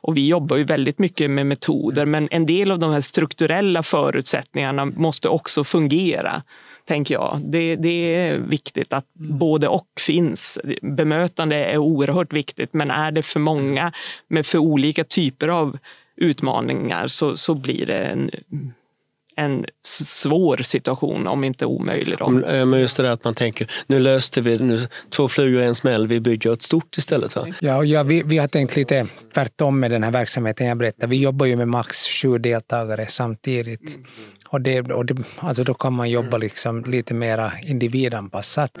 och 0.00 0.16
vi 0.16 0.28
jobbar 0.28 0.56
ju 0.56 0.64
väldigt 0.64 0.98
mycket 0.98 1.30
med 1.30 1.46
metoder 1.46 2.06
men 2.06 2.28
en 2.30 2.46
del 2.46 2.70
av 2.70 2.78
de 2.78 2.92
här 2.92 3.00
strukturella 3.00 3.82
förutsättningarna 3.82 4.84
måste 4.84 5.28
också 5.28 5.64
fungera 5.64 6.42
tänker 6.84 7.14
jag. 7.14 7.40
Det, 7.44 7.76
det, 7.76 8.14
är 8.14 8.38
viktigt 8.38 8.92
att 8.92 9.06
både 9.14 9.68
och 9.68 9.88
finns. 10.00 10.58
Bemötande 10.82 11.56
är 11.56 11.78
oerhört 11.78 12.32
viktigt, 12.32 12.72
men 12.72 12.90
är 12.90 13.12
det 13.12 13.22
för 13.22 13.40
många 13.40 13.92
med 14.28 14.46
för 14.46 14.58
olika 14.58 15.04
typer 15.04 15.48
av 15.48 15.78
utmaningar 16.22 17.08
så, 17.08 17.36
så 17.36 17.54
blir 17.54 17.86
det 17.86 17.98
en, 17.98 18.30
en 19.36 19.64
svår 19.84 20.56
situation, 20.56 21.26
om 21.26 21.44
inte 21.44 21.66
omöjlig. 21.66 22.18
Då. 22.18 22.30
Men 22.30 22.80
just 22.80 22.96
det 22.96 23.02
där 23.02 23.10
att 23.10 23.24
man 23.24 23.34
tänker, 23.34 23.70
nu 23.86 23.98
löste 23.98 24.40
vi 24.40 24.58
nu, 24.58 24.88
två 25.10 25.28
flugor 25.28 25.62
i 25.62 25.64
en 25.64 25.74
smäll, 25.74 26.06
vi 26.06 26.20
bygger 26.20 26.52
ett 26.52 26.62
stort 26.62 26.98
istället. 26.98 27.36
Va? 27.36 27.46
Ja, 27.60 27.84
ja 27.84 28.02
vi, 28.02 28.22
vi 28.26 28.38
har 28.38 28.48
tänkt 28.48 28.76
lite 28.76 29.06
tvärtom 29.34 29.80
med 29.80 29.90
den 29.90 30.02
här 30.02 30.10
verksamheten 30.10 30.66
jag 30.66 30.78
berättade. 30.78 31.06
Vi 31.06 31.22
jobbar 31.22 31.46
ju 31.46 31.56
med 31.56 31.68
max 31.68 32.06
sju 32.06 32.38
deltagare 32.38 33.06
samtidigt. 33.06 33.98
Och, 34.48 34.60
det, 34.60 34.80
och 34.80 35.06
det, 35.06 35.16
alltså 35.36 35.64
då 35.64 35.74
kan 35.74 35.92
man 35.92 36.10
jobba 36.10 36.38
liksom 36.38 36.84
lite 36.84 37.14
mer 37.14 37.52
individanpassat 37.62 38.78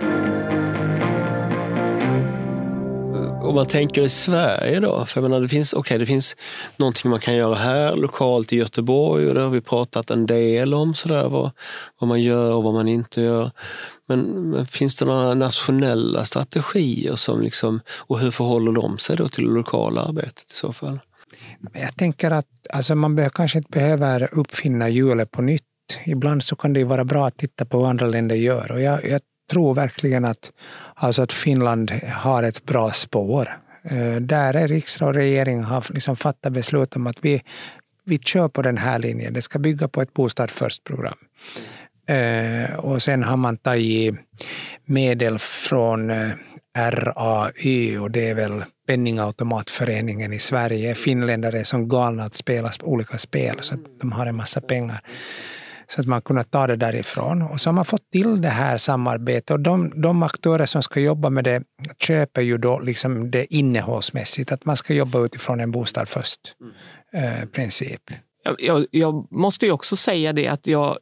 om 3.42 3.54
man 3.54 3.66
tänker 3.66 4.02
i 4.02 4.08
Sverige 4.08 4.80
då, 4.80 5.06
för 5.06 5.20
jag 5.20 5.30
menar, 5.30 5.42
det 5.42 5.48
finns, 5.48 5.74
okay, 5.74 5.98
det 5.98 6.06
finns 6.06 6.36
någonting 6.76 7.10
man 7.10 7.20
kan 7.20 7.34
göra 7.34 7.54
här 7.54 7.96
lokalt 7.96 8.52
i 8.52 8.56
Göteborg 8.56 9.28
och 9.28 9.34
det 9.34 9.40
har 9.40 9.50
vi 9.50 9.60
pratat 9.60 10.10
en 10.10 10.26
del 10.26 10.74
om, 10.74 10.94
sådär, 10.94 11.28
vad, 11.28 11.50
vad 11.98 12.08
man 12.08 12.22
gör 12.22 12.54
och 12.54 12.62
vad 12.62 12.74
man 12.74 12.88
inte 12.88 13.20
gör. 13.20 13.50
Men, 14.08 14.20
men 14.20 14.66
finns 14.66 14.96
det 14.96 15.04
några 15.04 15.34
nationella 15.34 16.24
strategier 16.24 17.16
som 17.16 17.40
liksom, 17.40 17.80
och 17.90 18.18
hur 18.18 18.30
förhåller 18.30 18.72
de 18.72 18.98
sig 18.98 19.16
då 19.16 19.28
till 19.28 19.44
det 19.44 19.54
lokala 19.54 20.00
arbetet 20.00 20.50
i 20.50 20.54
så 20.54 20.72
fall? 20.72 20.98
Jag 21.72 21.96
tänker 21.96 22.30
att 22.30 22.46
alltså 22.70 22.94
man 22.94 23.14
be, 23.16 23.30
kanske 23.34 23.58
inte 23.58 23.70
behöver 23.70 24.28
uppfinna 24.32 24.88
hjulet 24.88 25.30
på 25.30 25.42
nytt. 25.42 25.62
Ibland 26.04 26.44
så 26.44 26.56
kan 26.56 26.72
det 26.72 26.84
vara 26.84 27.04
bra 27.04 27.26
att 27.26 27.38
titta 27.38 27.64
på 27.64 27.78
vad 27.78 27.90
andra 27.90 28.06
länder 28.06 28.36
gör. 28.36 28.72
Och 28.72 28.80
jag, 28.80 29.04
jag 29.04 29.20
tror 29.52 29.74
verkligen 29.74 30.24
att, 30.24 30.52
alltså 30.94 31.22
att 31.22 31.32
Finland 31.32 31.90
har 32.12 32.42
ett 32.42 32.64
bra 32.64 32.90
spår. 32.90 33.48
Eh, 33.84 34.16
där 34.16 34.54
är 34.54 34.68
riksdag 34.68 35.08
och 35.08 35.14
regering 35.14 35.62
har 35.62 35.86
liksom 35.90 36.16
fattat 36.16 36.52
beslut 36.52 36.96
om 36.96 37.06
att 37.06 37.16
vi, 37.20 37.42
vi 38.04 38.18
kör 38.18 38.48
på 38.48 38.62
den 38.62 38.78
här 38.78 38.98
linjen. 38.98 39.32
Det 39.32 39.42
ska 39.42 39.58
bygga 39.58 39.88
på 39.88 40.02
ett 40.02 40.14
bostad 40.14 40.50
först-program. 40.50 41.18
Eh, 42.08 42.78
och 42.78 43.02
sen 43.02 43.22
har 43.22 43.36
man 43.36 43.56
tagit 43.56 44.14
medel 44.84 45.38
från 45.38 46.10
eh, 46.10 46.30
RAY 46.78 47.98
och 47.98 48.10
det 48.10 48.30
är 48.30 48.34
väl 48.34 48.64
Penningautomatföreningen 48.86 50.32
i 50.32 50.38
Sverige. 50.38 50.94
Finländare 50.94 51.60
är 51.60 51.64
som 51.64 51.88
galna 51.88 52.24
att 52.24 52.34
spela 52.34 52.70
olika 52.82 53.18
spel 53.18 53.58
så 53.60 53.74
att 53.74 53.80
de 54.00 54.12
har 54.12 54.26
en 54.26 54.36
massa 54.36 54.60
pengar. 54.60 55.00
Så 55.94 56.00
att 56.00 56.06
man 56.06 56.22
kunnat 56.22 56.50
ta 56.50 56.66
det 56.66 56.76
därifrån. 56.76 57.42
Och 57.42 57.60
så 57.60 57.68
har 57.68 57.74
man 57.74 57.84
fått 57.84 58.10
till 58.10 58.40
det 58.40 58.48
här 58.48 58.76
samarbetet. 58.76 59.50
Och 59.50 59.60
de, 59.60 60.02
de 60.02 60.22
aktörer 60.22 60.66
som 60.66 60.82
ska 60.82 61.00
jobba 61.00 61.30
med 61.30 61.44
det 61.44 61.62
köper 61.98 62.42
ju 62.42 62.58
då 62.58 62.80
liksom 62.80 63.30
det 63.30 63.54
innehållsmässigt. 63.54 64.52
Att 64.52 64.64
man 64.64 64.76
ska 64.76 64.94
jobba 64.94 65.24
utifrån 65.24 65.60
en 65.60 65.70
bostad 65.70 66.08
först-princip. 66.08 68.10
Mm. 68.10 68.20
Eh, 68.46 68.54
jag, 68.58 68.86
jag, 68.90 69.28
måste 69.30 69.66
ju 69.66 69.72
också 69.72 69.96
säga 69.96 70.32
det 70.32 70.48
att 70.48 70.66
jag 70.66 70.98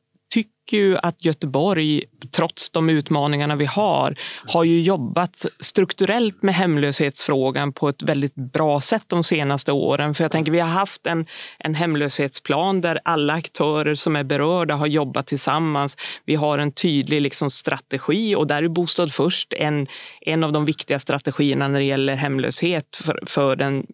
tycker 0.70 0.84
ju 0.84 0.96
att 0.96 1.24
Göteborg, 1.24 2.02
trots 2.30 2.70
de 2.70 2.90
utmaningarna 2.90 3.56
vi 3.56 3.66
har, 3.66 4.16
har 4.46 4.64
ju 4.64 4.80
jobbat 4.82 5.46
strukturellt 5.60 6.42
med 6.42 6.54
hemlöshetsfrågan 6.54 7.72
på 7.72 7.88
ett 7.88 8.02
väldigt 8.02 8.34
bra 8.34 8.80
sätt 8.80 9.04
de 9.06 9.24
senaste 9.24 9.72
åren. 9.72 10.14
För 10.14 10.24
jag 10.24 10.32
tänker, 10.32 10.52
vi 10.52 10.60
har 10.60 10.68
haft 10.68 11.06
en, 11.06 11.26
en 11.58 11.74
hemlöshetsplan 11.74 12.80
där 12.80 13.00
alla 13.04 13.34
aktörer 13.34 13.94
som 13.94 14.16
är 14.16 14.24
berörda 14.24 14.74
har 14.74 14.86
jobbat 14.86 15.26
tillsammans. 15.26 15.96
Vi 16.26 16.34
har 16.34 16.58
en 16.58 16.72
tydlig 16.72 17.22
liksom, 17.22 17.50
strategi 17.50 18.34
och 18.34 18.46
där 18.46 18.62
är 18.62 18.68
Bostad 18.68 19.12
först 19.12 19.52
en, 19.52 19.86
en 20.20 20.44
av 20.44 20.52
de 20.52 20.64
viktiga 20.64 20.98
strategierna 20.98 21.68
när 21.68 21.78
det 21.78 21.86
gäller 21.86 22.16
hemlöshet 22.16 22.96
för, 22.96 23.22
för 23.26 23.56
den 23.56 23.86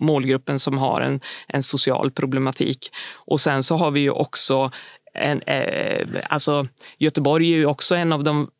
målgruppen 0.00 0.58
som 0.58 0.78
har 0.78 1.00
en, 1.00 1.20
en 1.48 1.62
social 1.62 2.10
problematik. 2.10 2.90
Och 3.26 3.40
sen 3.40 3.62
så 3.62 3.76
har 3.76 3.90
vi 3.90 4.00
ju 4.00 4.10
också 4.10 4.70
en, 5.14 5.42
eh, 5.42 6.06
alltså 6.28 6.66
Göteborg 6.98 7.52
är 7.52 7.56
ju 7.56 7.66
också 7.66 7.94
en 7.94 8.12
av 8.12 8.24
de 8.24 8.50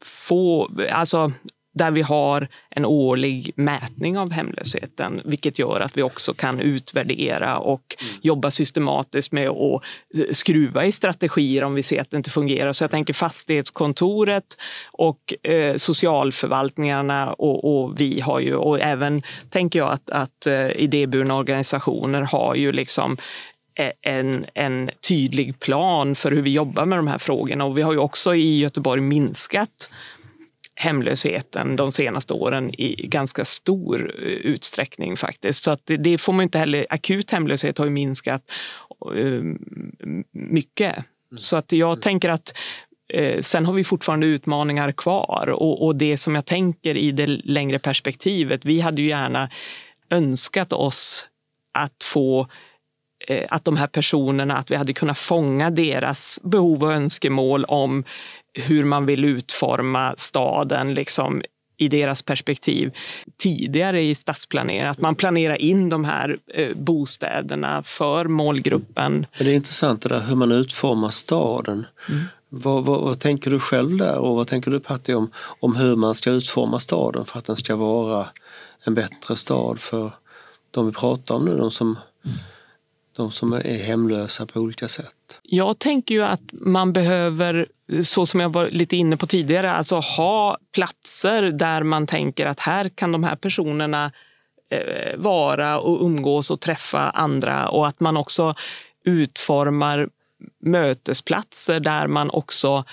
få, 0.00 0.70
alltså 0.92 1.32
där 1.72 1.90
vi 1.90 2.02
har 2.02 2.48
en 2.70 2.84
årlig 2.84 3.52
mätning 3.56 4.18
av 4.18 4.30
hemlösheten, 4.30 5.20
vilket 5.24 5.58
gör 5.58 5.80
att 5.80 5.96
vi 5.96 6.02
också 6.02 6.34
kan 6.34 6.60
utvärdera 6.60 7.58
och 7.58 7.96
mm. 8.00 8.14
jobba 8.22 8.50
systematiskt 8.50 9.32
med 9.32 9.48
att 9.48 9.82
skruva 10.32 10.84
i 10.84 10.92
strategier 10.92 11.64
om 11.64 11.74
vi 11.74 11.82
ser 11.82 12.00
att 12.00 12.10
det 12.10 12.16
inte 12.16 12.30
fungerar. 12.30 12.72
Så 12.72 12.84
jag 12.84 12.90
tänker 12.90 13.14
fastighetskontoret 13.14 14.44
och 14.92 15.34
eh, 15.42 15.76
socialförvaltningarna 15.76 17.32
och, 17.32 17.64
och, 17.64 18.00
vi 18.00 18.20
har 18.20 18.40
ju, 18.40 18.54
och 18.54 18.80
även 18.80 19.22
tänker 19.50 19.78
jag 19.78 19.92
att, 19.92 20.10
att 20.10 20.46
eh, 20.46 20.70
idéburna 20.70 21.34
organisationer 21.34 22.22
har 22.22 22.54
ju 22.54 22.72
liksom 22.72 23.16
en, 24.02 24.44
en 24.54 24.90
tydlig 25.08 25.60
plan 25.60 26.14
för 26.14 26.32
hur 26.32 26.42
vi 26.42 26.50
jobbar 26.50 26.86
med 26.86 26.98
de 26.98 27.06
här 27.06 27.18
frågorna. 27.18 27.64
Och 27.64 27.78
vi 27.78 27.82
har 27.82 27.92
ju 27.92 27.98
också 27.98 28.34
i 28.34 28.58
Göteborg 28.58 29.00
minskat 29.00 29.90
hemlösheten 30.74 31.76
de 31.76 31.92
senaste 31.92 32.32
åren 32.32 32.74
i 32.74 33.06
ganska 33.06 33.44
stor 33.44 34.14
eh, 34.18 34.28
utsträckning 34.28 35.16
faktiskt. 35.16 35.64
Så 35.64 35.70
att 35.70 35.80
det, 35.84 35.96
det 35.96 36.18
får 36.18 36.32
man 36.32 36.42
inte 36.42 36.58
heller, 36.58 36.86
akut 36.90 37.30
hemlöshet 37.30 37.78
har 37.78 37.84
ju 37.84 37.90
minskat 37.90 38.42
uh, 39.14 39.54
mycket. 40.32 40.96
Mm. 40.96 41.38
Så 41.38 41.56
att 41.56 41.72
jag 41.72 41.90
mm. 41.90 42.00
tänker 42.00 42.28
att 42.28 42.54
uh, 43.18 43.40
sen 43.40 43.66
har 43.66 43.72
vi 43.72 43.84
fortfarande 43.84 44.26
utmaningar 44.26 44.92
kvar 44.92 45.48
och, 45.48 45.86
och 45.86 45.96
det 45.96 46.16
som 46.16 46.34
jag 46.34 46.46
tänker 46.46 46.96
i 46.96 47.12
det 47.12 47.26
längre 47.26 47.78
perspektivet, 47.78 48.64
vi 48.64 48.80
hade 48.80 49.02
ju 49.02 49.08
gärna 49.08 49.50
önskat 50.10 50.72
oss 50.72 51.28
att 51.72 52.04
få 52.04 52.40
Eh, 52.40 52.46
att 53.48 53.64
de 53.64 53.76
här 53.76 53.86
personerna, 53.86 54.56
att 54.56 54.70
vi 54.70 54.76
hade 54.76 54.92
kunnat 54.92 55.18
fånga 55.18 55.70
deras 55.70 56.40
behov 56.42 56.82
och 56.82 56.92
önskemål 56.92 57.64
om 57.64 58.04
hur 58.54 58.84
man 58.84 59.06
vill 59.06 59.24
utforma 59.24 60.14
staden 60.16 60.94
liksom, 60.94 61.42
i 61.76 61.88
deras 61.88 62.22
perspektiv 62.22 62.92
tidigare 63.38 64.02
i 64.02 64.14
stadsplaneringen. 64.14 64.86
Att 64.90 65.00
man 65.00 65.14
planerar 65.14 65.56
in 65.56 65.88
de 65.88 66.04
här 66.04 66.38
eh, 66.54 66.76
bostäderna 66.76 67.82
för 67.82 68.24
målgruppen. 68.24 69.26
Det 69.38 69.50
är 69.50 69.54
intressant 69.54 70.02
det 70.02 70.08
där 70.08 70.20
hur 70.20 70.36
man 70.36 70.52
utformar 70.52 71.10
staden. 71.10 71.86
Mm. 72.08 72.24
Vad, 72.48 72.84
vad, 72.84 73.00
vad, 73.00 73.20
tänker 73.20 73.50
du 73.50 73.60
själv 73.60 73.96
där 73.96 74.18
och 74.18 74.36
vad 74.36 74.46
tänker 74.46 74.70
du 74.70 74.80
Patti 74.80 75.14
om, 75.14 75.30
om 75.60 75.76
hur 75.76 75.96
man 75.96 76.14
ska 76.14 76.30
utforma 76.30 76.78
staden 76.78 77.24
för 77.24 77.38
att 77.38 77.44
den 77.44 77.56
ska 77.56 77.76
vara 77.76 78.26
en 78.84 78.94
bättre 78.94 79.36
stad 79.36 79.80
för 79.80 80.10
de 80.70 80.86
vi 80.86 80.92
pratar 80.92 81.34
om 81.34 81.44
nu, 81.44 81.56
de 81.56 81.70
som 81.70 81.96
mm 82.24 82.38
de 83.20 83.30
som 83.30 83.52
är 83.52 83.82
hemlösa 83.82 84.46
på 84.46 84.60
olika 84.60 84.88
sätt? 84.88 85.40
Jag 85.42 85.78
tänker 85.78 86.14
ju 86.14 86.24
att 86.24 86.40
man 86.52 86.92
behöver, 86.92 87.66
så 88.02 88.26
som 88.26 88.40
jag 88.40 88.52
var 88.52 88.70
lite 88.70 88.96
inne 88.96 89.16
på 89.16 89.26
tidigare, 89.26 89.72
alltså 89.72 89.96
ha 89.96 90.58
platser 90.74 91.42
där 91.42 91.82
man 91.82 92.06
tänker 92.06 92.46
att 92.46 92.60
här 92.60 92.88
kan 92.88 93.12
de 93.12 93.24
här 93.24 93.36
personerna 93.36 94.12
eh, 94.70 95.18
vara 95.18 95.80
och 95.80 96.04
umgås 96.04 96.50
och 96.50 96.60
träffa 96.60 97.10
andra 97.10 97.68
och 97.68 97.88
att 97.88 98.00
man 98.00 98.16
också 98.16 98.54
utformar 99.04 100.08
mötesplatser 100.60 101.80
där 101.80 102.06
man 102.06 102.30
också 102.30 102.84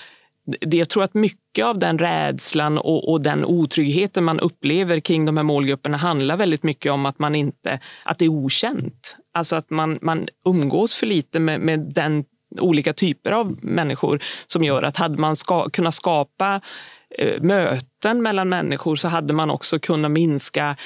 det, 0.60 0.76
jag 0.76 0.88
tror 0.88 1.04
att 1.04 1.14
mycket 1.14 1.64
av 1.64 1.78
den 1.78 1.98
rädslan 1.98 2.78
och, 2.78 3.10
och, 3.12 3.20
den 3.20 3.44
otryggheten 3.44 4.24
man 4.24 4.40
upplever 4.40 5.00
kring 5.00 5.24
de 5.24 5.36
här 5.36 5.44
målgrupperna 5.44 5.96
handlar 5.96 6.36
väldigt 6.36 6.62
mycket 6.62 6.92
om 6.92 7.06
att 7.06 7.18
man 7.18 7.34
inte, 7.34 7.80
att 8.04 8.18
det 8.18 8.24
är 8.24 8.28
okänt. 8.28 9.16
Alltså 9.38 9.56
att 9.56 9.70
man, 9.70 9.98
man 10.02 10.28
umgås 10.44 10.94
för 10.94 11.06
lite 11.06 11.40
med, 11.40 11.60
med 11.60 11.80
den 11.80 12.24
olika 12.60 12.92
typer 12.92 13.32
av 13.32 13.64
människor 13.64 14.22
som 14.46 14.64
gör 14.64 14.82
att 14.82 14.96
hade 14.96 15.18
man 15.18 15.36
ska, 15.36 15.68
kunnat 15.68 15.94
skapa 15.94 16.60
eh, 17.18 17.42
möten 17.42 18.22
mellan 18.22 18.48
människor 18.48 18.96
så 18.96 19.08
hade 19.08 19.32
man 19.32 19.50
också 19.50 19.78
kunnat 19.78 20.10
minska 20.10 20.76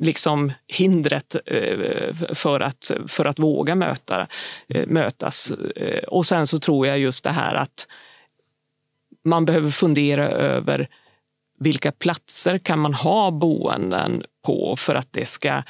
liksom, 0.00 0.52
hindret 0.66 1.36
eh, 1.46 2.14
för, 2.34 2.60
att, 2.60 2.90
för 3.08 3.24
att 3.24 3.38
våga 3.38 3.74
möta, 3.74 4.26
eh, 4.68 4.86
mötas. 4.86 5.50
Eh, 5.76 6.02
och 6.02 6.26
sen 6.26 6.46
så 6.46 6.60
tror 6.60 6.86
jag 6.86 6.98
just 6.98 7.24
det 7.24 7.30
här 7.30 7.54
att 7.54 7.86
man 9.24 9.44
behöver 9.44 9.70
fundera 9.70 10.28
över 10.28 10.88
vilka 11.58 11.92
platser 11.92 12.58
kan 12.58 12.78
man 12.78 12.94
ha 12.94 13.30
boenden 13.30 14.22
på 14.44 14.76
för 14.76 14.94
att 14.94 15.12
det 15.12 15.26
ska 15.26 15.62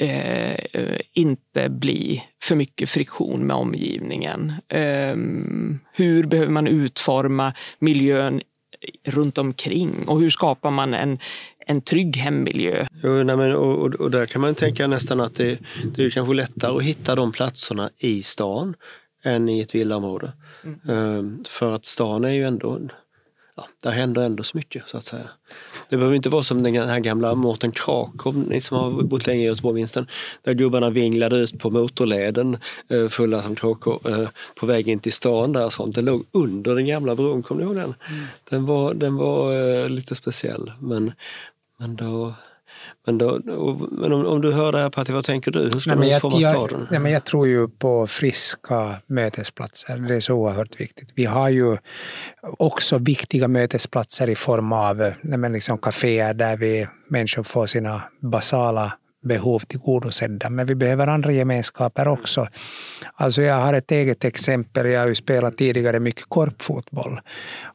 eh, 0.00 0.96
inte 1.12 1.68
bli 1.68 2.24
för 2.42 2.56
mycket 2.56 2.88
friktion 2.88 3.46
med 3.46 3.56
omgivningen. 3.56 4.52
Eh, 4.68 5.16
hur 5.92 6.26
behöver 6.26 6.52
man 6.52 6.66
utforma 6.66 7.54
miljön 7.78 8.40
runt 9.06 9.38
omkring 9.38 10.08
och 10.08 10.20
hur 10.20 10.30
skapar 10.30 10.70
man 10.70 10.94
en, 10.94 11.18
en 11.66 11.80
trygg 11.80 12.16
hemmiljö? 12.16 12.86
Jo, 13.02 13.22
nej, 13.22 13.36
men, 13.36 13.52
och, 13.52 13.78
och, 13.78 13.94
och, 13.94 14.10
där 14.10 14.26
kan 14.26 14.40
man 14.40 14.54
tänka 14.54 14.86
nästan 14.86 15.20
att 15.20 15.34
det, 15.34 15.58
det 15.96 16.04
är 16.04 16.10
kanske 16.10 16.34
lättare 16.34 16.76
att 16.76 16.82
hitta 16.82 17.14
de 17.14 17.32
platserna 17.32 17.90
i 17.98 18.22
stan 18.22 18.74
än 19.24 19.48
i 19.48 19.60
ett 19.60 19.74
villaområde. 19.74 20.32
Mm. 20.64 20.80
Um, 20.88 21.44
för 21.48 21.72
att 21.72 21.86
stan 21.86 22.24
är 22.24 22.30
ju 22.30 22.44
ändå 22.44 22.80
ja, 23.56 23.66
där 23.82 23.90
händer 23.90 24.22
ändå 24.22 24.42
så 24.42 24.56
mycket 24.56 24.88
så 24.88 24.96
att 24.96 25.04
säga. 25.04 25.28
Det 25.88 25.96
behöver 25.96 26.16
inte 26.16 26.28
vara 26.28 26.42
som 26.42 26.62
den 26.62 26.88
här 26.88 27.00
gamla 27.00 27.34
Mårten 27.34 27.72
Krakow, 27.72 28.36
ni 28.48 28.60
som 28.60 28.76
har 28.76 29.02
bott 29.02 29.26
länge 29.26 29.42
i 29.42 29.46
Göteborg 29.46 29.74
minns 29.74 29.92
den, 29.92 30.06
där 30.42 30.54
gubbarna 30.54 30.90
vinglade 30.90 31.36
ut 31.36 31.58
på 31.58 31.70
motorleden 31.70 32.58
eh, 32.88 33.08
fulla 33.08 33.42
som 33.42 33.54
kråkor 33.54 34.00
eh, 34.10 34.28
på 34.54 34.66
väg 34.66 34.88
in 34.88 35.00
till 35.00 35.12
stan 35.12 35.52
där 35.52 35.64
och 35.64 35.72
sånt. 35.72 35.94
Den 35.94 36.04
låg 36.04 36.26
under 36.32 36.74
den 36.74 36.86
gamla 36.86 37.16
bron, 37.16 37.42
kommer 37.42 37.60
ni 37.60 37.66
ihåg 37.66 37.76
den? 37.76 37.94
Mm. 38.08 38.24
Den 38.50 38.66
var, 38.66 38.94
den 38.94 39.16
var 39.16 39.52
eh, 39.52 39.88
lite 39.88 40.14
speciell 40.14 40.72
men, 40.80 41.12
men 41.78 41.96
då 41.96 42.34
men, 43.06 43.18
då, 43.18 43.40
men 43.90 44.12
om, 44.12 44.26
om, 44.26 44.40
du 44.40 44.52
hör 44.52 44.72
det 44.72 44.78
här 44.78 44.90
Patti, 44.90 45.12
vad 45.12 45.24
tänker 45.24 45.50
du? 45.50 45.60
Hur 45.60 45.80
ska 45.80 45.94
nej, 45.94 45.98
man 45.98 46.16
utforma 46.16 46.40
staden? 46.40 46.86
Nej, 46.90 47.00
men 47.00 47.12
jag 47.12 47.24
tror 47.24 47.48
ju 47.48 47.68
på 47.68 48.06
friska 48.06 48.96
mötesplatser. 49.06 49.98
Det 49.98 50.14
är 50.14 50.20
så 50.20 50.34
oerhört 50.34 50.80
viktigt. 50.80 51.08
Vi 51.14 51.24
har 51.24 51.48
ju 51.48 51.76
också 52.42 52.98
viktiga 52.98 53.48
mötesplatser 53.48 54.28
i 54.28 54.34
form 54.34 54.72
av 54.72 55.12
nej, 55.22 55.50
liksom 55.50 55.78
kaféer 55.78 56.34
där 56.34 56.56
vi 56.56 56.88
människor 57.08 57.42
får 57.42 57.66
sina 57.66 58.02
basala 58.20 58.92
behov 59.22 59.58
tillgodosedda. 59.58 60.50
Men 60.50 60.66
vi 60.66 60.74
behöver 60.74 61.06
andra 61.06 61.32
gemenskaper 61.32 62.08
också. 62.08 62.46
Alltså 63.14 63.42
jag 63.42 63.54
har 63.54 63.74
ett 63.74 63.90
eget 63.90 64.24
exempel. 64.24 64.86
Jag 64.86 65.00
har 65.00 65.08
ju 65.08 65.14
spelat 65.14 65.56
tidigare 65.56 66.00
mycket 66.00 66.24
korpfotboll. 66.28 67.20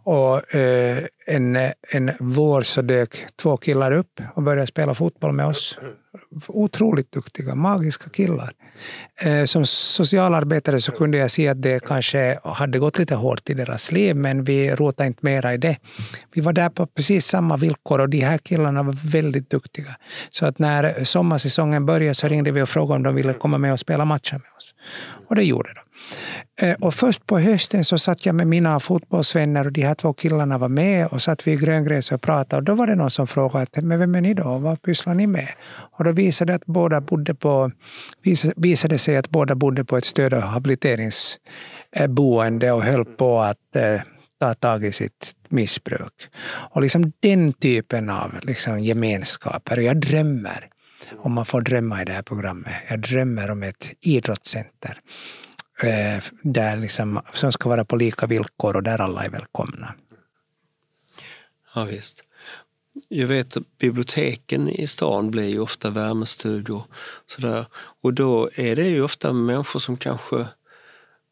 Och 0.05 0.55
eh, 0.55 1.03
en, 1.25 1.55
en 1.91 2.11
vår 2.19 2.61
så 2.61 2.81
dök 2.81 3.25
två 3.35 3.57
killar 3.57 3.91
upp 3.91 4.21
och 4.35 4.43
började 4.43 4.67
spela 4.67 4.95
fotboll 4.95 5.31
med 5.31 5.45
oss 5.45 5.77
otroligt 6.47 7.11
duktiga, 7.11 7.55
magiska 7.55 8.09
killar. 8.09 8.51
Eh, 9.21 9.45
som 9.45 9.65
socialarbetare 9.65 10.81
så 10.81 10.91
kunde 10.91 11.17
jag 11.17 11.31
se 11.31 11.47
att 11.47 11.61
det 11.61 11.85
kanske 11.85 12.39
hade 12.43 12.79
gått 12.79 12.99
lite 12.99 13.15
hårt 13.15 13.49
i 13.49 13.53
deras 13.53 13.91
liv, 13.91 14.15
men 14.15 14.43
vi 14.43 14.75
rotade 14.75 15.07
inte 15.07 15.19
mera 15.21 15.53
i 15.53 15.57
det. 15.57 15.77
Vi 16.33 16.41
var 16.41 16.53
där 16.53 16.69
på 16.69 16.87
precis 16.87 17.25
samma 17.25 17.57
villkor 17.57 18.01
och 18.01 18.09
de 18.09 18.19
här 18.19 18.37
killarna 18.37 18.83
var 18.83 18.97
väldigt 19.03 19.49
duktiga. 19.49 19.95
Så 20.31 20.45
att 20.45 20.59
när 20.59 21.03
sommarsäsongen 21.03 21.85
började 21.85 22.15
så 22.15 22.27
ringde 22.27 22.51
vi 22.51 22.61
och 22.61 22.69
frågade 22.69 22.95
om 22.95 23.03
de 23.03 23.15
ville 23.15 23.33
komma 23.33 23.57
med 23.57 23.73
och 23.73 23.79
spela 23.79 24.05
matcher 24.05 24.33
med 24.33 24.51
oss. 24.57 24.73
Och 25.27 25.35
det 25.35 25.43
gjorde 25.43 25.69
de. 25.73 25.81
Eh, 26.57 26.75
och 26.81 26.93
först 26.93 27.25
på 27.25 27.39
hösten 27.39 27.85
så 27.85 27.97
satt 27.97 28.25
jag 28.25 28.35
med 28.35 28.47
mina 28.47 28.79
fotbollsvänner 28.79 29.65
och 29.65 29.71
de 29.71 29.81
här 29.81 29.95
två 29.95 30.13
killarna 30.13 30.57
var 30.57 30.69
med 30.69 31.07
och 31.07 31.21
satt 31.21 31.47
vid 31.47 31.59
gröngräset 31.59 31.85
gröngräs 31.85 32.11
och 32.11 32.21
pratade. 32.21 32.59
Och 32.59 32.63
då 32.63 32.75
var 32.75 32.87
det 32.87 32.95
någon 32.95 33.11
som 33.11 33.27
frågade 33.27 33.81
men 33.81 33.99
vem 33.99 34.15
är 34.15 34.21
ni 34.21 34.33
då? 34.33 34.57
Vad 34.57 34.81
pysslar 34.81 35.13
ni 35.13 35.27
med? 35.27 35.49
Och 35.97 36.03
då 36.03 36.11
visade 36.11 36.51
det, 36.51 36.55
att 36.55 36.65
båda 36.65 37.01
bodde 37.01 37.35
på, 37.35 37.71
visade 38.55 38.97
sig 38.97 39.17
att 39.17 39.29
båda 39.29 39.55
bodde 39.55 39.85
på 39.85 39.97
ett 39.97 40.05
stöd 40.05 40.33
och 40.33 40.41
habiliteringsboende 40.41 42.71
och 42.71 42.83
höll 42.83 43.05
på 43.05 43.39
att 43.39 43.75
eh, 43.75 44.01
ta 44.39 44.53
tag 44.53 44.85
i 44.85 44.91
sitt 44.91 45.35
missbruk. 45.49 46.13
Och 46.71 46.81
liksom 46.81 47.11
den 47.19 47.53
typen 47.53 48.09
av 48.09 48.35
liksom 48.41 48.79
gemenskaper. 48.79 49.77
Jag 49.77 49.97
drömmer 49.97 50.69
om 51.17 51.33
man 51.33 51.45
får 51.45 51.61
drömma 51.61 52.01
i 52.01 52.05
det 52.05 52.13
här 52.13 52.21
programmet. 52.21 52.73
Jag 52.89 52.99
drömmer 52.99 53.51
om 53.51 53.63
ett 53.63 53.93
idrottscenter 54.01 55.01
Eh, 55.83 56.23
där 56.41 56.75
liksom, 56.75 57.21
som 57.33 57.51
ska 57.51 57.69
vara 57.69 57.85
på 57.85 57.95
lika 57.95 58.27
villkor 58.27 58.75
och 58.75 58.83
där 58.83 59.01
alla 59.01 59.23
är 59.23 59.29
välkomna. 59.29 59.93
Ja, 61.75 61.83
visst. 61.83 62.23
Jag 63.07 63.27
vet 63.27 63.57
att 63.57 63.77
biblioteken 63.77 64.69
i 64.69 64.87
stan 64.87 65.31
blir 65.31 65.47
ju 65.47 65.59
ofta 65.59 65.89
värmestugor. 65.89 66.83
Sådär. 67.27 67.65
Och 68.01 68.13
då 68.13 68.49
är 68.55 68.75
det 68.75 68.87
ju 68.87 69.01
ofta 69.01 69.33
människor 69.33 69.79
som 69.79 69.97
kanske 69.97 70.47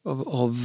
av, 0.05 0.27
av 0.29 0.57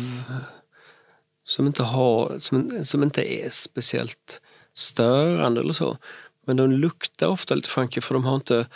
som, 1.45 1.67
inte 1.67 1.83
har, 1.83 2.39
som, 2.39 2.85
som 2.85 3.03
inte 3.03 3.33
är 3.33 3.51
speciellt 3.51 4.41
störande 4.75 5.61
eller 5.61 5.73
så. 5.73 5.99
Men 6.47 6.57
de 6.57 6.71
luktar 6.71 7.29
ofta 7.29 7.55
lite 7.55 7.69
funky 7.69 8.01
för 8.01 8.15
de 8.15 8.25
har 8.25 8.35
inte 8.35 8.67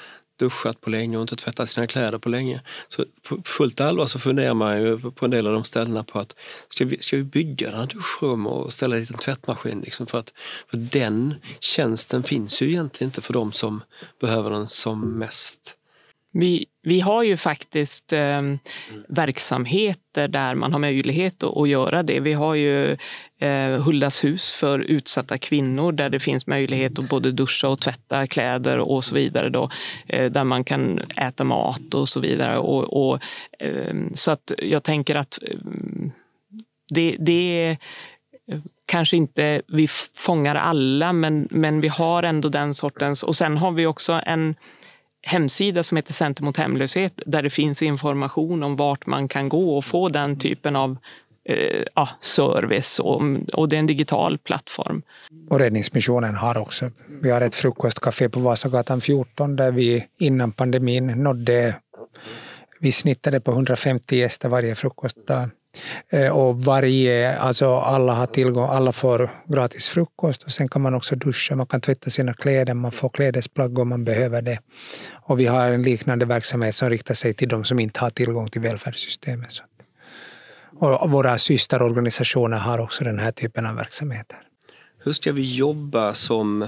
duschat 0.42 0.80
på 0.80 0.90
länge 0.90 1.16
och 1.16 1.22
inte 1.22 1.36
tvättat 1.36 1.68
sina 1.68 1.86
kläder 1.86 2.18
på 2.18 2.28
länge. 2.28 2.60
Så 2.88 3.04
på 3.28 3.42
fullt 3.44 3.80
allvar 3.80 4.06
så 4.06 4.18
funderar 4.18 4.54
man 4.54 4.82
ju 4.82 5.10
på 5.10 5.24
en 5.24 5.30
del 5.30 5.46
av 5.46 5.52
de 5.52 5.64
ställena 5.64 6.04
på 6.04 6.18
att 6.18 6.34
ska 6.68 6.84
vi, 6.84 6.98
ska 6.98 7.16
vi 7.16 7.22
bygga 7.22 7.70
några 7.70 7.86
duschrum 7.86 8.46
och 8.46 8.72
ställa 8.72 8.96
dit 8.96 9.10
en 9.10 9.18
tvättmaskin? 9.18 9.80
Liksom 9.80 10.06
för, 10.06 10.18
att, 10.18 10.32
för 10.70 10.76
den 10.76 11.34
tjänsten 11.60 12.22
finns 12.22 12.62
ju 12.62 12.68
egentligen 12.68 13.08
inte 13.08 13.20
för 13.20 13.32
de 13.32 13.52
som 13.52 13.82
behöver 14.20 14.50
den 14.50 14.68
som 14.68 15.18
mest. 15.18 15.76
Vi, 16.32 16.66
vi 16.82 17.00
har 17.00 17.22
ju 17.22 17.36
faktiskt 17.36 18.12
eh, 18.12 18.42
verksamheter 19.08 20.28
där 20.28 20.54
man 20.54 20.72
har 20.72 20.78
möjlighet 20.78 21.42
att, 21.42 21.56
att 21.56 21.68
göra 21.68 22.02
det. 22.02 22.20
Vi 22.20 22.32
har 22.32 22.54
ju 22.54 22.96
eh, 23.38 23.82
Huldas 23.82 24.24
hus 24.24 24.52
för 24.52 24.78
utsatta 24.78 25.38
kvinnor 25.38 25.92
där 25.92 26.10
det 26.10 26.20
finns 26.20 26.46
möjlighet 26.46 26.98
att 26.98 27.08
både 27.08 27.32
duscha 27.32 27.68
och 27.68 27.80
tvätta 27.80 28.26
kläder 28.26 28.78
och 28.78 29.04
så 29.04 29.14
vidare. 29.14 29.48
Då, 29.48 29.70
eh, 30.06 30.30
där 30.30 30.44
man 30.44 30.64
kan 30.64 30.98
äta 30.98 31.44
mat 31.44 31.94
och 31.94 32.08
så 32.08 32.20
vidare. 32.20 32.58
Och, 32.58 33.12
och 33.12 33.20
eh, 33.58 33.94
så 34.14 34.30
att 34.30 34.52
jag 34.58 34.82
tänker 34.82 35.14
att 35.14 35.38
eh, 35.42 35.56
det, 36.88 37.16
det 37.18 37.62
är 37.62 37.76
kanske 38.86 39.16
inte 39.16 39.62
vi 39.68 39.88
fångar 40.14 40.54
alla, 40.54 41.12
men, 41.12 41.48
men 41.50 41.80
vi 41.80 41.88
har 41.88 42.22
ändå 42.22 42.48
den 42.48 42.74
sortens... 42.74 43.22
Och 43.22 43.36
sen 43.36 43.58
har 43.58 43.72
vi 43.72 43.86
också 43.86 44.20
en 44.26 44.54
hemsida 45.22 45.82
som 45.82 45.96
heter 45.96 46.12
Center 46.12 46.42
mot 46.44 46.56
hemlöshet 46.56 47.22
där 47.26 47.42
det 47.42 47.50
finns 47.50 47.82
information 47.82 48.62
om 48.62 48.76
vart 48.76 49.06
man 49.06 49.28
kan 49.28 49.48
gå 49.48 49.76
och 49.76 49.84
få 49.84 50.08
den 50.08 50.38
typen 50.38 50.76
av 50.76 50.96
eh, 51.48 51.82
ja, 51.94 52.08
service 52.20 52.98
och, 52.98 53.22
och 53.52 53.68
det 53.68 53.76
är 53.76 53.80
en 53.80 53.86
digital 53.86 54.38
plattform. 54.38 55.02
Och 55.50 55.58
Räddningsmissionen 55.58 56.34
har 56.34 56.58
också, 56.58 56.90
vi 57.22 57.30
har 57.30 57.40
ett 57.40 57.54
frukostcafé 57.54 58.28
på 58.28 58.40
Vasagatan 58.40 59.00
14 59.00 59.56
där 59.56 59.72
vi 59.72 60.06
innan 60.18 60.52
pandemin 60.52 61.06
nådde, 61.06 61.74
vi 62.80 62.92
snittade 62.92 63.40
på 63.40 63.50
150 63.50 64.16
gäster 64.16 64.48
varje 64.48 64.74
frukostdag. 64.74 65.50
Eh, 66.08 66.28
och 66.28 66.64
varje, 66.64 67.38
alltså 67.38 67.74
alla 67.76 68.12
har 68.12 68.26
tillgång, 68.26 68.68
alla 68.68 68.92
får 68.92 69.42
gratis 69.48 69.88
frukost 69.88 70.42
och 70.42 70.52
sen 70.52 70.68
kan 70.68 70.82
man 70.82 70.94
också 70.94 71.16
duscha, 71.16 71.56
man 71.56 71.66
kan 71.66 71.80
tvätta 71.80 72.10
sina 72.10 72.34
kläder, 72.34 72.74
man 72.74 72.92
får 72.92 73.08
klädesplagg 73.08 73.78
om 73.78 73.88
man 73.88 74.04
behöver 74.04 74.42
det. 74.42 74.58
Och 75.12 75.40
vi 75.40 75.46
har 75.46 75.70
en 75.70 75.82
liknande 75.82 76.24
verksamhet 76.24 76.74
som 76.74 76.90
riktar 76.90 77.14
sig 77.14 77.34
till 77.34 77.48
de 77.48 77.64
som 77.64 77.78
inte 77.78 78.00
har 78.00 78.10
tillgång 78.10 78.50
till 78.50 78.60
välfärdssystemet. 78.60 79.50
Och 80.78 81.10
våra 81.10 81.38
systerorganisationer 81.38 82.58
har 82.58 82.78
också 82.78 83.04
den 83.04 83.18
här 83.18 83.32
typen 83.32 83.66
av 83.66 83.76
verksamheter. 83.76 84.38
Hur 85.04 85.12
ska 85.12 85.32
vi 85.32 85.54
jobba 85.54 86.14
som, 86.14 86.66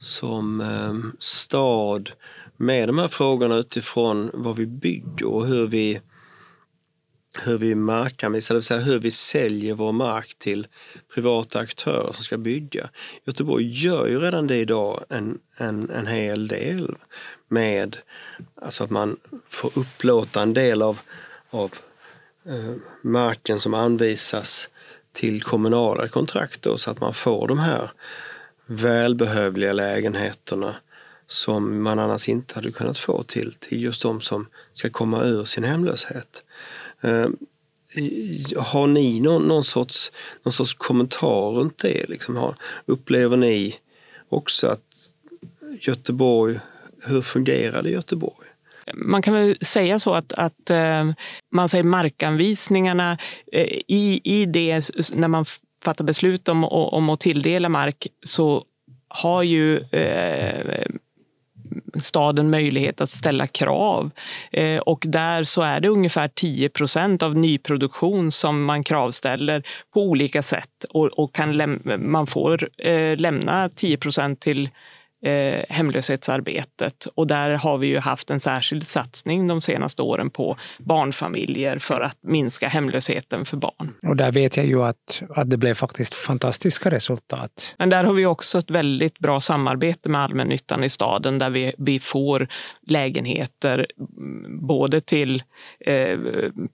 som 0.00 0.60
ehm, 0.60 1.12
stad 1.18 2.10
med 2.56 2.88
de 2.88 2.98
här 2.98 3.08
frågorna 3.08 3.56
utifrån 3.56 4.30
vad 4.34 4.56
vi 4.56 4.66
bygger 4.66 5.26
och 5.26 5.46
hur 5.46 5.66
vi 5.66 6.00
hur 7.44 7.58
vi 7.58 7.74
markanvisar, 7.74 8.54
det 8.54 8.58
vill 8.58 8.64
säga 8.64 8.80
hur 8.80 8.98
vi 8.98 9.10
säljer 9.10 9.74
vår 9.74 9.92
mark 9.92 10.34
till 10.38 10.66
privata 11.14 11.58
aktörer 11.58 12.12
som 12.12 12.24
ska 12.24 12.38
bygga. 12.38 12.90
Göteborg 13.24 13.84
gör 13.84 14.06
ju 14.06 14.20
redan 14.20 14.46
det 14.46 14.56
idag 14.56 15.04
en, 15.08 15.38
en, 15.56 15.90
en 15.90 16.06
hel 16.06 16.48
del 16.48 16.94
med 17.48 17.96
alltså 18.62 18.84
att 18.84 18.90
man 18.90 19.16
får 19.48 19.78
upplåta 19.78 20.42
en 20.42 20.54
del 20.54 20.82
av, 20.82 20.98
av 21.50 21.70
eh, 22.46 22.74
marken 23.02 23.58
som 23.58 23.74
anvisas 23.74 24.68
till 25.12 25.42
kommunala 25.42 26.08
kontrakt 26.08 26.62
då, 26.62 26.76
så 26.76 26.90
att 26.90 27.00
man 27.00 27.14
får 27.14 27.48
de 27.48 27.58
här 27.58 27.90
välbehövliga 28.66 29.72
lägenheterna 29.72 30.74
som 31.26 31.82
man 31.82 31.98
annars 31.98 32.28
inte 32.28 32.54
hade 32.54 32.72
kunnat 32.72 32.98
få 32.98 33.22
till, 33.22 33.54
till 33.58 33.82
just 33.82 34.02
de 34.02 34.20
som 34.20 34.46
ska 34.72 34.90
komma 34.90 35.24
ur 35.24 35.44
sin 35.44 35.64
hemlöshet. 35.64 36.42
Eh, 37.00 37.28
har 38.56 38.86
ni 38.86 39.20
någon, 39.20 39.48
någon, 39.48 39.64
sorts, 39.64 40.12
någon 40.42 40.52
sorts 40.52 40.74
kommentar 40.74 41.50
runt 41.50 41.78
det? 41.78 42.08
Liksom, 42.08 42.36
har, 42.36 42.54
upplever 42.86 43.36
ni 43.36 43.76
också 44.28 44.66
att 44.66 45.12
Göteborg, 45.80 46.60
hur 47.06 47.22
fungerar 47.22 47.82
det 47.82 47.88
i 47.88 47.92
Göteborg? 47.92 48.46
Man 48.94 49.22
kan 49.22 49.34
väl 49.34 49.56
säga 49.60 49.98
så 49.98 50.14
att, 50.14 50.32
att 50.32 50.70
eh, 50.70 51.10
man 51.52 51.68
säger 51.68 51.84
markanvisningarna 51.84 53.18
eh, 53.52 53.78
i, 53.86 54.20
i 54.24 54.46
det, 54.46 54.90
när 55.14 55.28
man 55.28 55.44
fattar 55.84 56.04
beslut 56.04 56.48
om, 56.48 56.64
om 56.64 57.10
att 57.10 57.20
tilldela 57.20 57.68
mark 57.68 58.06
så 58.22 58.64
har 59.08 59.42
ju 59.42 59.78
eh, 59.78 60.86
staden 61.94 62.50
möjlighet 62.50 63.00
att 63.00 63.10
ställa 63.10 63.46
krav. 63.46 64.10
Eh, 64.52 64.78
och 64.78 65.04
där 65.08 65.44
så 65.44 65.62
är 65.62 65.80
det 65.80 65.88
ungefär 65.88 66.28
10 66.28 66.68
procent 66.68 67.22
av 67.22 67.36
nyproduktion 67.36 68.32
som 68.32 68.64
man 68.64 68.84
kravställer 68.84 69.62
på 69.94 70.02
olika 70.02 70.42
sätt 70.42 70.84
och, 70.90 71.06
och 71.06 71.34
kan 71.34 71.80
man 72.10 72.26
får 72.26 72.68
eh, 72.78 73.16
lämna 73.16 73.68
10 73.68 73.96
procent 73.96 74.40
till 74.40 74.68
eh, 75.22 75.64
hemlöshetsarbetet. 75.68 77.06
Och 77.14 77.26
där 77.26 77.50
har 77.50 77.78
vi 77.78 77.86
ju 77.86 77.98
haft 77.98 78.30
en 78.30 78.40
särskild 78.40 78.88
satsning 78.88 79.46
de 79.46 79.60
senaste 79.60 80.02
åren 80.02 80.30
på 80.30 80.56
barnfamiljer 80.78 81.78
för 81.78 82.00
att 82.00 82.16
minska 82.22 82.68
hemlösheten 82.68 83.44
för 83.44 83.56
barn. 83.56 83.94
Och 84.02 84.16
där 84.16 84.32
vet 84.32 84.56
jag 84.56 84.66
ju 84.66 84.82
att, 84.82 85.22
att 85.30 85.50
det 85.50 85.56
blev 85.56 85.74
faktiskt 85.74 86.14
fantastiska 86.14 86.90
resultat. 86.90 87.74
Men 87.78 87.90
där 87.90 88.04
har 88.04 88.12
vi 88.12 88.26
också 88.26 88.58
ett 88.58 88.70
väldigt 88.70 89.18
bra 89.18 89.40
samarbete 89.40 90.08
med 90.08 90.20
allmännyttan 90.20 90.84
i 90.84 90.88
staden 90.88 91.38
där 91.38 91.50
vi, 91.50 91.72
vi 91.78 92.00
får 92.00 92.48
lägenheter 92.86 93.86
mm, 93.98 94.66
både 94.66 95.00
till 95.00 95.42
eh, 95.86 96.18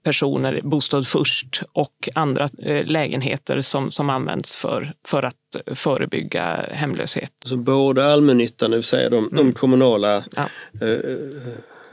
personer, 0.03 0.61
Bostad 0.63 1.07
först 1.07 1.61
och 1.73 2.09
andra 2.15 2.49
eh, 2.63 2.85
lägenheter 2.85 3.61
som, 3.61 3.91
som 3.91 4.09
används 4.09 4.57
för, 4.57 4.93
för 5.07 5.23
att 5.23 5.35
förebygga 5.75 6.65
hemlöshet. 6.71 7.31
Så 7.45 7.57
både 7.57 8.13
allmännyttan, 8.13 8.71
det 8.71 8.77
vill 8.77 8.83
säga 8.83 9.09
de, 9.09 9.17
mm. 9.17 9.35
de 9.35 9.53
kommunala 9.53 10.23
ja. 10.35 10.49
eh, 10.81 10.99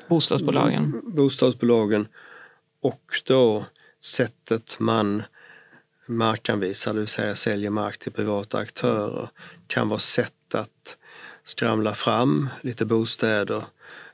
bostadsbolagen. 0.08 1.00
bostadsbolagen 1.04 2.08
och 2.82 3.02
då 3.26 3.64
sättet 4.00 4.76
man 4.78 5.22
markanvisar, 6.06 6.92
det 6.92 6.98
vill 6.98 7.08
säga 7.08 7.34
säljer 7.34 7.70
mark 7.70 7.98
till 7.98 8.12
privata 8.12 8.58
aktörer, 8.58 9.28
kan 9.66 9.88
vara 9.88 9.98
sätt 9.98 10.54
att 10.54 10.96
skramla 11.44 11.94
fram 11.94 12.48
lite 12.62 12.84
bostäder 12.86 13.62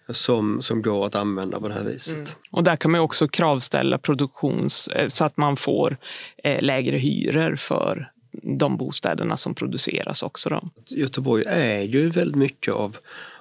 som, 0.08 0.62
som 0.62 0.82
går 0.82 1.06
att 1.06 1.14
använda 1.14 1.60
på 1.60 1.68
det 1.68 1.74
här 1.74 1.84
viset. 1.84 2.18
Mm. 2.18 2.30
Och 2.50 2.64
där 2.64 2.76
kan 2.76 2.90
man 2.90 3.00
också 3.00 3.28
kravställa 3.28 3.98
produktions 3.98 4.88
eh, 4.88 5.08
så 5.08 5.24
att 5.24 5.36
man 5.36 5.56
får 5.56 5.96
eh, 6.44 6.62
lägre 6.62 6.96
hyror 6.96 7.56
för 7.56 8.10
de 8.32 8.76
bostäderna 8.76 9.36
som 9.36 9.54
produceras 9.54 10.22
också. 10.22 10.48
Då. 10.48 10.68
Göteborg 10.88 11.44
äger 11.46 11.98
ju 11.98 12.10
väldigt 12.10 12.36
mycket 12.36 12.74
av, 12.74 12.96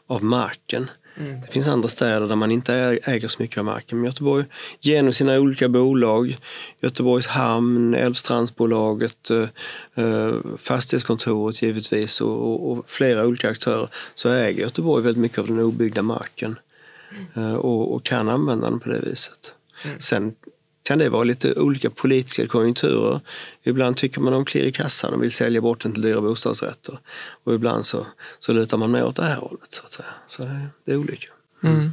av 0.07 0.23
marken. 0.23 0.89
Mm. 1.19 1.41
Det 1.41 1.47
finns 1.47 1.67
andra 1.67 1.87
städer 1.87 2.27
där 2.27 2.35
man 2.35 2.51
inte 2.51 2.73
äger 3.03 3.27
så 3.27 3.41
mycket 3.41 3.57
av 3.57 3.65
marken. 3.65 3.97
Men 3.97 4.05
Göteborg, 4.05 4.45
genom 4.79 5.13
sina 5.13 5.39
olika 5.39 5.69
bolag, 5.69 6.37
Göteborgs 6.79 7.27
hamn, 7.27 7.95
Älvstrandsbolaget, 7.95 9.29
eh, 9.29 9.47
eh, 9.95 10.35
fastighetskontoret 10.59 11.61
givetvis 11.61 12.21
och, 12.21 12.71
och, 12.71 12.89
flera 12.89 13.27
olika 13.27 13.49
aktörer, 13.49 13.89
så 14.15 14.29
äger 14.29 14.61
Göteborg 14.61 15.03
väldigt 15.03 15.21
mycket 15.21 15.39
av 15.39 15.47
den 15.47 15.59
obyggda 15.59 16.01
marken. 16.01 16.59
Mm. 17.11 17.49
Eh, 17.49 17.55
och, 17.55 17.95
och, 17.95 18.03
kan 18.03 18.29
använda 18.29 18.69
den 18.69 18.79
på 18.79 18.89
det 18.89 18.99
viset. 18.99 19.53
Mm. 19.85 19.99
Sen 19.99 20.35
kan 20.89 20.99
det 20.99 21.09
vara 21.09 21.23
lite 21.23 21.53
olika 21.53 21.89
politiska 21.89 22.47
konjunkturer. 22.47 23.19
Ibland 23.63 23.97
tycker 23.97 24.21
man 24.21 24.33
om 24.33 24.45
klirr 24.45 24.65
i 24.65 24.71
kassan 24.71 25.13
och 25.13 25.23
vill 25.23 25.31
sälja 25.31 25.61
bort 25.61 25.83
den 25.83 25.93
till 25.93 26.01
dyra 26.01 26.21
bostadsrätter. 26.21 26.99
Och 27.43 27.53
ibland 27.53 27.85
så, 27.85 28.05
så 28.39 28.53
lutar 28.53 28.77
man 28.77 28.91
mer 28.91 29.05
åt 29.05 29.15
det 29.15 29.23
här 29.23 29.35
hållet. 29.35 29.71
Så, 29.71 29.83
att 29.85 29.91
säga. 29.91 30.07
så 30.29 30.43
det, 30.43 30.67
det 30.85 30.91
är 30.91 30.97
olika. 30.97 31.27
Mm. 31.63 31.91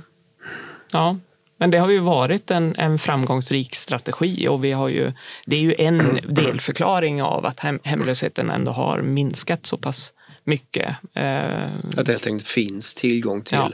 Ja, 0.91 1.17
men 1.59 1.71
det 1.71 1.79
har 1.79 1.91
ju 1.91 1.99
varit 1.99 2.51
en, 2.51 2.77
en 2.77 2.99
framgångsrik 2.99 3.75
strategi 3.75 4.49
och 4.49 4.65
vi 4.65 4.73
har 4.73 4.89
ju, 4.89 5.13
det 5.47 5.57
är 5.57 5.61
ju 5.61 5.75
en 5.79 6.21
delförklaring 6.35 7.23
av 7.23 7.47
att 7.47 7.61
hem, 7.61 7.81
hemlösheten 7.83 8.51
ändå 8.51 8.73
har 8.73 9.03
minskat 9.03 9.67
så 9.67 9.79
pass 9.79 10.13
mycket. 10.45 10.97
Eh, 11.15 11.75
att 11.97 12.07
det 12.07 12.13
helt 12.13 12.27
enkelt 12.27 12.49
finns 12.49 12.95
tillgång 12.95 13.43
till 13.43 13.57
ja. 13.57 13.73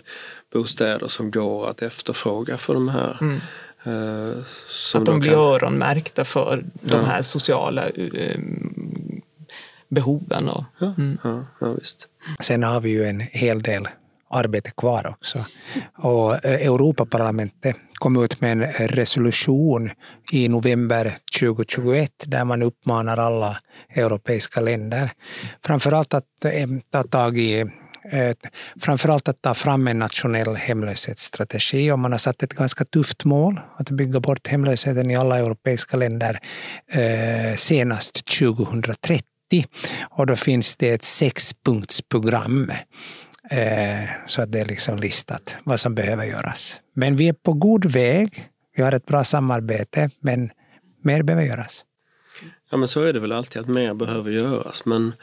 bostäder 0.52 1.08
som 1.08 1.30
går 1.30 1.70
att 1.70 1.82
efterfråga 1.82 2.58
för 2.58 2.74
de 2.74 2.88
här 2.88 3.18
mm. 3.20 3.40
Eh, 3.84 4.38
att 4.94 5.04
de 5.04 5.18
blir 5.18 5.30
kan... 5.30 5.40
öronmärkta 5.40 6.24
för 6.24 6.64
de 6.72 6.94
ja. 6.94 7.02
här 7.02 7.22
sociala 7.22 7.88
uh, 7.90 8.38
behoven. 9.88 10.48
Och, 10.48 10.64
ja, 10.78 10.94
mm. 10.98 11.18
ja, 11.24 11.44
ja, 11.60 11.72
visst. 11.80 12.08
Sen 12.40 12.62
har 12.62 12.80
vi 12.80 12.90
ju 12.90 13.04
en 13.04 13.20
hel 13.20 13.62
del 13.62 13.88
arbete 14.30 14.70
kvar 14.70 15.06
också. 15.06 15.44
Och 15.98 16.44
eh, 16.44 16.66
Europaparlamentet 16.66 17.76
kom 17.94 18.24
ut 18.24 18.40
med 18.40 18.52
en 18.52 18.88
resolution 18.88 19.90
i 20.32 20.48
november 20.48 21.16
2021 21.40 22.10
där 22.26 22.44
man 22.44 22.62
uppmanar 22.62 23.16
alla 23.16 23.56
europeiska 23.94 24.60
länder 24.60 25.10
framförallt 25.66 26.14
att 26.14 26.26
ta 26.90 27.02
tag 27.02 27.38
i 27.38 27.60
Eh, 27.60 27.66
Eh, 28.04 28.36
framförallt 28.80 29.28
att 29.28 29.42
ta 29.42 29.54
fram 29.54 29.88
en 29.88 29.98
nationell 29.98 30.56
hemlöshetsstrategi 30.56 31.90
och 31.90 31.98
man 31.98 32.12
har 32.12 32.18
satt 32.18 32.42
ett 32.42 32.54
ganska 32.54 32.84
tufft 32.84 33.24
mål 33.24 33.60
att 33.76 33.90
bygga 33.90 34.20
bort 34.20 34.46
hemlösheten 34.46 35.10
i 35.10 35.16
alla 35.16 35.38
europeiska 35.38 35.96
länder 35.96 36.38
eh, 36.86 37.56
senast 37.56 38.38
2030. 38.38 39.22
Och 40.10 40.26
då 40.26 40.36
finns 40.36 40.76
det 40.76 40.90
ett 40.90 41.04
sexpunktsprogram 41.04 42.70
eh, 43.50 44.08
så 44.26 44.42
att 44.42 44.52
det 44.52 44.60
är 44.60 44.64
liksom 44.64 44.98
listat 44.98 45.56
vad 45.64 45.80
som 45.80 45.94
behöver 45.94 46.24
göras. 46.24 46.80
Men 46.94 47.16
vi 47.16 47.28
är 47.28 47.32
på 47.32 47.52
god 47.52 47.84
väg. 47.84 48.48
Vi 48.76 48.82
har 48.82 48.92
ett 48.92 49.06
bra 49.06 49.24
samarbete, 49.24 50.10
men 50.20 50.50
mer 51.02 51.22
behöver 51.22 51.46
göras. 51.46 51.84
Ja 52.70 52.76
men 52.76 52.88
så 52.88 53.02
är 53.02 53.12
det 53.12 53.20
väl 53.20 53.32
alltid 53.32 53.62
att 53.62 53.68
mer 53.68 53.94
behöver 53.94 54.30
göras. 54.30 54.84
Men, 54.86 55.14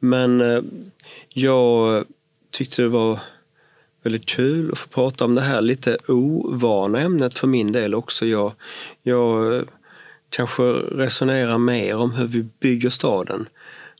men 0.00 0.42
jag 1.28 2.04
tyckte 2.56 2.82
det 2.82 2.88
var 2.88 3.20
väldigt 4.02 4.26
kul 4.26 4.72
att 4.72 4.78
få 4.78 4.88
prata 4.88 5.24
om 5.24 5.34
det 5.34 5.40
här 5.40 5.60
lite 5.60 5.96
ovana 6.08 7.00
ämnet 7.00 7.38
för 7.38 7.46
min 7.46 7.72
del 7.72 7.94
också. 7.94 8.26
Jag, 8.26 8.52
jag 9.02 9.54
eh, 9.54 9.62
kanske 10.30 10.62
resonerar 10.72 11.58
mer 11.58 11.96
om 11.96 12.10
hur 12.10 12.26
vi 12.26 12.42
bygger 12.60 12.90
staden 12.90 13.48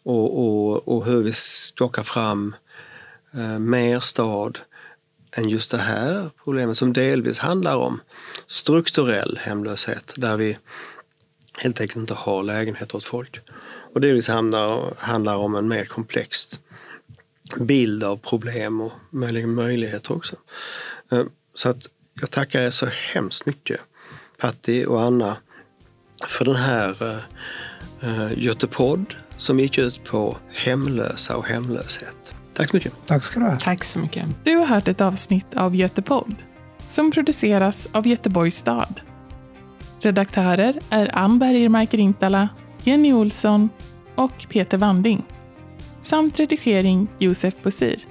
och, 0.02 0.38
och, 0.38 0.88
och 0.88 1.04
hur 1.04 1.22
vi 1.22 1.32
skakar 1.32 2.02
fram 2.02 2.54
eh, 3.34 3.58
mer 3.58 4.00
stad 4.00 4.58
än 5.32 5.48
just 5.48 5.70
det 5.70 5.78
här 5.78 6.30
problemet 6.44 6.76
som 6.76 6.92
delvis 6.92 7.38
handlar 7.38 7.76
om 7.76 8.00
strukturell 8.46 9.38
hemlöshet 9.42 10.14
där 10.16 10.36
vi 10.36 10.58
helt 11.58 11.80
enkelt 11.80 11.96
inte 11.96 12.14
har 12.14 12.42
lägenheter 12.42 12.96
åt 12.96 13.04
folk. 13.04 13.40
Och 13.94 14.00
delvis 14.00 14.28
handlar, 14.28 14.94
handlar 14.98 15.36
om 15.36 15.54
en 15.54 15.68
mer 15.68 15.84
komplext 15.84 16.60
bild 17.56 18.04
av 18.04 18.16
problem 18.16 18.80
och 18.80 18.92
möjligen 19.10 19.54
möjligheter 19.54 20.16
också. 20.16 20.36
Eh, 21.12 21.24
så 21.54 21.68
att 21.68 21.88
jag 22.20 22.30
tackar 22.30 22.60
er 22.60 22.70
så 22.70 22.86
hemskt 22.86 23.46
mycket, 23.46 23.80
Patti 24.40 24.84
och 24.84 25.02
Anna, 25.02 25.36
för 26.26 26.44
den 26.44 26.56
här 26.56 27.02
uh, 28.04 28.42
Götepodd 28.42 29.14
som 29.36 29.60
gick 29.60 29.78
ut 29.78 30.04
på 30.04 30.36
hemlösa 30.48 31.36
och 31.36 31.46
hemlöshet. 31.46 32.34
Tack 32.54 32.70
så 32.70 32.76
mycket. 32.76 32.92
Tack 33.06 33.24
ska 33.24 33.40
du 33.40 33.46
ha. 33.46 33.58
Tack 33.58 33.84
så 33.84 33.98
mycket. 33.98 34.26
Du 34.44 34.56
har 34.56 34.66
hört 34.66 34.88
ett 34.88 35.00
avsnitt 35.00 35.54
av 35.56 35.76
Götepodd 35.76 36.34
som 36.88 37.10
produceras 37.10 37.88
av 37.92 38.06
Göteborgs 38.06 38.56
stad. 38.56 39.00
Redaktörer 40.00 40.80
är 40.90 41.18
Ann 41.18 41.38
Bergermark 41.38 41.94
Rintala, 41.94 42.48
Jenny 42.82 43.12
Olsson 43.12 43.68
och 44.14 44.46
Peter 44.48 44.78
Wanding 44.78 45.24
samt 46.06 46.40
redigering 46.40 47.08
Josef 47.18 47.54
Bosir. 47.62 48.04